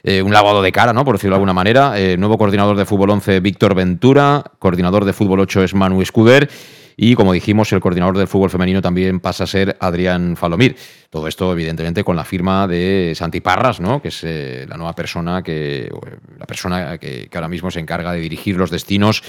eh, 0.04 0.22
un 0.22 0.32
lavado 0.32 0.62
de 0.62 0.72
cara, 0.72 0.94
¿no? 0.94 1.04
por 1.04 1.16
decirlo 1.16 1.34
de 1.34 1.40
alguna 1.40 1.52
manera. 1.52 2.00
Eh, 2.00 2.16
nuevo 2.16 2.38
coordinador 2.38 2.78
de 2.78 2.86
fútbol 2.86 3.10
11, 3.10 3.42
Víctor 3.42 3.76
Ventura, 3.76 4.42
coordinador 4.58 5.04
de 5.04 5.12
fútbol 5.12 5.42
8 5.42 5.62
es 5.62 5.74
Manu 5.74 6.02
Escuder 6.02 6.50
y 6.96 7.16
como 7.16 7.34
dijimos, 7.34 7.72
el 7.74 7.80
coordinador 7.80 8.18
del 8.18 8.28
fútbol 8.28 8.50
femenino 8.50 8.82
también 8.82 9.20
pasa 9.20 9.46
a 9.46 9.48
ser 9.48 9.78
Adrián 9.80 10.36
Falomir. 10.36 10.76
Todo 11.10 11.28
esto, 11.28 11.52
evidentemente, 11.52 12.04
con 12.04 12.16
la 12.16 12.24
firma 12.24 12.68
de 12.68 13.14
Santi 13.16 13.42
Parras, 13.42 13.80
¿no? 13.80 14.02
que 14.02 14.08
es 14.08 14.24
eh, 14.24 14.66
la 14.68 14.78
nueva 14.78 14.94
persona 14.94 15.42
que, 15.44 15.90
la 16.38 16.46
persona 16.46 16.98
que, 16.98 17.30
ahora 17.34 17.48
mismo 17.48 17.72
se 17.72 17.80
encarga 17.80 18.12
de 18.14 18.20
dirigir 18.20 18.58
los 18.58 18.72
destinos 18.72 19.24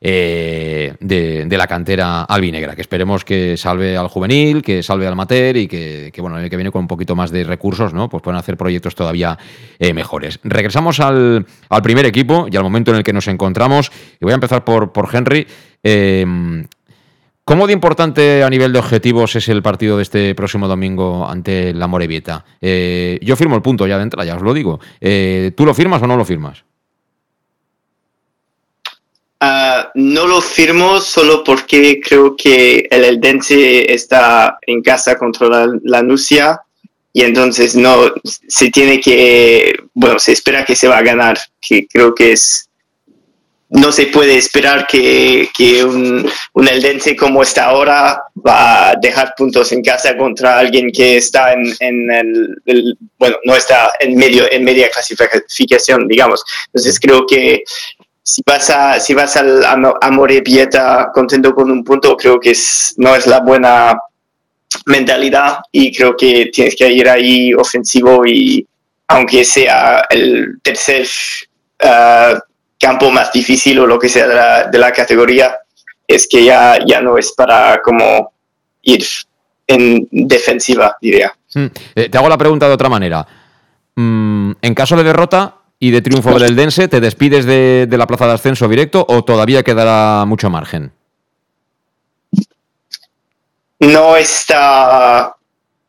eh, 0.00 0.94
de, 1.00 1.44
de, 1.46 1.58
la 1.58 1.66
cantera 1.66 2.22
albinegra, 2.22 2.76
que 2.76 2.82
esperemos 2.82 3.24
que 3.24 3.56
salve 3.56 3.96
al 3.96 4.06
juvenil, 4.06 4.62
que 4.62 4.80
salve 4.82 5.08
al 5.08 5.16
mater 5.16 5.56
y 5.56 5.66
que, 5.66 6.10
que, 6.12 6.20
bueno, 6.20 6.38
el 6.38 6.48
que 6.48 6.56
viene 6.56 6.70
con 6.70 6.82
un 6.82 6.88
poquito 6.88 7.16
más 7.16 7.32
de 7.32 7.42
recursos, 7.42 7.92
¿no? 7.92 8.08
Pues 8.08 8.22
pueden 8.22 8.38
hacer 8.38 8.56
proyectos 8.56 8.94
todavía 8.94 9.36
eh, 9.80 9.92
mejores. 9.92 10.38
Regresamos 10.44 11.00
al, 11.00 11.44
al, 11.68 11.82
primer 11.82 12.06
equipo 12.06 12.46
y 12.50 12.56
al 12.56 12.62
momento 12.62 12.92
en 12.92 12.98
el 12.98 13.02
que 13.02 13.12
nos 13.12 13.26
encontramos. 13.26 13.90
Y 14.20 14.24
voy 14.24 14.32
a 14.32 14.36
empezar 14.36 14.64
por, 14.64 14.92
por 14.92 15.08
Henry. 15.12 15.46
¿Cómo 17.48 17.66
de 17.66 17.72
importante 17.72 18.42
a 18.42 18.50
nivel 18.50 18.74
de 18.74 18.78
objetivos 18.78 19.34
es 19.34 19.48
el 19.48 19.62
partido 19.62 19.96
de 19.96 20.02
este 20.02 20.34
próximo 20.34 20.68
domingo 20.68 21.26
ante 21.26 21.72
la 21.72 21.86
Morevieta? 21.86 22.44
Eh, 22.60 23.18
yo 23.22 23.36
firmo 23.36 23.56
el 23.56 23.62
punto 23.62 23.86
ya 23.86 23.96
de 23.96 24.02
entrada, 24.02 24.26
ya 24.26 24.36
os 24.36 24.42
lo 24.42 24.52
digo. 24.52 24.80
Eh, 25.00 25.52
¿Tú 25.56 25.64
lo 25.64 25.72
firmas 25.72 26.02
o 26.02 26.06
no 26.06 26.18
lo 26.18 26.26
firmas? 26.26 26.62
Uh, 29.40 29.88
no 29.94 30.26
lo 30.26 30.42
firmo 30.42 31.00
solo 31.00 31.42
porque 31.42 32.02
creo 32.06 32.36
que 32.36 32.86
el 32.90 33.04
Eldense 33.04 33.94
está 33.94 34.58
en 34.66 34.82
casa 34.82 35.16
contra 35.16 35.48
la, 35.48 35.72
la 35.84 36.02
Nucia 36.02 36.60
y 37.14 37.22
entonces 37.22 37.74
no 37.74 38.12
se 38.24 38.70
tiene 38.70 39.00
que, 39.00 39.74
bueno, 39.94 40.18
se 40.18 40.32
espera 40.32 40.66
que 40.66 40.76
se 40.76 40.86
va 40.86 40.98
a 40.98 41.02
ganar, 41.02 41.38
que 41.62 41.86
creo 41.88 42.14
que 42.14 42.32
es 42.32 42.67
no 43.70 43.92
se 43.92 44.06
puede 44.06 44.38
esperar 44.38 44.86
que, 44.86 45.50
que 45.54 45.84
un, 45.84 46.28
un, 46.54 46.68
Eldense 46.68 47.14
como 47.14 47.42
está 47.42 47.66
ahora 47.66 48.22
va 48.34 48.90
a 48.90 48.94
dejar 48.96 49.34
puntos 49.36 49.72
en 49.72 49.82
casa 49.82 50.16
contra 50.16 50.58
alguien 50.58 50.90
que 50.90 51.18
está 51.18 51.52
en, 51.52 51.66
en 51.80 52.10
el, 52.64 52.96
bueno, 53.18 53.36
no 53.44 53.54
está 53.54 53.92
en 54.00 54.16
medio, 54.16 54.50
en 54.50 54.64
media 54.64 54.88
clasificación, 54.88 56.08
digamos. 56.08 56.42
Entonces 56.66 56.98
creo 56.98 57.26
que 57.26 57.62
si 58.22 58.42
vas 58.46 58.70
a, 58.70 59.00
si 59.00 59.12
vas 59.12 59.36
al 59.36 59.62
Amore 60.00 60.42
Pieta 60.42 61.10
contento 61.12 61.54
con 61.54 61.70
un 61.70 61.84
punto, 61.84 62.16
creo 62.16 62.40
que 62.40 62.52
es, 62.52 62.94
no 62.96 63.14
es 63.14 63.26
la 63.26 63.40
buena 63.40 63.98
mentalidad 64.86 65.58
y 65.72 65.94
creo 65.94 66.16
que 66.16 66.46
tienes 66.52 66.74
que 66.76 66.90
ir 66.90 67.08
ahí 67.08 67.52
ofensivo 67.54 68.26
y 68.26 68.66
aunque 69.08 69.44
sea 69.44 70.06
el 70.10 70.58
tercer 70.62 71.06
uh, 71.82 72.38
campo 72.78 73.10
más 73.10 73.32
difícil 73.32 73.78
o 73.80 73.86
lo 73.86 73.98
que 73.98 74.08
sea 74.08 74.26
de 74.26 74.34
la, 74.34 74.64
de 74.64 74.78
la 74.78 74.92
categoría, 74.92 75.56
es 76.06 76.26
que 76.28 76.44
ya, 76.44 76.78
ya 76.86 77.00
no 77.00 77.18
es 77.18 77.32
para 77.32 77.80
como 77.82 78.32
ir 78.82 79.04
en 79.66 80.08
defensiva, 80.10 80.96
diría. 81.00 81.32
Hmm. 81.54 81.66
Eh, 81.94 82.08
te 82.08 82.18
hago 82.18 82.28
la 82.28 82.38
pregunta 82.38 82.66
de 82.66 82.74
otra 82.74 82.88
manera. 82.88 83.26
Mm, 83.96 84.52
en 84.62 84.74
caso 84.74 84.96
de 84.96 85.04
derrota 85.04 85.56
y 85.78 85.90
de 85.90 86.00
triunfo 86.00 86.32
del 86.32 86.50
Eldense, 86.50 86.88
¿te 86.88 87.00
despides 87.00 87.44
de, 87.44 87.86
de, 87.88 87.98
la 87.98 88.06
plaza 88.06 88.26
de 88.26 88.32
ascenso 88.32 88.68
directo 88.68 89.04
o 89.08 89.24
todavía 89.24 89.62
quedará 89.62 90.24
mucho 90.24 90.48
margen? 90.50 90.92
No 93.80 94.16
está. 94.16 95.36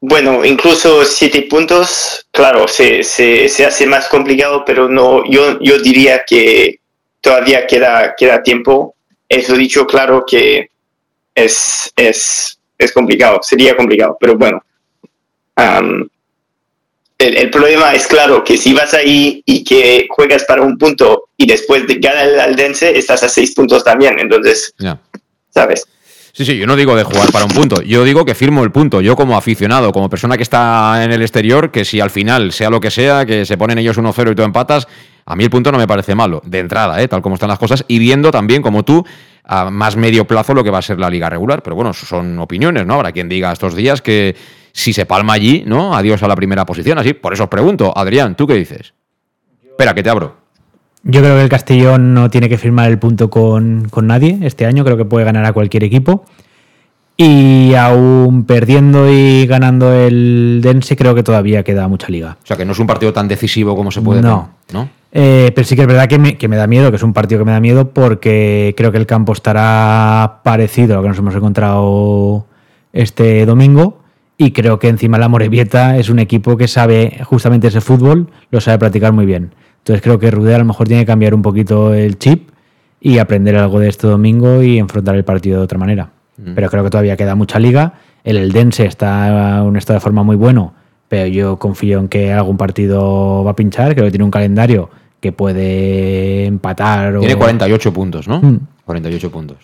Bueno, 0.02 0.45
incluso 0.45 1.04
siete 1.04 1.43
puntos, 1.43 2.26
claro, 2.32 2.68
se, 2.68 3.04
se, 3.04 3.50
se 3.50 3.66
hace 3.66 3.86
más 3.86 4.08
complicado, 4.08 4.64
pero 4.66 4.88
no, 4.88 5.30
yo, 5.30 5.60
yo 5.60 5.78
diría 5.80 6.24
que 6.26 6.80
todavía 7.20 7.68
queda, 7.68 8.16
queda 8.18 8.41
tiempo. 8.41 8.95
Eso 9.28 9.56
dicho, 9.56 9.86
claro 9.86 10.24
que 10.26 10.70
es, 11.36 11.91
es, 11.97 12.60
es 12.78 12.91
complicado, 12.93 13.39
sería 13.41 13.76
complicado, 13.76 14.18
pero 14.20 14.38
bueno. 14.38 14.64
el, 15.58 16.10
el, 17.38 17.50
problema 17.50 17.93
es 17.93 18.08
claro 18.08 18.41
que 18.41 18.58
si 18.58 18.74
vas 18.74 18.93
ahí 18.93 19.43
y 19.45 19.66
que 19.66 20.08
juegas 20.10 20.45
para 20.45 20.62
un 20.62 20.78
punto 20.78 21.26
y 21.36 21.45
después 21.45 21.86
de 21.88 21.95
ganar 21.95 22.26
el 22.26 22.39
Aldense, 22.39 22.97
estás 22.97 23.24
a 23.24 23.30
seis 23.30 23.54
puntos 23.54 23.84
también. 23.84 24.18
Entonces, 24.18 24.74
¿sabes? 25.50 25.86
Sí, 26.32 26.45
sí, 26.45 26.57
yo 26.57 26.67
no 26.67 26.75
digo 26.75 26.95
de 26.95 27.03
jugar 27.03 27.32
para 27.32 27.45
un 27.45 27.51
punto, 27.51 27.82
yo 27.82 28.03
digo 28.03 28.23
que 28.23 28.36
firmo 28.36 28.63
el 28.63 28.71
punto, 28.71 29.01
yo 29.01 29.15
como 29.15 29.36
aficionado, 29.36 29.91
como 29.91 30.09
persona 30.09 30.38
que 30.38 30.43
está 30.43 31.03
en 31.03 31.11
el 31.11 31.21
exterior, 31.21 31.71
que 31.71 31.84
si 31.84 31.99
al 31.99 32.09
final, 32.09 32.51
sea 32.51 32.69
lo 32.69 32.80
que 32.80 32.91
sea, 32.91 33.25
que 33.25 33.45
se 33.45 33.57
ponen 33.57 33.77
ellos 33.80 33.97
1-0 33.97 34.32
y 34.32 34.36
tú 34.36 34.43
empatas, 34.43 34.88
a 35.25 35.36
mí 35.36 35.43
el 35.43 35.49
punto 35.49 35.71
no 35.71 35.77
me 35.77 35.88
parece 35.88 36.15
malo, 36.15 36.41
de 36.45 36.59
entrada, 36.59 37.01
¿eh? 37.01 37.07
tal 37.07 37.21
como 37.21 37.36
están 37.36 37.49
las 37.49 37.59
cosas, 37.59 37.84
y 37.88 37.99
viendo 37.99 38.32
también, 38.32 38.61
como 38.61 38.84
tú, 38.84 39.05
a 39.49 39.71
más 39.71 39.95
medio 39.95 40.25
plazo 40.25 40.53
lo 40.53 40.63
que 40.63 40.69
va 40.69 40.77
a 40.77 40.82
ser 40.84 40.99
la 40.99 41.09
liga 41.09 41.27
regular. 41.27 41.63
Pero 41.63 41.75
bueno, 41.75 41.91
son 41.93 42.38
opiniones, 42.38 42.86
¿no? 42.86 42.93
Habrá 42.93 43.11
quien 43.11 43.27
diga 43.27 43.51
estos 43.51 43.75
días 43.75 44.01
que 44.01 44.36
si 44.71 44.93
se 44.93 45.07
palma 45.07 45.34
allí, 45.34 45.63
¿no? 45.65 45.95
Adiós 45.95 46.21
a 46.21 46.27
la 46.27 46.36
primera 46.36 46.65
posición. 46.65 46.99
Así, 46.99 47.13
por 47.13 47.34
eso 47.34 47.43
os 47.43 47.49
pregunto, 47.49 47.91
Adrián, 47.95 48.36
¿tú 48.36 48.45
qué 48.45 48.53
dices? 48.53 48.93
Espera, 49.67 49.95
que 49.95 50.03
te 50.03 50.09
abro. 50.09 50.38
Yo 51.04 51.22
creo 51.22 51.36
que 51.36 51.43
el 51.43 51.50
Castellón 51.50 52.14
no 52.14 52.30
tiene 52.30 52.50
que 52.50 52.58
firmar 52.58 52.89
el 52.89 53.00
punto 53.00 53.30
con, 53.30 53.88
con 53.89 54.08
nadie 54.08 54.38
este 54.41 54.66
año, 54.66 54.84
creo 54.84 54.97
que 54.97 55.06
puede 55.06 55.26
ganar 55.26 55.45
a 55.45 55.54
cualquier 55.54 55.84
equipo. 55.84 56.26
Y 57.16 57.74
aún 57.76 58.45
perdiendo 58.45 59.12
y 59.12 59.45
ganando 59.45 59.93
el 59.93 60.62
Dense, 60.64 60.95
creo 60.95 61.16
que 61.16 61.24
todavía 61.24 61.64
queda 61.64 61.88
mucha 61.89 62.08
liga. 62.08 62.38
O 62.41 62.47
sea, 62.47 62.56
que 62.56 62.64
no 62.64 62.72
es 62.72 62.80
un 62.80 62.88
partido 62.88 63.12
tan 63.12 63.28
decisivo 63.28 63.76
como 63.76 63.91
se 63.91 64.02
puede 64.02 64.22
no. 64.22 64.52
¿no? 64.72 64.89
Eh, 65.12 65.52
pero 65.54 65.68
sí 65.68 65.76
que 65.76 65.82
es 65.82 65.88
verdad 65.88 66.08
que 66.08 66.18
me, 66.18 66.38
que 66.38 66.47
me, 66.47 66.56
da 66.56 66.68
miedo, 66.68 66.91
que 66.91 66.97
es 66.97 67.04
un 67.04 67.12
partido 67.12 67.39
que 67.39 67.45
me 67.45 67.52
da 67.52 67.60
miedo 67.60 67.89
porque 67.89 68.74
creo 68.78 68.91
que 68.93 69.00
el 69.00 69.06
campo 69.06 69.34
estará 69.34 70.39
parecido 70.43 70.93
a 70.93 70.97
lo 70.97 71.04
que 71.04 71.10
nos 71.10 71.18
hemos 71.18 71.36
encontrado 71.36 72.45
este 72.93 73.45
domingo. 73.45 74.00
Y 74.38 74.52
creo 74.52 74.80
que 74.80 74.88
encima 74.88 75.18
la 75.18 75.28
Morevieta 75.28 75.97
es 75.97 76.10
un 76.10 76.20
equipo 76.20 76.56
que 76.56 76.70
sabe 76.70 77.20
justamente 77.26 77.68
ese 77.68 77.82
fútbol, 77.82 78.30
lo 78.52 78.62
sabe 78.62 78.78
practicar 78.78 79.12
muy 79.12 79.26
bien. 79.26 79.54
Entonces 79.90 80.04
creo 80.04 80.20
que 80.20 80.30
Rude 80.30 80.54
a 80.54 80.60
lo 80.60 80.66
mejor 80.66 80.88
tiene 80.88 81.02
que 81.02 81.08
cambiar 81.08 81.34
un 81.34 81.42
poquito 81.42 81.96
el 81.96 82.20
chip 82.20 82.52
y 83.02 83.18
aprender 83.18 83.56
algo 83.56 83.80
de 83.80 83.90
este 83.90 84.06
domingo 84.06 84.62
y 84.62 84.78
enfrentar 84.78 85.16
el 85.16 85.24
partido 85.24 85.58
de 85.58 85.64
otra 85.64 85.80
manera. 85.80 86.12
Pero 86.54 86.70
creo 86.70 86.84
que 86.84 86.92
todavía 86.92 87.18
queda 87.18 87.34
mucha 87.34 87.58
liga. 87.58 87.94
El 88.24 88.38
Eldense 88.38 88.86
está 88.86 89.58
en 89.58 89.64
un 89.64 89.78
estado 89.78 89.98
de 89.98 90.02
forma 90.02 90.22
muy 90.22 90.36
bueno, 90.36 90.76
pero 91.08 91.26
yo 91.26 91.58
confío 91.58 91.98
en 91.98 92.08
que 92.08 92.32
algún 92.32 92.56
partido 92.56 93.44
va 93.44 93.50
a 93.50 93.56
pinchar, 93.56 93.96
creo 93.96 94.06
que 94.06 94.12
tiene 94.12 94.26
un 94.26 94.30
calendario 94.30 94.92
que 95.20 95.32
puede 95.32 96.46
empatar. 96.46 97.18
Tiene 97.18 97.36
48 97.36 97.92
puntos, 97.92 98.28
¿no? 98.28 98.60
48 98.86 99.28
mm. 99.28 99.32
puntos. 99.32 99.58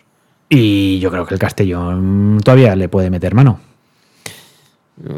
Y 0.49 0.97
yo 0.97 1.11
creo 1.11 1.27
que 1.27 1.35
el 1.35 1.39
Castellón 1.39 2.39
todavía 2.43 2.75
le 2.75 2.89
puede 2.89 3.11
meter 3.11 3.35
mano. 3.35 3.59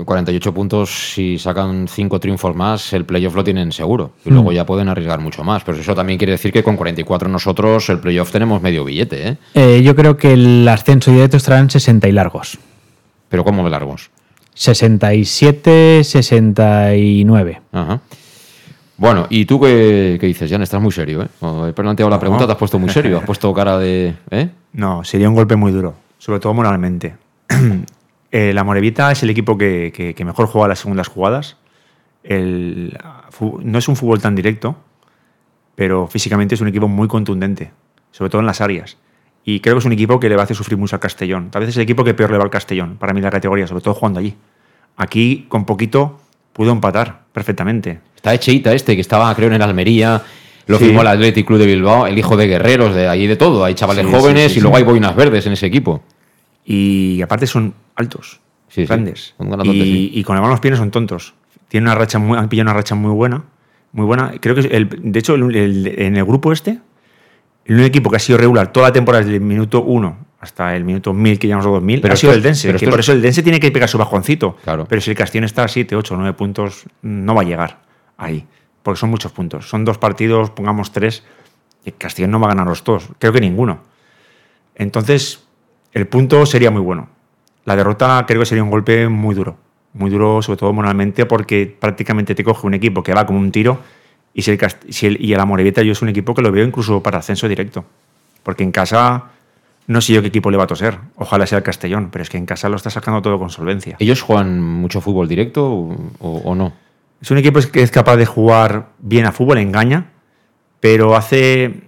48 0.06 0.54
puntos, 0.54 1.14
si 1.14 1.38
sacan 1.38 1.88
5 1.88 2.20
triunfos 2.20 2.56
más, 2.56 2.94
el 2.94 3.06
playoff 3.06 3.36
lo 3.36 3.44
tienen 3.44 3.72
seguro. 3.72 4.14
Y 4.26 4.32
luego 4.32 4.50
mm. 4.50 4.54
ya 4.54 4.66
pueden 4.66 4.90
arriesgar 4.90 5.20
mucho 5.20 5.44
más. 5.44 5.64
Pero 5.64 5.78
eso 5.78 5.94
también 5.94 6.18
quiere 6.18 6.32
decir 6.32 6.52
que 6.52 6.64
con 6.64 6.76
44 6.76 7.30
nosotros 7.30 7.88
el 7.90 8.00
playoff 8.00 8.32
tenemos 8.32 8.62
medio 8.62 8.84
billete. 8.84 9.28
¿eh? 9.28 9.38
Eh, 9.54 9.82
yo 9.84 9.96
creo 9.96 10.18
que 10.18 10.34
el 10.34 10.68
ascenso 10.68 11.12
directo 11.12 11.38
estarán 11.38 11.70
60 11.70 12.08
y 12.08 12.12
largos. 12.12 12.58
¿Pero 13.30 13.44
cómo 13.44 13.64
de 13.64 13.70
largos? 13.70 14.10
67, 14.56 16.04
69. 16.04 17.62
Ajá. 17.72 18.02
Bueno, 18.98 19.28
¿y 19.30 19.46
tú 19.46 19.60
qué, 19.60 20.18
dices, 20.20 20.50
Jan? 20.50 20.64
Estás 20.64 20.82
muy 20.82 20.92
serio, 20.92 21.22
¿eh? 21.22 21.28
he 21.70 21.74
planteado 21.74 22.10
la 22.10 22.20
pregunta, 22.20 22.48
te 22.48 22.54
has 22.54 22.58
puesto 22.58 22.80
muy 22.80 22.90
serio, 22.90 23.20
has 23.20 23.26
puesto 23.26 23.54
cara 23.54 23.78
de... 23.78 24.16
¿eh? 24.32 24.50
No, 24.74 25.04
sería 25.04 25.30
un 25.30 25.36
golpe 25.36 25.56
muy 25.56 25.72
duro, 25.72 25.94
sobre 26.18 26.40
todo 26.40 26.56
moralmente. 26.56 27.16
Eh, 28.32 28.54
la 28.54 28.64
Morevita 28.64 29.12
es 29.12 29.24
el 29.24 29.30
equipo 29.30 29.58
que, 29.58 30.16
mejor 30.26 30.48
juega 30.48 30.68
las 30.68 30.80
segundas 30.80 31.08
jugadas. 31.08 31.58
no 32.24 33.78
es 33.78 33.88
un 33.88 33.96
fútbol 33.96 34.22
tan 34.22 34.36
directo, 34.36 34.76
pero 35.76 36.08
físicamente 36.08 36.56
es 36.56 36.62
un 36.62 36.68
equipo 36.68 36.88
muy 36.88 37.08
contundente, 37.08 37.72
sobre 38.12 38.30
todo 38.30 38.42
en 38.42 38.48
las 38.48 38.62
áreas. 38.62 38.98
Y 39.46 39.62
creo 39.62 39.76
que 39.76 39.80
es 39.80 39.86
un 39.86 39.94
equipo 39.94 40.20
que 40.20 40.28
le 40.28 40.36
va 40.36 40.42
a 40.42 40.44
hacer 40.44 40.58
sufrir 40.58 40.78
mucho 40.78 40.96
al 40.96 41.00
Castellón. 41.00 41.50
Tal 41.52 41.62
vez 41.62 41.70
es 41.70 41.78
el 41.78 41.84
equipo 41.84 42.04
que 42.04 42.14
peor 42.14 42.32
le 42.32 42.38
va 42.38 42.44
al 42.44 42.50
Castellón, 42.50 42.98
para 42.98 43.14
mí 43.14 43.22
la 43.22 43.32
categoría, 43.32 43.66
sobre 43.66 43.82
todo 43.82 43.94
jugando 43.94 44.20
allí. 44.20 44.36
Aquí, 44.98 45.46
con 45.48 45.66
poquito, 45.66 46.20
pudo 46.52 46.72
empatar 46.72 47.22
perfectamente. 47.32 48.00
Está 48.16 48.34
Echeita 48.34 48.74
este, 48.74 48.96
que 48.96 49.02
estaba, 49.02 49.34
creo, 49.36 49.48
en 49.48 49.54
el 49.54 49.62
Almería. 49.62 50.22
Lo 50.66 50.80
firmó 50.80 51.02
el 51.02 51.08
Athletic 51.08 51.48
Club 51.48 51.60
de 51.60 51.66
Bilbao, 51.66 52.08
el 52.08 52.18
hijo 52.18 52.36
de 52.36 52.48
guerreros, 52.48 52.94
de 52.94 53.08
allí 53.08 53.26
de 53.26 53.38
todo. 53.38 53.64
Hay 53.64 53.74
chavales 53.74 54.06
jóvenes 54.06 54.58
y 54.58 54.60
luego 54.60 54.76
hay 54.76 54.84
boinas 54.84 55.16
verdes 55.16 55.46
en 55.46 55.54
ese 55.54 55.68
equipo. 55.68 56.02
Y 56.66 57.22
aparte 57.22 57.48
son 57.48 57.74
altos, 57.98 58.40
grandes. 58.76 59.36
Y, 59.64 60.24
con 60.24 60.36
la 60.36 60.42
mano 60.42 60.54
los 60.54 60.62
pies 60.62 60.78
son 60.78 60.92
tontos. 60.92 61.34
Tienen 61.68 61.90
una 61.90 61.96
racha 61.96 62.20
muy, 62.20 62.38
han 62.38 62.48
pillado 62.48 62.70
una 62.70 62.74
racha 62.74 62.96
muy 62.96 63.12
buena. 63.12 63.44
Muy 63.92 64.06
buena. 64.06 64.32
Creo 64.40 64.56
que, 64.56 64.62
el, 64.62 65.12
de 65.12 65.20
hecho, 65.20 65.36
en 65.36 66.16
el 66.16 66.24
grupo 66.24 66.54
este, 66.54 66.80
el 67.66 67.76
único 67.76 67.88
equipo 67.88 68.10
que 68.10 68.16
ha 68.16 68.20
sido 68.20 68.38
regular 68.38 68.72
toda 68.72 68.88
la 68.88 68.94
temporada 68.94 69.24
desde 69.24 69.36
el 69.36 69.42
minuto 69.44 69.84
1 69.84 70.28
hasta 70.40 70.76
el 70.76 70.86
minuto 70.86 71.14
1000, 71.14 71.40
que 71.40 71.48
llamamos 71.48 71.72
2000, 71.72 72.02
pero 72.02 72.14
ha 72.14 72.18
sido 72.18 72.32
el 72.32 72.42
Dense. 72.42 72.72
por 72.88 73.00
eso 73.00 73.12
el 73.12 73.22
Dense 73.22 73.42
tiene 73.44 73.60
que 73.60 73.72
pegar 73.72 73.90
su 73.90 73.98
bajoncito. 73.98 74.56
Claro. 74.64 74.86
Pero 74.88 75.02
si 75.02 75.10
el 75.10 75.18
Castellón 75.18 75.46
está 75.46 75.64
a 75.64 75.68
7, 75.68 75.96
8, 75.96 76.16
9 76.16 76.34
puntos, 76.38 76.86
no 77.02 77.34
va 77.36 77.42
a 77.42 77.46
llegar 77.46 77.80
ahí. 78.18 78.46
Porque 78.84 79.00
son 79.00 79.10
muchos 79.10 79.32
puntos. 79.32 79.68
Son 79.68 79.84
dos 79.84 79.98
partidos, 79.98 80.52
pongamos 80.52 80.92
tres. 80.92 81.24
Y 81.84 81.90
el 81.90 81.96
Castellón 81.96 82.32
no 82.32 82.40
va 82.40 82.48
a 82.48 82.50
ganar 82.50 82.68
los 82.68 82.84
dos. 82.84 83.10
Creo 83.20 83.34
que 83.34 83.42
ninguno. 83.42 83.82
Entonces, 84.76 85.44
el 85.92 86.08
punto 86.08 86.46
sería 86.46 86.72
muy 86.72 86.82
bueno. 86.82 87.10
La 87.68 87.76
derrota 87.76 88.24
creo 88.26 88.40
que 88.40 88.46
sería 88.46 88.64
un 88.64 88.70
golpe 88.70 89.10
muy 89.10 89.36
duro. 89.36 89.58
Muy 89.92 90.10
duro, 90.10 90.42
sobre 90.42 90.58
todo 90.58 90.72
moralmente, 90.72 91.26
porque 91.26 91.76
prácticamente 91.78 92.34
te 92.34 92.42
coge 92.42 92.66
un 92.66 92.74
equipo 92.74 93.04
que 93.04 93.14
va 93.14 93.26
como 93.26 93.40
un 93.40 93.52
tiro. 93.52 93.82
Y, 94.34 94.44
si 94.44 94.52
el, 94.52 94.60
si 94.88 95.06
el, 95.06 95.18
y 95.22 95.28
yo 95.28 95.92
es 95.92 96.02
un 96.02 96.08
equipo 96.08 96.34
que 96.34 96.42
lo 96.42 96.50
veo 96.50 96.66
incluso 96.66 97.04
para 97.04 97.18
ascenso 97.18 97.46
directo. 97.50 97.84
Porque 98.42 98.64
en 98.64 98.72
casa 98.72 99.26
no 99.88 100.00
sé 100.00 100.14
yo 100.14 100.22
qué 100.22 100.30
equipo 100.30 100.50
le 100.50 100.56
va 100.56 100.64
a 100.64 100.68
toser. 100.68 100.98
Ojalá 101.18 101.46
sea 101.46 101.58
el 101.58 101.64
Castellón, 101.66 102.08
pero 102.10 102.22
es 102.24 102.30
que 102.30 102.38
en 102.38 102.46
casa 102.46 102.70
lo 102.70 102.78
está 102.78 102.90
sacando 102.90 103.22
todo 103.22 103.38
con 103.38 103.50
solvencia. 103.50 103.98
¿Ellos 104.00 104.22
juegan 104.22 104.62
mucho 104.62 105.02
fútbol 105.02 105.28
directo 105.28 105.68
o, 106.20 106.56
no? 106.56 106.72
Es 107.22 107.32
un 107.32 107.38
equipo 107.38 107.60
que 107.70 107.82
es 107.82 107.92
capaz 107.92 108.16
de 108.16 108.26
jugar 108.26 108.92
bien 109.00 109.26
a 109.26 109.34
fútbol, 109.34 109.58
engaña, 109.58 110.12
pero 110.80 111.18
hace. 111.18 111.82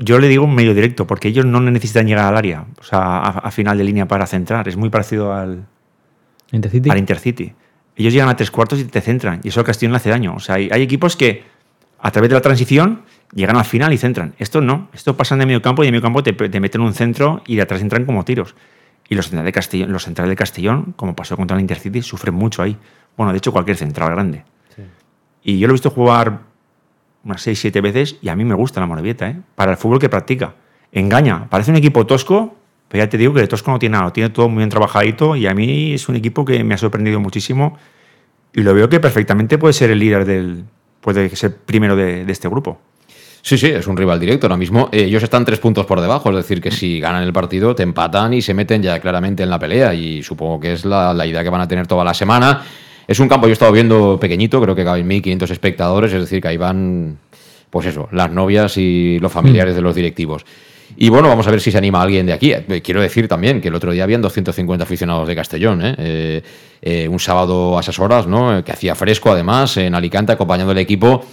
Yo 0.00 0.20
le 0.20 0.28
digo 0.28 0.44
un 0.44 0.54
medio 0.54 0.74
directo, 0.74 1.06
porque 1.06 1.28
ellos 1.28 1.44
no 1.44 1.60
necesitan 1.60 2.06
llegar 2.06 2.24
al 2.24 2.36
área, 2.36 2.64
o 2.80 2.84
sea, 2.84 3.18
a, 3.18 3.50
final 3.50 3.76
de 3.76 3.84
línea 3.84 4.06
para 4.06 4.26
centrar. 4.26 4.68
Es 4.68 4.76
muy 4.76 4.90
parecido 4.90 5.34
al 5.34 5.66
Intercity. 6.52 6.88
Al 6.88 6.98
Intercity. 6.98 7.52
Ellos 7.96 8.12
llegan 8.12 8.28
a 8.28 8.36
tres 8.36 8.52
cuartos 8.52 8.78
y 8.78 8.84
te 8.84 9.00
centran, 9.00 9.40
y 9.42 9.48
eso 9.48 9.58
al 9.58 9.66
Castellón 9.66 9.92
le 9.92 9.96
hace 9.96 10.08
daño. 10.08 10.34
O 10.36 10.40
sea, 10.40 10.54
hay 10.54 10.82
equipos 10.82 11.16
que 11.16 11.42
a 11.98 12.12
través 12.12 12.30
de 12.30 12.34
la 12.34 12.40
transición 12.40 13.02
llegan 13.34 13.56
al 13.56 13.64
final 13.64 13.92
y 13.92 13.98
centran. 13.98 14.34
Esto 14.38 14.60
no, 14.60 14.88
esto 14.92 15.16
pasan 15.16 15.40
de 15.40 15.46
medio 15.46 15.60
campo 15.62 15.82
y 15.82 15.86
de 15.86 15.92
medio 15.92 16.02
campo 16.02 16.22
te, 16.22 16.60
meten 16.60 16.80
un 16.80 16.94
centro 16.94 17.42
y 17.46 17.56
de 17.56 17.62
atrás 17.62 17.80
entran 17.80 18.04
como 18.04 18.24
tiros. 18.24 18.54
Y 19.08 19.16
los 19.16 19.26
centrales 19.26 19.46
de 19.46 19.52
Castellón, 19.52 19.92
los 19.92 20.04
centrales 20.04 20.30
de 20.30 20.36
Castellón, 20.36 20.92
como 20.96 21.16
pasó 21.16 21.36
contra 21.36 21.56
el 21.56 21.60
Intercity, 21.60 22.02
sufren 22.02 22.34
mucho 22.34 22.62
ahí, 22.62 22.76
Bueno, 23.16 23.32
de 23.32 23.38
hecho, 23.38 23.52
cualquier 23.52 23.76
central 23.76 24.10
grande. 24.10 24.44
Y 25.42 25.58
yo 25.58 25.66
lo 25.66 25.72
he 25.72 25.74
visto 25.74 25.90
jugar 25.90 26.47
unas 27.28 27.42
6, 27.42 27.60
7 27.60 27.80
veces 27.80 28.16
y 28.22 28.28
a 28.30 28.36
mí 28.36 28.44
me 28.44 28.54
gusta 28.54 28.80
la 28.80 28.86
Morevieta, 28.86 29.28
¿eh? 29.28 29.36
Para 29.54 29.72
el 29.72 29.76
fútbol 29.76 29.98
que 29.98 30.08
practica. 30.08 30.54
Engaña, 30.90 31.48
parece 31.50 31.70
un 31.70 31.76
equipo 31.76 32.06
tosco, 32.06 32.56
pero 32.88 33.04
ya 33.04 33.08
te 33.08 33.18
digo 33.18 33.34
que 33.34 33.40
de 33.42 33.46
tosco 33.46 33.70
no 33.70 33.78
tiene 33.78 33.92
nada, 33.92 34.06
lo 34.06 34.12
tiene 34.12 34.30
todo 34.30 34.48
muy 34.48 34.58
bien 34.58 34.70
trabajadito 34.70 35.36
y 35.36 35.46
a 35.46 35.54
mí 35.54 35.92
es 35.92 36.08
un 36.08 36.16
equipo 36.16 36.44
que 36.44 36.64
me 36.64 36.74
ha 36.74 36.78
sorprendido 36.78 37.20
muchísimo 37.20 37.76
y 38.54 38.62
lo 38.62 38.72
veo 38.72 38.88
que 38.88 38.98
perfectamente 38.98 39.58
puede 39.58 39.74
ser 39.74 39.90
el 39.90 39.98
líder 39.98 40.24
del, 40.24 40.64
puede 41.02 41.28
ser 41.36 41.54
primero 41.54 41.94
de, 41.96 42.24
de 42.24 42.32
este 42.32 42.48
grupo. 42.48 42.80
Sí, 43.42 43.56
sí, 43.56 43.66
es 43.66 43.86
un 43.86 43.96
rival 43.96 44.18
directo. 44.18 44.46
Ahora 44.46 44.56
mismo 44.56 44.88
eh, 44.90 45.04
ellos 45.04 45.22
están 45.22 45.44
tres 45.44 45.58
puntos 45.58 45.84
por 45.84 46.00
debajo, 46.00 46.30
es 46.30 46.36
decir, 46.36 46.62
que 46.62 46.70
si 46.70 46.98
ganan 46.98 47.22
el 47.22 47.32
partido 47.32 47.74
te 47.74 47.82
empatan 47.82 48.32
y 48.32 48.40
se 48.40 48.54
meten 48.54 48.82
ya 48.82 48.98
claramente 49.00 49.42
en 49.42 49.50
la 49.50 49.58
pelea 49.58 49.92
y 49.92 50.22
supongo 50.22 50.58
que 50.58 50.72
es 50.72 50.86
la, 50.86 51.12
la 51.12 51.26
idea 51.26 51.42
que 51.42 51.50
van 51.50 51.60
a 51.60 51.68
tener 51.68 51.86
toda 51.86 52.04
la 52.04 52.14
semana. 52.14 52.62
Es 53.08 53.20
un 53.20 53.28
campo, 53.28 53.46
yo 53.46 53.50
he 53.50 53.52
estado 53.54 53.72
viendo 53.72 54.20
pequeñito, 54.20 54.60
creo 54.60 54.74
que 54.74 54.84
caben 54.84 55.08
1.500 55.08 55.50
espectadores, 55.50 56.12
es 56.12 56.20
decir, 56.20 56.42
que 56.42 56.48
ahí 56.48 56.58
van, 56.58 57.16
pues 57.70 57.86
eso, 57.86 58.06
las 58.12 58.30
novias 58.30 58.76
y 58.76 59.18
los 59.18 59.32
familiares 59.32 59.74
de 59.74 59.80
los 59.80 59.94
directivos. 59.94 60.44
Y 60.94 61.08
bueno, 61.08 61.28
vamos 61.28 61.46
a 61.46 61.50
ver 61.50 61.62
si 61.62 61.70
se 61.70 61.78
anima 61.78 62.02
alguien 62.02 62.26
de 62.26 62.34
aquí. 62.34 62.52
Eh, 62.52 62.82
Quiero 62.84 63.00
decir 63.00 63.26
también 63.26 63.62
que 63.62 63.68
el 63.68 63.74
otro 63.74 63.92
día 63.92 64.04
habían 64.04 64.20
250 64.20 64.84
aficionados 64.84 65.26
de 65.26 65.34
Castellón, 65.34 65.84
¿eh? 65.84 65.94
Eh, 65.96 66.42
eh, 66.82 67.08
un 67.08 67.18
sábado 67.18 67.78
a 67.78 67.80
esas 67.80 67.98
horas, 67.98 68.26
¿no? 68.26 68.62
Que 68.62 68.72
hacía 68.72 68.94
fresco 68.94 69.32
además, 69.32 69.78
en 69.78 69.94
Alicante, 69.94 70.32
acompañando 70.32 70.72
al 70.72 70.78
equipo. 70.78 71.24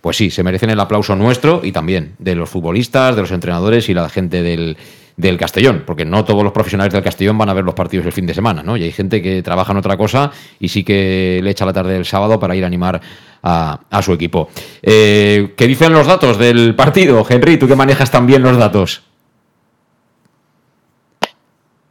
Pues 0.00 0.16
sí, 0.16 0.30
se 0.30 0.44
merecen 0.44 0.70
el 0.70 0.78
aplauso 0.78 1.16
nuestro 1.16 1.60
y 1.64 1.72
también 1.72 2.14
de 2.20 2.36
los 2.36 2.48
futbolistas, 2.48 3.16
de 3.16 3.22
los 3.22 3.32
entrenadores 3.32 3.88
y 3.88 3.94
la 3.94 4.08
gente 4.08 4.42
del, 4.42 4.76
del 5.16 5.38
Castellón, 5.38 5.84
porque 5.86 6.04
no 6.04 6.24
todos 6.24 6.44
los 6.44 6.52
profesionales 6.52 6.92
del 6.92 7.02
Castellón 7.02 7.38
van 7.38 7.48
a 7.48 7.54
ver 7.54 7.64
los 7.64 7.74
partidos 7.74 8.04
el 8.06 8.12
fin 8.12 8.26
de 8.26 8.34
semana, 8.34 8.62
¿no? 8.62 8.76
Y 8.76 8.84
hay 8.84 8.92
gente 8.92 9.22
que 9.22 9.42
trabaja 9.42 9.72
en 9.72 9.78
otra 9.78 9.96
cosa 9.96 10.30
y 10.60 10.68
sí 10.68 10.84
que 10.84 11.40
le 11.42 11.50
echa 11.50 11.64
la 11.64 11.72
tarde 11.72 11.94
del 11.94 12.04
sábado 12.04 12.38
para 12.38 12.54
ir 12.54 12.64
a 12.64 12.66
animar 12.66 13.00
a, 13.42 14.02
su 14.02 14.12
equipo. 14.12 14.50
Eh, 14.82 15.54
¿Qué 15.56 15.66
dicen 15.66 15.92
los 15.92 16.06
datos 16.06 16.36
del 16.38 16.74
partido, 16.74 17.24
Henry? 17.28 17.56
Tú 17.56 17.68
que 17.68 17.76
manejas 17.76 18.10
también 18.10 18.42
los 18.42 18.56
datos. 18.56 19.02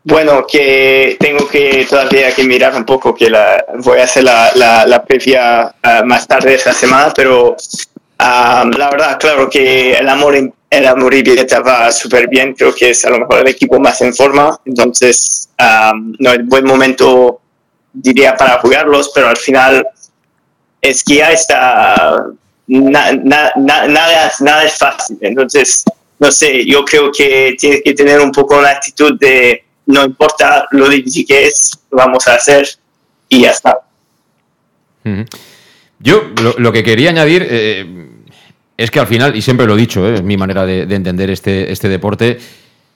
Bueno, 0.03 0.45
que 0.45 1.17
tengo 1.19 1.47
que 1.47 1.87
todavía 1.89 2.31
que 2.35 2.43
mirar 2.43 2.75
un 2.75 2.85
poco, 2.85 3.15
que 3.15 3.27
la, 3.27 3.65
voy 3.79 3.99
a 3.99 4.03
hacer 4.03 4.23
la 4.23 5.03
previa 5.07 5.73
ah, 5.81 6.03
más 6.05 6.27
tarde 6.27 6.53
esta 6.53 6.73
semana, 6.73 7.11
pero 7.15 7.55
ah, 8.19 8.69
la 8.77 8.91
verdad, 8.91 9.17
claro 9.19 9.49
que 9.49 9.93
el 9.93 10.07
amor 10.07 10.35
el 10.69 10.85
Amoribieta 10.87 11.59
va 11.61 11.91
súper 11.91 12.27
bien, 12.27 12.53
creo 12.53 12.73
que 12.73 12.89
es 12.89 13.05
a 13.05 13.09
lo 13.09 13.19
mejor 13.19 13.39
el 13.41 13.47
equipo 13.49 13.79
más 13.79 14.01
en 14.01 14.13
forma, 14.13 14.59
entonces 14.65 15.49
ah, 15.57 15.93
no 16.19 16.31
es 16.33 16.45
buen 16.45 16.65
momento, 16.65 17.39
diría, 17.93 18.35
para 18.35 18.59
jugarlos, 18.59 19.11
pero 19.13 19.27
al 19.29 19.37
final 19.37 19.87
es 20.81 21.03
que 21.03 21.15
ya 21.15 21.31
está, 21.31 22.25
na- 22.67 23.11
na- 23.13 23.51
na- 23.55 23.87
nada, 23.87 24.31
nada 24.39 24.63
es 24.65 24.77
fácil, 24.77 25.17
entonces, 25.21 25.83
no 26.19 26.31
sé, 26.31 26.65
yo 26.65 26.83
creo 26.83 27.11
que 27.11 27.55
tienes 27.59 27.81
que 27.83 27.93
tener 27.93 28.19
un 28.19 28.31
poco 28.31 28.61
la 28.61 28.71
actitud 28.71 29.17
de 29.19 29.63
no 29.87 30.03
importa 30.03 30.67
lo 30.71 30.89
difícil 30.89 31.25
que 31.27 31.47
es, 31.47 31.71
lo 31.91 31.97
vamos 31.99 32.27
a 32.27 32.33
hacer 32.35 32.67
y 33.29 33.41
ya 33.41 33.51
está. 33.51 33.79
Ujú. 35.05 35.25
Yo 35.99 36.23
lo, 36.41 36.55
lo 36.57 36.71
que 36.71 36.83
quería 36.83 37.11
añadir 37.11 37.45
eh, 37.49 37.85
es 38.77 38.91
que 38.91 38.99
al 38.99 39.07
final, 39.07 39.35
y 39.35 39.41
siempre 39.41 39.65
lo 39.65 39.75
he 39.75 39.77
dicho, 39.77 40.07
eh, 40.07 40.15
es 40.15 40.23
mi 40.23 40.37
manera 40.37 40.65
de, 40.65 40.85
de 40.85 40.95
entender 40.95 41.29
este, 41.29 41.71
este 41.71 41.89
deporte, 41.89 42.37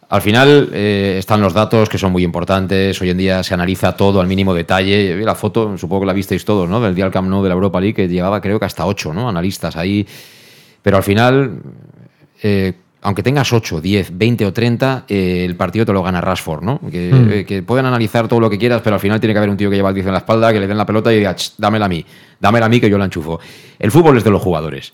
al 0.09 0.21
final 0.21 0.69
eh, 0.73 1.17
están 1.19 1.39
los 1.39 1.53
datos 1.53 1.87
que 1.87 1.97
son 1.99 2.11
muy 2.11 2.23
importantes, 2.23 2.99
hoy 3.01 3.11
en 3.11 3.17
día 3.17 3.43
se 3.43 3.53
analiza 3.53 3.95
todo 3.95 4.19
al 4.21 4.27
mínimo 4.27 4.53
detalle, 4.55 5.15
la 5.23 5.35
foto, 5.35 5.77
supongo 5.77 6.01
que 6.01 6.07
la 6.07 6.13
visteis 6.13 6.43
todos, 6.43 6.67
¿no? 6.67 6.81
Del 6.81 6.95
día 6.95 7.05
al 7.05 7.11
Camp 7.11 7.29
Nou 7.29 7.43
de 7.43 7.49
la 7.49 7.53
Europa 7.55 7.79
League, 7.79 7.93
que 7.93 8.07
llevaba 8.07 8.41
creo 8.41 8.57
que 8.59 8.65
hasta 8.65 8.85
ocho 8.87 9.13
¿no? 9.13 9.29
analistas 9.29 9.75
ahí, 9.75 10.05
pero 10.81 10.97
al 10.97 11.03
final... 11.03 11.61
eh, 12.41 12.73
aunque 13.01 13.23
tengas 13.23 13.53
8, 13.53 13.79
10, 13.79 14.17
20 14.17 14.45
o 14.45 14.51
30, 14.51 15.05
eh, 15.07 15.45
el 15.45 15.55
partido 15.55 15.85
te 15.85 15.93
lo 15.93 16.03
gana 16.03 16.19
Rashford, 16.19 16.63
¿no? 16.63 16.81
Que, 16.91 17.09
Mm. 17.13 17.29
eh, 17.31 17.45
que 17.45 17.63
pueden 17.63 17.85
analizar 17.85 18.27
todo 18.27 18.41
lo 18.41 18.49
que 18.49 18.57
quieras, 18.57 18.81
pero 18.83 18.95
al 18.95 18.99
final 18.99 19.21
tiene 19.21 19.33
que 19.33 19.37
haber 19.37 19.49
un 19.49 19.55
tío 19.55 19.69
que 19.69 19.77
lleva 19.77 19.87
el 19.87 19.95
10 19.95 20.07
en 20.07 20.11
la 20.11 20.17
espalda, 20.17 20.51
que 20.51 20.59
le 20.59 20.67
den 20.67 20.75
la 20.77 20.85
pelota 20.85 21.13
y 21.13 21.17
diga, 21.19 21.33
"Ch, 21.33 21.53
dámela 21.57 21.85
a 21.85 21.87
mí, 21.87 22.03
dámela 22.41 22.65
a 22.65 22.69
mí 22.69 22.81
que 22.81 22.89
yo 22.89 22.97
la 22.97 23.05
enchufo. 23.05 23.39
El 23.79 23.91
fútbol 23.91 24.17
es 24.17 24.25
de 24.25 24.31
los 24.31 24.41
jugadores. 24.41 24.91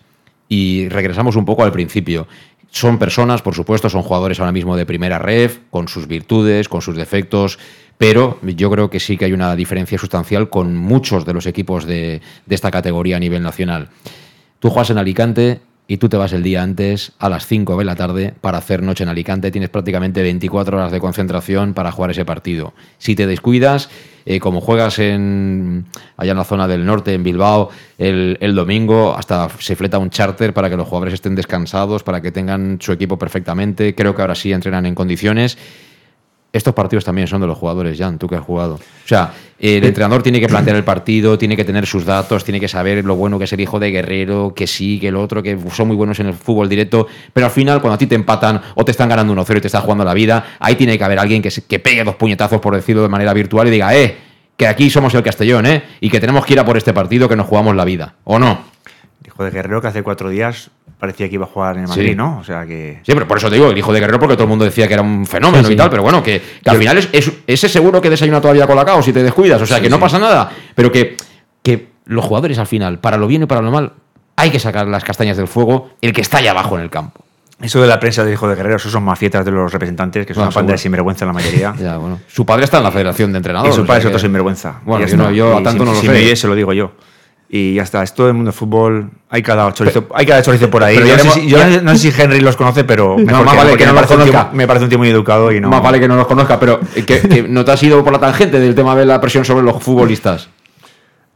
Y 0.48 0.88
regresamos 0.88 1.36
un 1.36 1.44
poco 1.44 1.64
al 1.64 1.72
principio. 1.72 2.26
Son 2.70 2.98
personas, 2.98 3.42
por 3.42 3.54
supuesto, 3.54 3.88
son 3.88 4.02
jugadores 4.02 4.38
ahora 4.38 4.52
mismo 4.52 4.76
de 4.76 4.86
primera 4.86 5.18
ref, 5.18 5.58
con 5.70 5.88
sus 5.88 6.06
virtudes, 6.06 6.68
con 6.68 6.82
sus 6.82 6.96
defectos, 6.96 7.58
pero 7.98 8.38
yo 8.42 8.70
creo 8.70 8.90
que 8.90 9.00
sí 9.00 9.16
que 9.16 9.24
hay 9.24 9.32
una 9.32 9.56
diferencia 9.56 9.98
sustancial 9.98 10.50
con 10.50 10.76
muchos 10.76 11.24
de 11.24 11.32
los 11.32 11.46
equipos 11.46 11.86
de, 11.86 12.20
de 12.44 12.54
esta 12.54 12.70
categoría 12.70 13.16
a 13.16 13.20
nivel 13.20 13.42
nacional. 13.42 13.88
Tú 14.58 14.68
juegas 14.70 14.90
en 14.90 14.98
Alicante 14.98 15.60
y 15.88 15.98
tú 15.98 16.08
te 16.08 16.16
vas 16.16 16.32
el 16.32 16.42
día 16.42 16.62
antes 16.62 17.12
a 17.18 17.28
las 17.28 17.46
5 17.46 17.76
de 17.78 17.84
la 17.84 17.94
tarde 17.94 18.34
para 18.40 18.58
hacer 18.58 18.82
noche 18.82 19.04
en 19.04 19.08
Alicante. 19.08 19.50
Tienes 19.50 19.70
prácticamente 19.70 20.22
24 20.22 20.78
horas 20.78 20.90
de 20.90 21.00
concentración 21.00 21.74
para 21.74 21.92
jugar 21.92 22.10
ese 22.10 22.24
partido. 22.24 22.74
Si 22.98 23.14
te 23.14 23.26
descuidas, 23.26 23.88
eh, 24.24 24.40
como 24.40 24.60
juegas 24.60 24.98
en, 24.98 25.86
allá 26.16 26.32
en 26.32 26.38
la 26.38 26.44
zona 26.44 26.66
del 26.66 26.84
norte, 26.84 27.14
en 27.14 27.22
Bilbao, 27.22 27.70
el, 27.98 28.36
el 28.40 28.54
domingo, 28.54 29.14
hasta 29.16 29.48
se 29.60 29.76
fleta 29.76 29.98
un 29.98 30.10
charter 30.10 30.52
para 30.52 30.68
que 30.68 30.76
los 30.76 30.88
jugadores 30.88 31.14
estén 31.14 31.36
descansados, 31.36 32.02
para 32.02 32.20
que 32.20 32.32
tengan 32.32 32.78
su 32.80 32.90
equipo 32.90 33.16
perfectamente. 33.16 33.94
Creo 33.94 34.14
que 34.16 34.22
ahora 34.22 34.34
sí 34.34 34.52
entrenan 34.52 34.86
en 34.86 34.94
condiciones. 34.96 35.56
Estos 36.56 36.74
partidos 36.74 37.04
también 37.04 37.26
son 37.28 37.40
de 37.40 37.46
los 37.46 37.56
jugadores, 37.58 37.98
Jan, 37.98 38.18
tú 38.18 38.26
que 38.28 38.36
has 38.36 38.42
jugado. 38.42 38.74
O 38.74 39.08
sea, 39.08 39.32
el 39.58 39.84
entrenador 39.84 40.22
tiene 40.22 40.40
que 40.40 40.48
plantear 40.48 40.76
el 40.76 40.84
partido, 40.84 41.38
tiene 41.38 41.56
que 41.56 41.64
tener 41.64 41.86
sus 41.86 42.04
datos, 42.04 42.44
tiene 42.44 42.58
que 42.60 42.68
saber 42.68 43.04
lo 43.04 43.14
bueno 43.16 43.38
que 43.38 43.44
es 43.44 43.52
el 43.52 43.60
hijo 43.60 43.78
de 43.78 43.90
Guerrero, 43.90 44.52
que 44.54 44.66
sí, 44.66 44.98
que 45.00 45.08
el 45.08 45.16
otro, 45.16 45.42
que 45.42 45.58
son 45.72 45.88
muy 45.88 45.96
buenos 45.96 46.18
en 46.20 46.26
el 46.26 46.34
fútbol 46.34 46.68
directo, 46.68 47.06
pero 47.32 47.46
al 47.46 47.52
final 47.52 47.80
cuando 47.80 47.94
a 47.94 47.98
ti 47.98 48.06
te 48.06 48.14
empatan 48.14 48.60
o 48.74 48.84
te 48.84 48.90
están 48.90 49.08
ganando 49.08 49.34
1-0 49.34 49.58
y 49.58 49.60
te 49.60 49.68
estás 49.68 49.82
jugando 49.82 50.04
la 50.04 50.14
vida, 50.14 50.44
ahí 50.60 50.74
tiene 50.74 50.96
que 50.98 51.04
haber 51.04 51.18
alguien 51.18 51.40
que, 51.42 51.50
se- 51.50 51.64
que 51.64 51.78
pegue 51.78 52.02
dos 52.04 52.16
puñetazos, 52.16 52.60
por 52.60 52.74
decirlo 52.74 53.02
de 53.02 53.08
manera 53.08 53.32
virtual, 53.32 53.68
y 53.68 53.70
diga, 53.70 53.94
eh, 53.96 54.16
que 54.56 54.66
aquí 54.66 54.88
somos 54.90 55.14
el 55.14 55.22
Castellón, 55.22 55.66
eh, 55.66 55.82
y 56.00 56.08
que 56.10 56.20
tenemos 56.20 56.44
que 56.46 56.54
ir 56.54 56.60
a 56.60 56.64
por 56.64 56.76
este 56.76 56.92
partido 56.94 57.28
que 57.28 57.36
nos 57.36 57.46
jugamos 57.46 57.76
la 57.76 57.84
vida, 57.84 58.14
¿o 58.24 58.38
no? 58.38 58.58
Hijo 59.26 59.44
de 59.44 59.50
Guerrero 59.50 59.80
que 59.82 59.88
hace 59.88 60.02
cuatro 60.02 60.30
días 60.30 60.70
parecía 60.98 61.28
que 61.28 61.34
iba 61.34 61.44
a 61.44 61.48
jugar 61.48 61.76
en 61.76 61.82
el 61.82 61.88
Madrid, 61.88 62.08
Sí. 62.10 62.14
¿no? 62.14 62.38
O 62.38 62.44
sea 62.44 62.64
que... 62.66 63.00
Sí, 63.02 63.12
pero 63.12 63.28
por 63.28 63.38
eso 63.38 63.48
te 63.48 63.56
digo, 63.56 63.70
el 63.70 63.76
hijo 63.78 63.92
de 63.92 64.00
Guerrero, 64.00 64.18
porque 64.18 64.34
todo 64.34 64.44
el 64.44 64.48
mundo 64.50 64.64
decía 64.64 64.86
que 64.88 64.94
era 64.94 65.02
un 65.02 65.26
fenómeno 65.26 65.62
Sí, 65.64 65.68
sí. 65.68 65.72
y 65.74 65.76
tal, 65.76 65.90
pero 65.90 66.02
bueno, 66.02 66.22
que, 66.22 66.40
que 66.62 66.70
al 66.70 66.78
final 66.78 66.98
es, 66.98 67.08
es- 67.12 67.32
ese 67.46 67.68
seguro 67.68 68.00
que 68.00 68.08
desayuna 68.10 68.40
todavía 68.40 68.66
colacao 68.66 69.02
si 69.02 69.12
te 69.12 69.22
descuidas, 69.22 69.60
o 69.60 69.66
sea, 69.66 69.80
que 69.80 69.90
no 69.90 70.00
pasa 70.00 70.18
nada, 70.18 70.50
pero 70.74 70.90
que, 70.90 71.16
que 71.62 71.88
los 72.06 72.24
jugadores 72.24 72.58
al 72.58 72.66
final, 72.66 72.98
para 72.98 73.16
lo 73.18 73.26
bien 73.26 73.42
y 73.42 73.46
para 73.46 73.60
lo 73.60 73.70
mal, 73.70 73.92
hay 74.36 74.50
que 74.50 74.58
sacar 74.58 74.86
las 74.86 75.04
castañas 75.04 75.36
del 75.36 75.48
fuego 75.48 75.90
el 76.00 76.12
que 76.12 76.20
está 76.22 76.38
allá 76.38 76.52
abajo 76.52 76.76
en 76.76 76.82
el 76.82 76.90
campo. 76.90 77.22
Eso 77.60 77.80
de 77.80 77.86
la 77.88 77.98
prensa 77.98 78.22
del 78.22 78.34
hijo 78.34 78.46
de 78.48 78.54
Guerrero, 78.54 78.76
esos 78.76 78.92
son 78.92 79.02
mafietas 79.02 79.42
de 79.44 79.50
los 79.50 79.72
representantes, 79.72 80.26
que 80.26 80.34
son 80.34 80.42
Bueno, 80.42 80.48
una 80.50 80.54
panda 80.54 80.72
de 80.72 80.78
sinvergüenza 80.78 81.24
la 81.24 81.32
mayoría. 81.32 81.74
Ya, 81.80 81.96
bueno. 81.96 82.20
Su 82.26 82.44
padre 82.44 82.64
está 82.64 82.76
en 82.78 82.84
la 82.84 82.90
Federación 82.92 83.32
de 83.32 83.36
Y 83.36 83.38
Entrenadores. 83.38 83.74
su 83.74 83.80
o 83.80 83.86
padre 83.86 84.00
es 84.00 84.06
otro 84.06 84.18
sinvergüenza. 84.18 84.80
Bueno, 84.84 85.06
Y 85.06 85.10
yo, 85.10 85.16
no, 85.16 85.22
está. 85.24 85.34
yo 85.34 85.56
a 85.56 85.60
Y 85.60 85.64
tanto 85.64 85.82
si- 85.84 85.88
no 85.88 85.94
lo 85.94 86.00
si 86.00 86.06
sé. 86.06 86.12
me 86.12 86.18
oye, 86.18 86.36
se 86.36 86.48
lo 86.48 86.54
digo 86.54 86.72
yo. 86.74 86.92
Y 87.58 87.74
ya 87.74 87.82
está, 87.84 88.02
es 88.02 88.12
todo 88.14 88.28
el 88.28 88.34
mundo 88.34 88.50
del 88.50 88.58
fútbol. 88.58 89.10
Hay 89.30 89.42
cada 89.42 89.72
chorizo, 89.72 90.06
hay 90.14 90.26
cada 90.26 90.42
chorizo 90.42 90.68
por 90.70 90.82
ahí. 90.84 90.96
Yo, 90.96 91.16
no 91.16 91.22
sé, 91.22 91.30
si, 91.30 91.48
yo 91.48 91.56
ya- 91.58 91.80
no 91.80 91.96
sé 91.96 92.10
si 92.12 92.22
Henry 92.22 92.40
los 92.40 92.56
conoce, 92.56 92.84
pero 92.84 93.16
No, 93.18 93.44
vale 93.44 93.76
que 93.76 93.86
me 93.86 93.92
los 93.92 93.94
parece 93.94 94.14
un 94.14 94.22
tío- 94.24 94.32
conozca. 94.32 94.50
me 94.52 94.66
parece 94.66 94.84
un 94.84 94.88
tío 94.90 94.98
muy 94.98 95.08
educado 95.08 95.50
y 95.52 95.60
no. 95.60 95.68
Más 95.70 95.82
vale 95.82 95.98
que 96.00 96.08
no 96.08 96.16
los 96.16 96.26
conozca, 96.26 96.60
pero 96.60 96.80
que, 96.94 97.04
que 97.04 97.46
no 97.48 97.64
te 97.64 97.70
has 97.72 97.82
ido 97.82 98.02
por 98.04 98.12
la 98.12 98.18
tangente 98.18 98.60
del 98.60 98.74
tema 98.74 98.94
de 98.96 99.06
la 99.06 99.20
presión 99.20 99.44
sobre 99.44 99.64
los 99.64 99.82
futbolistas. 99.82 100.48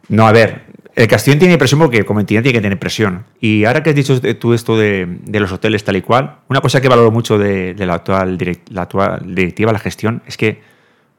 No, 0.08 0.26
a 0.26 0.32
ver, 0.32 0.62
el 0.96 1.06
Castellón 1.08 1.38
tiene 1.38 1.56
presión 1.56 1.80
porque 1.80 2.04
como 2.04 2.20
entidad 2.20 2.42
tiene 2.42 2.58
que 2.58 2.62
tener 2.62 2.78
presión. 2.78 3.24
Y 3.40 3.64
ahora 3.64 3.82
que 3.82 3.90
has 3.90 3.96
dicho 3.96 4.20
tú 4.38 4.52
esto 4.54 4.76
de, 4.76 5.06
de 5.24 5.40
los 5.40 5.52
hoteles 5.52 5.84
tal 5.84 5.96
y 5.96 6.02
cual, 6.02 6.36
una 6.48 6.60
cosa 6.60 6.80
que 6.80 6.88
valoro 6.88 7.10
mucho 7.10 7.38
de, 7.38 7.74
de 7.74 7.86
la, 7.86 7.94
actual 7.94 8.36
direct- 8.36 8.68
la 8.70 8.82
actual 8.82 9.22
directiva, 9.34 9.72
la 9.72 9.78
gestión, 9.78 10.22
es 10.26 10.36
que 10.36 10.60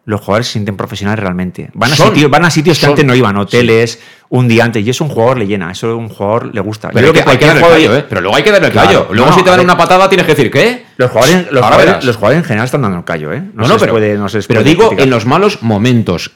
los 0.06 0.20
jugadores 0.22 0.48
se 0.48 0.54
sienten 0.54 0.76
profesionales 0.78 1.20
realmente. 1.22 1.70
Van 1.74 1.92
a, 1.92 1.96
Son. 1.96 2.08
sitios, 2.08 2.32
van 2.32 2.44
a 2.46 2.50
sitios 2.50 2.78
que 2.80 2.82
Son. 2.86 2.92
antes 2.92 3.06
no 3.06 3.14
iban, 3.16 3.38
hoteles, 3.38 4.00
un 4.30 4.48
día 4.48 4.64
antes, 4.64 4.86
y 4.86 4.90
eso 4.90 5.04
un 5.04 5.10
jugador 5.12 5.38
le 5.38 5.46
llena, 5.48 5.72
eso 5.72 5.96
un 5.96 6.10
jugador 6.10 6.54
le 6.56 6.60
gusta. 6.62 6.90
Pero 6.90 7.08
Yo 7.08 7.14
hay 7.14 7.24
que, 7.24 7.30
hay 7.30 7.38
que 7.38 7.62
callo, 7.62 7.96
¿eh? 7.98 8.06
Pero 8.10 8.22
luego 8.22 8.36
hay 8.36 8.44
que 8.44 8.52
darle 8.52 8.68
el 8.68 8.74
Claro. 8.74 8.88
callo. 8.88 9.08
Luego 9.12 9.30
No, 9.30 9.38
si 9.38 9.44
te 9.44 9.50
dan 9.52 9.60
una 9.60 9.78
patada 9.78 10.10
tienes 10.10 10.26
que 10.26 10.34
decir, 10.36 10.50
¿qué? 10.52 10.86
Los 10.98 11.12
jugadores, 11.12 11.52
los, 11.52 11.62
jugadores, 11.64 11.86
verás. 11.86 12.06
los 12.06 12.16
jugadores 12.16 12.38
en 12.40 12.46
general 12.46 12.66
están 12.66 12.82
dando 12.82 12.98
el 12.98 13.04
callo, 13.04 13.32
¿eh? 13.32 13.42
No, 13.54 13.68
no, 13.68 13.74
les 13.74 13.80
pero, 13.82 13.94
puede- 13.94 14.18
no 14.18 14.26
pero 14.28 14.44
puede 14.48 14.64
digo 14.64 14.82
criticar. 14.88 15.04
en 15.04 15.10
los 15.12 15.26
malos 15.26 15.62
momentos. 15.62 16.32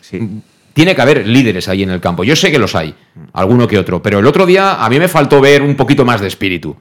Tiene 0.73 0.93
que 0.93 1.01
haber 1.01 1.25
líderes 1.25 1.67
ahí 1.69 1.83
en 1.83 1.89
el 1.89 2.01
campo. 2.01 2.23
Yo 2.25 2.35
sé 2.35 2.51
que 2.51 2.59
los 2.59 2.75
hay, 2.75 2.93
alguno 3.33 3.65
que 3.67 3.79
otro, 3.79 4.01
pero 4.01 4.19
el 4.19 4.27
otro 4.27 4.45
día 4.45 4.75
a 4.83 4.89
mí 4.89 4.99
me 4.99 5.07
faltó 5.07 5.39
ver 5.41 5.61
un 5.61 5.75
poquito 5.75 6.03
más 6.05 6.19
de 6.21 6.27
espíritu. 6.27 6.75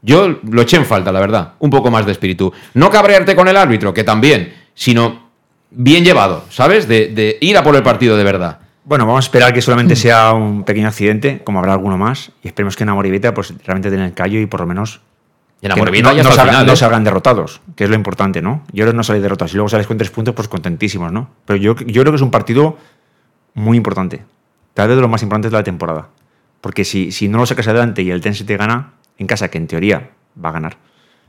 Yo 0.00 0.38
lo 0.50 0.62
eché 0.62 0.76
en 0.78 0.86
falta, 0.86 1.12
la 1.12 1.20
verdad, 1.20 1.52
un 1.58 1.70
poco 1.70 1.90
más 1.90 2.06
de 2.06 2.12
espíritu. 2.12 2.52
No 2.74 2.90
cabrearte 2.90 3.36
con 3.36 3.46
el 3.48 3.56
árbitro, 3.56 3.92
que 3.92 4.02
también, 4.04 4.54
sino 4.74 5.27
bien 5.70 6.04
llevado, 6.04 6.44
¿sabes? 6.50 6.88
De, 6.88 7.08
de 7.08 7.38
ir 7.40 7.56
a 7.56 7.62
por 7.62 7.76
el 7.76 7.82
partido 7.82 8.16
de 8.16 8.24
verdad. 8.24 8.60
Bueno, 8.84 9.04
vamos 9.04 9.24
a 9.24 9.26
esperar 9.26 9.52
que 9.52 9.60
solamente 9.60 9.96
sea 9.96 10.32
un 10.32 10.64
pequeño 10.64 10.88
accidente, 10.88 11.42
como 11.44 11.58
habrá 11.58 11.74
alguno 11.74 11.98
más, 11.98 12.32
y 12.42 12.48
esperemos 12.48 12.74
que 12.74 12.84
en 12.84 12.88
Amoribeta 12.88 13.34
pues 13.34 13.52
realmente 13.66 13.90
tenga 13.90 14.06
el 14.06 14.14
callo 14.14 14.40
y 14.40 14.46
por 14.46 14.60
lo 14.60 14.66
menos 14.66 15.02
En 15.60 15.70
que 15.72 16.02
no, 16.02 16.12
ya 16.14 16.22
no 16.22 16.30
el 16.30 16.34
salgan, 16.34 16.48
final, 16.54 16.66
no 16.66 16.72
¿eh? 16.72 16.76
salgan 16.76 17.04
derrotados, 17.04 17.60
que 17.76 17.84
es 17.84 17.90
lo 17.90 17.96
importante, 17.96 18.40
¿no? 18.40 18.62
Yo 18.72 18.84
creo 18.84 18.92
que 18.92 18.96
no 18.96 19.02
salir 19.02 19.20
derrotados 19.20 19.52
y 19.52 19.56
luego 19.56 19.68
sales 19.68 19.86
con 19.86 19.98
tres 19.98 20.10
puntos, 20.10 20.34
pues 20.34 20.48
contentísimos, 20.48 21.12
¿no? 21.12 21.28
Pero 21.44 21.58
yo, 21.58 21.76
yo 21.76 22.00
creo 22.00 22.12
que 22.12 22.16
es 22.16 22.22
un 22.22 22.30
partido 22.30 22.78
muy 23.52 23.76
importante. 23.76 24.24
tal 24.72 24.86
vez 24.88 24.96
de 24.96 25.02
los 25.02 25.10
más 25.10 25.22
importantes 25.22 25.50
de 25.50 25.56
la 25.58 25.64
temporada. 25.64 26.08
Porque 26.60 26.84
si, 26.84 27.10
si 27.10 27.28
no 27.28 27.38
lo 27.38 27.46
sacas 27.46 27.66
adelante 27.66 28.02
y 28.02 28.10
el 28.10 28.20
Tense 28.20 28.44
te 28.44 28.56
gana, 28.56 28.92
en 29.18 29.26
casa, 29.26 29.48
que 29.48 29.58
en 29.58 29.66
teoría 29.66 30.10
va 30.42 30.50
a 30.50 30.52
ganar, 30.52 30.76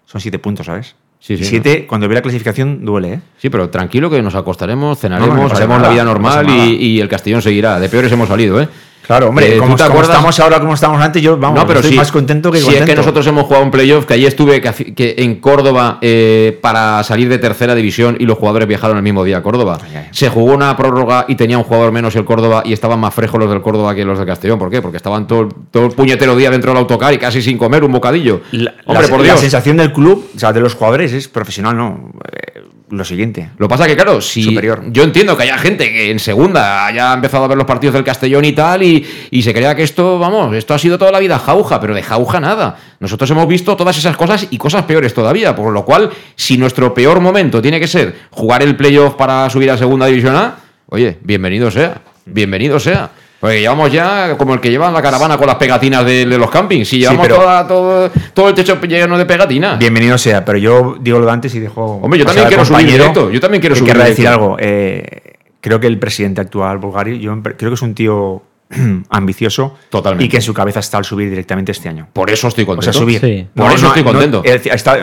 son 0.05 0.21
siete 0.21 0.37
puntos, 0.37 0.67
¿sabes? 0.67 0.95
Sí, 1.19 1.35
sí, 1.37 1.43
Y 1.43 1.45
siete, 1.45 1.85
cuando 1.85 2.07
ve 2.07 2.15
la 2.15 2.21
clasificación, 2.21 2.85
duele, 2.85 3.13
¿eh? 3.13 3.19
Sí, 3.37 3.49
pero 3.49 3.69
tranquilo 3.69 4.09
que 4.09 4.21
nos 4.21 4.35
acostaremos, 4.35 4.97
cenaremos, 4.99 5.35
No, 5.35 5.43
no 5.43 5.49
pasa 5.49 5.57
haremos 5.57 5.77
nada, 5.77 5.89
la 5.89 5.93
vida 5.93 6.03
no 6.05 6.11
normal 6.11 6.47
y, 6.49 6.75
y 6.75 7.01
el 7.01 7.09
Castellón 7.09 7.41
seguirá. 7.41 7.79
De 7.79 7.89
peores 7.89 8.11
hemos 8.11 8.29
salido, 8.29 8.59
¿eh? 8.61 8.69
Claro, 9.09 9.29
hombre, 9.29 9.47
Eh, 9.47 9.53
¿tú 9.55 9.61
como, 9.61 9.75
te 9.75 9.81
como 9.81 9.89
acuerdas? 9.93 10.11
estamos 10.17 10.39
ahora, 10.39 10.59
como 10.59 10.73
estábamos 10.75 11.01
antes, 11.01 11.19
yo 11.19 11.35
vamos, 11.35 11.59
no, 11.59 11.65
pero 11.65 11.79
estoy 11.79 11.95
más 11.97 12.11
contento 12.11 12.51
que 12.51 12.59
si 12.59 12.65
contento. 12.65 12.83
es 12.85 12.89
que 12.91 12.95
nosotros 12.95 13.25
hemos 13.25 13.45
jugado 13.45 13.65
un 13.65 13.71
playoff, 13.71 14.05
que 14.05 14.13
allí 14.13 14.27
estuve 14.27 14.61
que, 14.61 15.15
en 15.17 15.37
Córdoba 15.37 15.97
eh, 16.01 16.59
para 16.61 17.01
salir 17.03 17.27
de 17.27 17.39
tercera 17.39 17.73
división 17.73 18.17
y 18.19 18.27
los 18.27 18.37
jugadores 18.37 18.67
viajaron 18.67 18.97
el 18.97 19.01
mismo 19.03 19.23
día 19.23 19.37
a 19.37 19.41
Córdoba. 19.41 19.79
Se 20.11 20.29
jugó 20.29 20.53
una 20.53 20.77
prórroga 20.77 21.25
y 21.27 21.33
tenía 21.33 21.57
un 21.57 21.63
jugador 21.63 21.91
menos 21.91 22.15
el 22.15 22.23
Córdoba 22.23 22.61
y 22.63 22.71
estaban 22.71 22.99
más 22.99 23.11
frejos 23.11 23.39
los 23.39 23.49
del 23.49 23.61
Córdoba 23.63 23.95
que 23.95 24.05
los 24.05 24.19
del 24.19 24.27
Castellón. 24.27 24.59
¿Por 24.59 24.69
qué? 24.69 24.79
Porque 24.79 24.97
estaban 24.97 25.25
todo, 25.25 25.41
el- 25.41 25.49
todo 25.71 25.87
el 25.87 25.91
puñetero 25.93 26.35
día 26.35 26.51
dentro 26.51 26.69
del 26.71 26.77
autocar 26.79 27.11
y 27.11 27.17
casi 27.17 27.41
sin 27.41 27.57
comer 27.57 27.83
un 27.83 27.91
bocadillo. 27.91 28.41
Hombre, 28.85 29.03
la, 29.03 29.09
por 29.09 29.17
la 29.21 29.23
Dios. 29.23 29.39
sensación 29.39 29.77
del 29.77 29.91
club, 29.91 30.29
o 30.35 30.39
sea, 30.39 30.53
de 30.53 30.59
los 30.59 30.75
jugadores, 30.75 31.13
es 31.13 31.27
profesional, 31.27 31.75
¿no? 31.75 32.11
Eh, 32.31 32.61
lo 32.89 33.05
siguiente. 33.05 33.49
Lo 33.57 33.67
pasa 33.67 33.87
que, 33.87 33.95
claro, 33.95 34.21
si 34.21 34.57
yo 34.91 35.03
entiendo 35.03 35.37
que 35.37 35.43
haya 35.43 35.57
gente 35.57 35.91
que 35.91 36.11
en 36.11 36.19
segunda 36.19 36.85
haya 36.85 37.13
empezado 37.13 37.43
a 37.43 37.47
ver 37.47 37.57
los 37.57 37.67
partidos 37.67 37.93
del 37.93 38.03
Castellón 38.03 38.45
y 38.45 38.53
tal, 38.53 38.83
y, 38.83 39.05
y 39.31 39.41
se 39.41 39.53
crea 39.53 39.75
que 39.75 39.83
esto, 39.83 40.17
vamos, 40.19 40.55
esto 40.55 40.73
ha 40.73 40.79
sido 40.79 40.97
toda 40.97 41.11
la 41.11 41.19
vida 41.19 41.37
jauja, 41.37 41.79
pero 41.79 41.93
de 41.93 42.03
jauja 42.03 42.39
nada. 42.39 42.77
Nosotros 42.99 43.29
hemos 43.31 43.47
visto 43.47 43.75
todas 43.77 43.97
esas 43.97 44.17
cosas 44.17 44.47
y 44.49 44.57
cosas 44.57 44.83
peores 44.83 45.13
todavía, 45.13 45.55
por 45.55 45.71
lo 45.71 45.85
cual, 45.85 46.09
si 46.35 46.57
nuestro 46.57 46.93
peor 46.93 47.19
momento 47.19 47.61
tiene 47.61 47.79
que 47.79 47.87
ser 47.87 48.15
jugar 48.31 48.63
el 48.63 48.75
playoff 48.75 49.15
para 49.15 49.49
subir 49.49 49.69
a 49.71 49.77
segunda 49.77 50.07
división 50.07 50.35
A, 50.35 50.57
oye, 50.87 51.17
bienvenido 51.21 51.69
sea, 51.71 52.01
bienvenido 52.25 52.79
sea. 52.79 53.11
Porque 53.39 53.61
llevamos 53.61 53.91
ya 53.91 54.35
como 54.37 54.53
el 54.53 54.59
que 54.59 54.69
lleva 54.69 54.91
la 54.91 55.01
caravana 55.01 55.37
con 55.37 55.47
las 55.47 55.55
pegatinas 55.55 56.05
de, 56.05 56.25
de 56.25 56.37
los 56.37 56.49
campings. 56.49 56.87
Si 56.87 56.99
llevamos 56.99 57.25
pero- 57.25 57.37
toda- 57.39 57.67
todo, 57.67 58.11
todo 58.33 58.49
el 58.49 58.55
techo 58.55 58.79
lleno 58.81 59.17
de 59.17 59.25
pegatinas. 59.25 59.79
Bienvenido 59.79 60.17
sea, 60.17 60.43
pero 60.43 60.57
yo 60.57 60.97
digo 60.99 61.19
lo 61.19 61.25
de 61.25 61.31
antes 61.31 61.55
y 61.55 61.59
dejo. 61.59 61.99
Hombre, 62.01 62.19
yo 62.19 62.25
también 62.25 62.45
al 62.45 62.49
quiero 62.49 62.65
subir 62.65 62.85
directo, 62.85 63.31
yo 63.31 63.39
también 63.39 63.61
quiero 63.61 63.75
que 63.75 63.79
subir 63.79 63.93
querrá 63.93 64.05
directo. 64.05 64.21
decir 64.23 64.27
algo. 64.27 64.57
Eh, 64.59 65.33
creo 65.61 65.79
que 65.79 65.87
el 65.87 65.97
presidente 65.99 66.41
actual, 66.41 66.79
Bulgari, 66.79 67.19
yo 67.19 67.41
creo 67.41 67.71
que 67.71 67.75
es 67.75 67.81
un 67.81 67.93
tío 67.95 68.43
ambicioso. 69.09 69.77
Totalmente. 69.89 70.25
Y 70.25 70.29
que 70.29 70.37
en 70.37 70.41
su 70.43 70.53
cabeza 70.53 70.79
está 70.81 70.97
el 70.97 71.05
subir 71.05 71.29
directamente 71.29 71.71
este 71.71 71.87
año. 71.89 72.07
Por 72.11 72.29
eso 72.29 72.49
estoy 72.49 72.63
O 72.65 72.67
sea, 72.67 72.75
contento. 72.93 72.99
subir. 72.99 73.19
Sí. 73.21 73.47
Por 73.55 73.71
eso 73.71 73.87
estoy 73.87 74.03
contento. 74.03 74.43
está- 74.43 74.97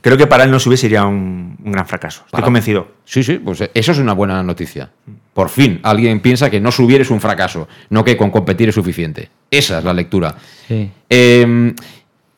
creo 0.00 0.16
que 0.16 0.26
para 0.26 0.44
él 0.44 0.50
no 0.50 0.60
subir 0.60 0.78
sería 0.78 1.04
un, 1.06 1.56
un 1.64 1.72
gran 1.72 1.86
fracaso. 1.86 2.20
Estoy 2.26 2.32
Para- 2.32 2.44
convencido. 2.44 2.88
Sí, 3.04 3.22
sí, 3.22 3.38
pues 3.42 3.62
eso 3.72 3.92
es 3.92 3.98
una 3.98 4.12
buena 4.12 4.42
noticia. 4.42 4.90
Por 5.38 5.50
fin, 5.50 5.78
alguien 5.84 6.18
piensa 6.18 6.50
que 6.50 6.58
no 6.60 6.72
subir 6.72 7.00
es 7.00 7.10
un 7.12 7.20
fracaso, 7.20 7.68
no 7.90 8.02
que 8.02 8.16
con 8.16 8.28
competir 8.32 8.70
es 8.70 8.74
suficiente. 8.74 9.30
Esa 9.48 9.78
es 9.78 9.84
la 9.84 9.92
lectura. 9.92 10.34
Sí. 10.66 10.90
Eh, 11.08 11.72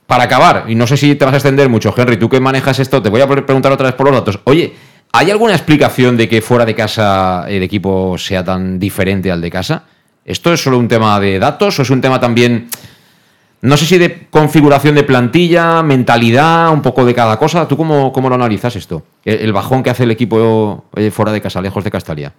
para 0.07 0.25
acabar, 0.25 0.65
y 0.69 0.75
no 0.75 0.87
sé 0.87 0.99
si 0.99 1.15
te 1.15 1.25
vas 1.25 1.33
a 1.33 1.39
extender 1.39 1.71
mucho, 1.71 1.95
Henry, 1.97 2.19
tú 2.19 2.29
que 2.29 2.41
manejas 2.41 2.79
esto, 2.79 3.01
te 3.01 3.09
voy 3.09 3.23
a 3.23 3.27
pre- 3.27 3.41
preguntar 3.41 3.73
otra 3.73 3.87
vez 3.87 3.95
por 3.95 4.05
los 4.05 4.15
datos. 4.15 4.41
Oye, 4.45 4.75
¿hay 5.13 5.31
alguna 5.31 5.55
explicación 5.55 6.19
de 6.19 6.29
que 6.29 6.43
fuera 6.43 6.67
de 6.67 6.75
casa 6.75 7.47
el 7.49 7.63
equipo 7.63 8.19
sea 8.19 8.45
tan 8.45 8.79
diferente 8.79 9.33
al 9.33 9.41
de 9.41 9.51
casa? 9.51 9.85
¿Esto 10.23 10.53
es 10.53 10.63
solo 10.63 10.77
un 10.77 10.87
tema 10.87 11.19
de 11.21 11.39
datos 11.39 11.79
o 11.79 11.81
es 11.83 11.89
un 11.89 12.03
tema 12.03 12.21
también, 12.21 12.69
no 13.63 13.79
sé 13.79 13.87
si 13.87 13.97
de 13.97 14.27
configuración 14.29 14.95
de 14.95 15.05
plantilla, 15.05 15.83
mentalidad, 15.83 16.71
un 16.71 16.83
poco 16.83 17.07
de 17.07 17.15
cada 17.15 17.39
cosa? 17.39 17.67
¿Tú 17.67 17.79
cómo, 17.79 18.13
cómo 18.13 18.29
lo 18.29 18.35
analizas 18.35 18.77
esto? 18.77 19.05
El, 19.25 19.37
el 19.39 19.53
bajón 19.55 19.83
que 19.83 19.89
hace 19.89 20.03
el 20.03 20.11
equipo 20.11 20.85
eh, 20.97 21.11
fuera 21.11 21.33
de 21.33 21.41
casa, 21.41 21.63
lejos 21.63 21.83
de 21.83 21.91
Castalia. 21.91 22.35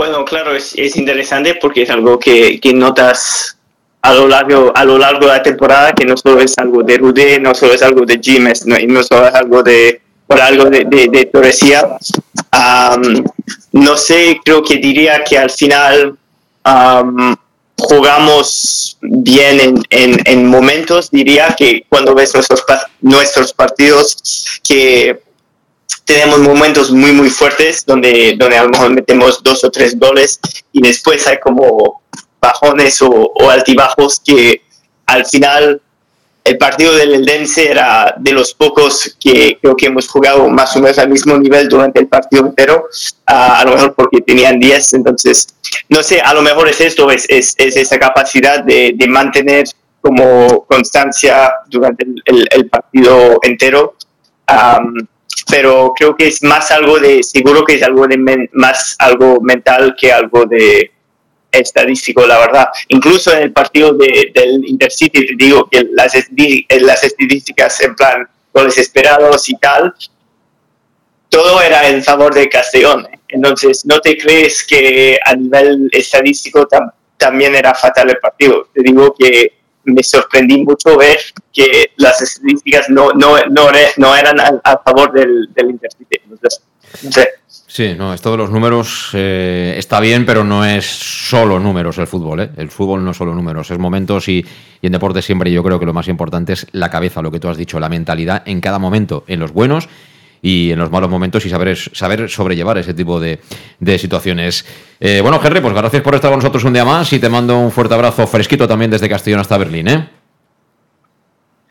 Bueno, 0.00 0.24
claro, 0.24 0.56
es, 0.56 0.72
es 0.78 0.96
interesante 0.96 1.56
porque 1.56 1.82
es 1.82 1.90
algo 1.90 2.18
que, 2.18 2.58
notas 2.72 3.58
a 4.00 4.14
lo, 4.14 4.26
largo, 4.26 4.72
a 4.74 4.82
lo 4.86 4.96
largo 4.96 5.26
de 5.26 5.32
la 5.34 5.42
temporada, 5.42 5.92
que 5.92 6.06
no 6.06 6.16
solo 6.16 6.40
es 6.40 6.56
algo 6.56 6.82
de 6.82 6.96
Rude, 6.96 7.38
no 7.38 7.54
solo 7.54 7.74
es 7.74 7.82
algo 7.82 8.06
de 8.06 8.18
Jim, 8.18 8.46
es- 8.46 8.64
no, 8.64 9.02
solo 9.02 9.28
es 9.28 9.34
algo 9.34 9.62
de, 9.62 10.00
por 10.26 10.40
algo 10.40 10.70
de, 10.70 10.86
de, 10.86 11.26
Torresía. 11.26 11.98
Am, 12.50 13.22
no 13.72 13.94
sé, 13.98 14.40
creo 14.42 14.62
que 14.62 14.78
diría 14.78 15.22
que 15.22 15.36
al 15.36 15.50
final 15.50 16.16
am, 16.64 17.36
jugamos 17.76 18.96
bien 19.02 19.60
en, 19.60 19.82
en, 19.90 20.18
en 20.24 20.46
momentos, 20.46 21.10
diría 21.10 21.54
que 21.58 21.84
cuando 21.90 22.14
ves 22.14 22.32
nuestros, 22.32 22.64
nuestros 23.02 23.52
partidos, 23.52 24.16
que 24.66 25.20
tenemos 26.04 26.38
momentos 26.40 26.90
muy 26.90 27.12
muy 27.12 27.30
fuertes 27.30 27.84
donde, 27.86 28.34
donde 28.38 28.56
a 28.58 28.62
lo 28.64 28.70
mejor 28.70 28.90
metemos 28.90 29.42
dos 29.42 29.62
o 29.64 29.70
tres 29.70 29.98
goles 29.98 30.38
y 30.72 30.80
después 30.82 31.26
hay 31.26 31.38
como 31.40 32.02
bajones 32.40 33.00
o, 33.02 33.08
o 33.10 33.50
altibajos 33.50 34.20
que 34.24 34.62
al 35.06 35.24
final 35.26 35.80
el 36.42 36.56
partido 36.56 36.94
del 36.96 37.14
Eldense 37.14 37.70
era 37.70 38.14
de 38.18 38.32
los 38.32 38.54
pocos 38.54 39.14
que 39.20 39.58
creo 39.60 39.76
que 39.76 39.86
hemos 39.86 40.08
jugado 40.08 40.48
más 40.48 40.74
o 40.74 40.80
menos 40.80 40.98
al 40.98 41.10
mismo 41.10 41.36
nivel 41.36 41.68
durante 41.68 42.00
el 42.00 42.08
partido 42.08 42.46
entero, 42.46 42.86
a, 43.26 43.60
a 43.60 43.64
lo 43.66 43.72
mejor 43.72 43.94
porque 43.94 44.22
tenían 44.22 44.58
10, 44.58 44.94
entonces 44.94 45.48
no 45.90 46.02
sé, 46.02 46.20
a 46.20 46.32
lo 46.32 46.40
mejor 46.40 46.68
es 46.68 46.80
esto, 46.80 47.10
es, 47.10 47.26
es, 47.28 47.54
es 47.58 47.76
esa 47.76 47.98
capacidad 47.98 48.64
de, 48.64 48.92
de 48.96 49.06
mantener 49.06 49.66
como 50.00 50.64
constancia 50.64 51.52
durante 51.68 52.06
el, 52.06 52.22
el- 52.24 52.48
el 52.50 52.68
partido 52.70 53.38
entero. 53.42 53.94
Am, 54.46 54.94
pero 55.50 55.92
creo 55.96 56.14
que 56.16 56.28
es 56.28 56.42
más 56.42 56.70
algo 56.70 56.98
de, 56.98 57.22
seguro 57.22 57.64
que 57.64 57.74
es 57.74 57.82
algo 57.82 58.06
de 58.06 58.48
más 58.52 58.96
algo 58.98 59.40
mental 59.40 59.94
que 59.98 60.12
algo 60.12 60.44
de 60.46 60.92
estadístico, 61.52 62.26
la 62.26 62.38
verdad. 62.38 62.68
Incluso 62.88 63.32
en 63.32 63.42
el 63.42 63.52
partido 63.52 63.92
de, 63.94 64.30
del 64.32 64.62
Intercity, 64.68 65.26
te 65.26 65.34
digo 65.44 65.68
que 65.70 65.84
las, 65.92 66.14
esti- 66.14 66.64
las 66.80 67.02
estadísticas 67.02 67.80
en 67.80 67.94
plan 67.96 68.28
goles 68.54 68.78
esperados 68.78 69.48
y 69.48 69.56
tal, 69.56 69.94
todo 71.28 71.60
era 71.62 71.88
en 71.88 72.02
favor 72.02 72.34
de 72.34 72.48
Castellón. 72.48 73.08
Entonces, 73.28 73.84
¿no 73.86 74.00
te 74.00 74.16
crees 74.16 74.64
que 74.64 75.18
a 75.24 75.34
nivel 75.34 75.88
estadístico 75.92 76.66
tam- 76.68 76.92
también 77.16 77.54
era 77.54 77.74
fatal 77.74 78.10
el 78.10 78.18
partido? 78.18 78.68
Te 78.74 78.82
digo 78.82 79.14
que 79.16 79.59
me 79.84 80.02
sorprendí 80.02 80.62
mucho 80.64 80.96
ver 80.96 81.18
que 81.52 81.92
las 81.96 82.20
estadísticas 82.20 82.88
no, 82.90 83.10
no, 83.12 83.36
no, 83.50 83.68
no 83.96 84.16
eran 84.16 84.40
a, 84.40 84.60
a 84.62 84.78
favor 84.78 85.12
del, 85.12 85.48
del 85.54 85.70
Intercity. 85.70 86.20
Entonces. 86.24 86.62
Sí, 87.46 87.94
no, 87.96 88.12
esto 88.12 88.32
de 88.32 88.36
los 88.36 88.50
números 88.50 89.10
eh, 89.14 89.74
está 89.76 90.00
bien, 90.00 90.26
pero 90.26 90.42
no 90.42 90.64
es 90.64 90.84
solo 90.84 91.60
números 91.60 91.98
el 91.98 92.08
fútbol. 92.08 92.40
¿eh? 92.40 92.50
El 92.56 92.68
fútbol 92.68 93.04
no 93.04 93.12
es 93.12 93.16
solo 93.16 93.32
números, 93.32 93.70
es 93.70 93.78
momentos 93.78 94.28
y, 94.28 94.44
y 94.82 94.86
en 94.86 94.92
deporte 94.92 95.22
siempre 95.22 95.52
yo 95.52 95.62
creo 95.62 95.78
que 95.78 95.86
lo 95.86 95.94
más 95.94 96.08
importante 96.08 96.54
es 96.54 96.66
la 96.72 96.90
cabeza, 96.90 97.22
lo 97.22 97.30
que 97.30 97.38
tú 97.38 97.48
has 97.48 97.56
dicho, 97.56 97.78
la 97.78 97.88
mentalidad 97.88 98.42
en 98.44 98.60
cada 98.60 98.80
momento, 98.80 99.22
en 99.28 99.38
los 99.38 99.52
buenos 99.52 99.88
y 100.42 100.70
en 100.72 100.78
los 100.78 100.90
malos 100.90 101.10
momentos 101.10 101.44
y 101.44 101.50
saber, 101.50 101.76
saber 101.76 102.28
sobrellevar 102.28 102.78
ese 102.78 102.94
tipo 102.94 103.20
de, 103.20 103.40
de 103.78 103.98
situaciones. 103.98 104.64
Eh, 104.98 105.20
bueno, 105.20 105.40
Henry, 105.42 105.60
pues 105.60 105.74
gracias 105.74 106.02
por 106.02 106.14
estar 106.14 106.30
con 106.30 106.38
nosotros 106.38 106.64
un 106.64 106.72
día 106.72 106.84
más 106.84 107.12
y 107.12 107.18
te 107.18 107.28
mando 107.28 107.58
un 107.58 107.70
fuerte 107.70 107.94
abrazo 107.94 108.26
fresquito 108.26 108.66
también 108.66 108.90
desde 108.90 109.08
Castellón 109.08 109.40
hasta 109.40 109.58
Berlín. 109.58 109.88
¿eh? 109.88 110.08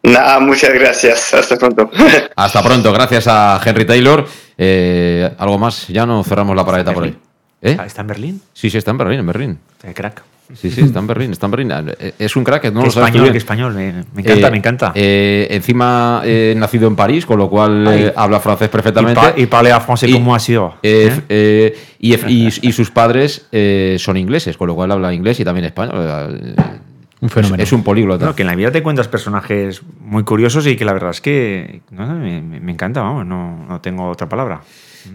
Nada, 0.03 0.39
muchas 0.39 0.74
gracias. 0.74 1.34
Hasta 1.34 1.57
pronto. 1.57 1.89
Hasta 2.36 2.63
pronto, 2.63 2.93
gracias 2.93 3.28
a 3.28 3.59
Henry 3.63 3.86
Taylor. 3.86 4.26
Eh, 4.57 5.30
¿Algo 5.38 5.57
más? 5.57 5.88
Ya 5.88 6.05
no 6.05 6.24
cerramos 6.24 6.55
la 6.55 6.65
paradeta 6.65 6.93
por 6.93 7.03
ahí. 7.03 7.17
¿Eh? 7.61 7.78
¿Está 7.86 8.01
en 8.01 8.07
Berlín? 8.07 8.41
Sí, 8.53 8.70
sí, 8.70 8.78
está 8.78 8.91
en 8.91 8.97
Berlín, 8.97 9.20
en 9.20 9.26
Berlín. 9.26 9.59
Eh, 9.84 9.93
crack. 9.93 10.24
Sí, 10.54 10.72
sí, 10.72 10.82
está 10.82 11.00
en 11.00 11.06
Berlín, 11.08 11.32
está 11.32 11.45
en 11.45 11.52
Berlín. 11.52 11.72
Eh, 12.00 12.14
Es 12.18 12.36
un 12.36 12.43
crack, 12.43 12.66
no 12.72 12.80
Qué 12.82 12.86
lo 12.88 12.91
sabes 12.91 13.10
español, 13.10 13.32
qué 13.32 13.38
español. 13.38 13.74
Me, 13.76 13.93
me 14.14 14.22
encanta, 14.22 14.47
Eh, 14.47 14.52
me 14.52 14.58
encanta. 14.58 14.91
eh, 14.95 15.47
encima, 15.52 16.22
eh, 16.26 16.56
nacido 16.58 16.88
en 16.88 16.95
París, 16.95 17.26
con 17.26 17.38
lo 17.38 17.50
cual 17.50 17.86
eh, 17.88 18.14
habla 18.16 18.39
francés 18.39 18.68
perfectamente. 18.70 19.20
Y 19.20 19.24
pa- 19.24 19.34
y 19.41 19.45
parle 19.45 19.72
a 19.72 19.80
français 19.80 20.10
Y- 20.10 20.14
como 20.14 20.34
ha 20.34 20.39
sido. 20.39 20.74
eh, 20.82 21.12
¿eh? 21.12 21.24
eh, 21.30 21.78
y, 22.00 22.16
y- 22.47 22.50
y 22.64 22.72
sus 22.72 22.89
padres 22.89 23.45
eh, 23.52 23.97
son 24.00 24.18
ingleses, 24.18 24.58
con 24.58 24.68
lo 24.68 24.76
cual 24.76 24.91
habla 24.91 25.14
inglés 25.14 25.39
y 25.39 25.43
también 25.45 25.66
español. 25.66 25.93
Eh, 25.97 26.56
Un 27.22 27.30
fenómeno. 27.30 27.62
Es, 27.62 27.68
es 27.70 27.74
un 27.74 27.84
políglota. 27.84 28.26
No, 28.26 28.34
que 28.36 28.43
en 28.43 28.47
la 28.47 28.56
vida 28.56 28.72
te 28.72 28.78
encuentras 28.80 29.08
personajes 29.08 29.82
muy 30.00 30.24
curiosos 30.24 30.66
y 30.68 30.76
que 30.78 30.86
la 30.86 30.93
verdad 30.93 31.12
es 31.12 31.22
que 31.22 31.82
no 31.91 32.08
me, 32.08 32.41
me- 32.41 32.60
me 32.60 32.72
encanta, 32.72 33.02
vamos, 33.02 33.26
no, 33.26 33.66
no 33.68 33.82
tengo 33.82 34.10
otra 34.10 34.28
palabra. 34.28 34.62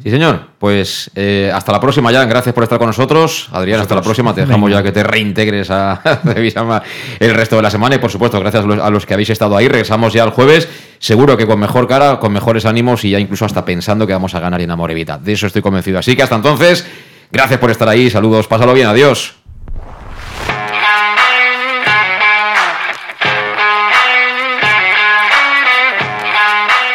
Sí, 0.02 0.10
señor. 0.10 0.48
Pues 0.58 1.10
eh, 1.14 1.50
hasta 1.54 1.72
la 1.72 1.80
próxima, 1.80 2.10
ya. 2.10 2.24
Gracias 2.24 2.54
por 2.54 2.64
estar 2.64 2.78
con 2.78 2.86
nosotros. 2.88 3.48
Adrián, 3.52 3.80
hasta 3.80 3.94
la 3.94 4.02
próxima. 4.02 4.34
Te 4.34 4.42
dejamos 4.42 4.68
Venga. 4.68 4.80
ya 4.80 4.84
que 4.84 4.92
te 4.92 5.02
reintegres 5.02 5.70
a 5.70 6.00
Revisama 6.24 6.82
el 7.18 7.34
resto 7.34 7.56
de 7.56 7.62
la 7.62 7.70
semana. 7.70 7.94
Y 7.96 7.98
por 7.98 8.10
supuesto, 8.10 8.38
gracias 8.40 8.64
a 8.64 8.66
los, 8.66 8.80
a 8.80 8.90
los 8.90 9.06
que 9.06 9.14
habéis 9.14 9.30
estado 9.30 9.56
ahí. 9.56 9.68
Regresamos 9.68 10.12
ya 10.12 10.24
el 10.24 10.30
jueves. 10.30 10.68
Seguro 10.98 11.36
que 11.36 11.46
con 11.46 11.58
mejor 11.60 11.86
cara, 11.86 12.18
con 12.18 12.32
mejores 12.32 12.64
ánimos 12.64 13.04
y 13.04 13.10
ya 13.10 13.18
incluso 13.18 13.44
hasta 13.44 13.64
pensando 13.64 14.06
que 14.06 14.12
vamos 14.12 14.34
a 14.34 14.40
ganar 14.40 14.60
en 14.60 14.70
Amorevita. 14.70 15.18
De 15.18 15.32
eso 15.32 15.46
estoy 15.46 15.62
convencido. 15.62 15.98
Así 15.98 16.16
que 16.16 16.22
hasta 16.22 16.36
entonces, 16.36 16.86
gracias 17.30 17.60
por 17.60 17.70
estar 17.70 17.88
ahí. 17.88 18.10
Saludos. 18.10 18.46
Pásalo 18.46 18.72
bien. 18.72 18.86
Adiós. 18.88 19.34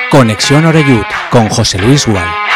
Conexión 0.09 0.65
Oreyud 0.65 1.03
con 1.29 1.49
José 1.49 1.77
Luis 1.77 2.07
Gual. 2.07 2.48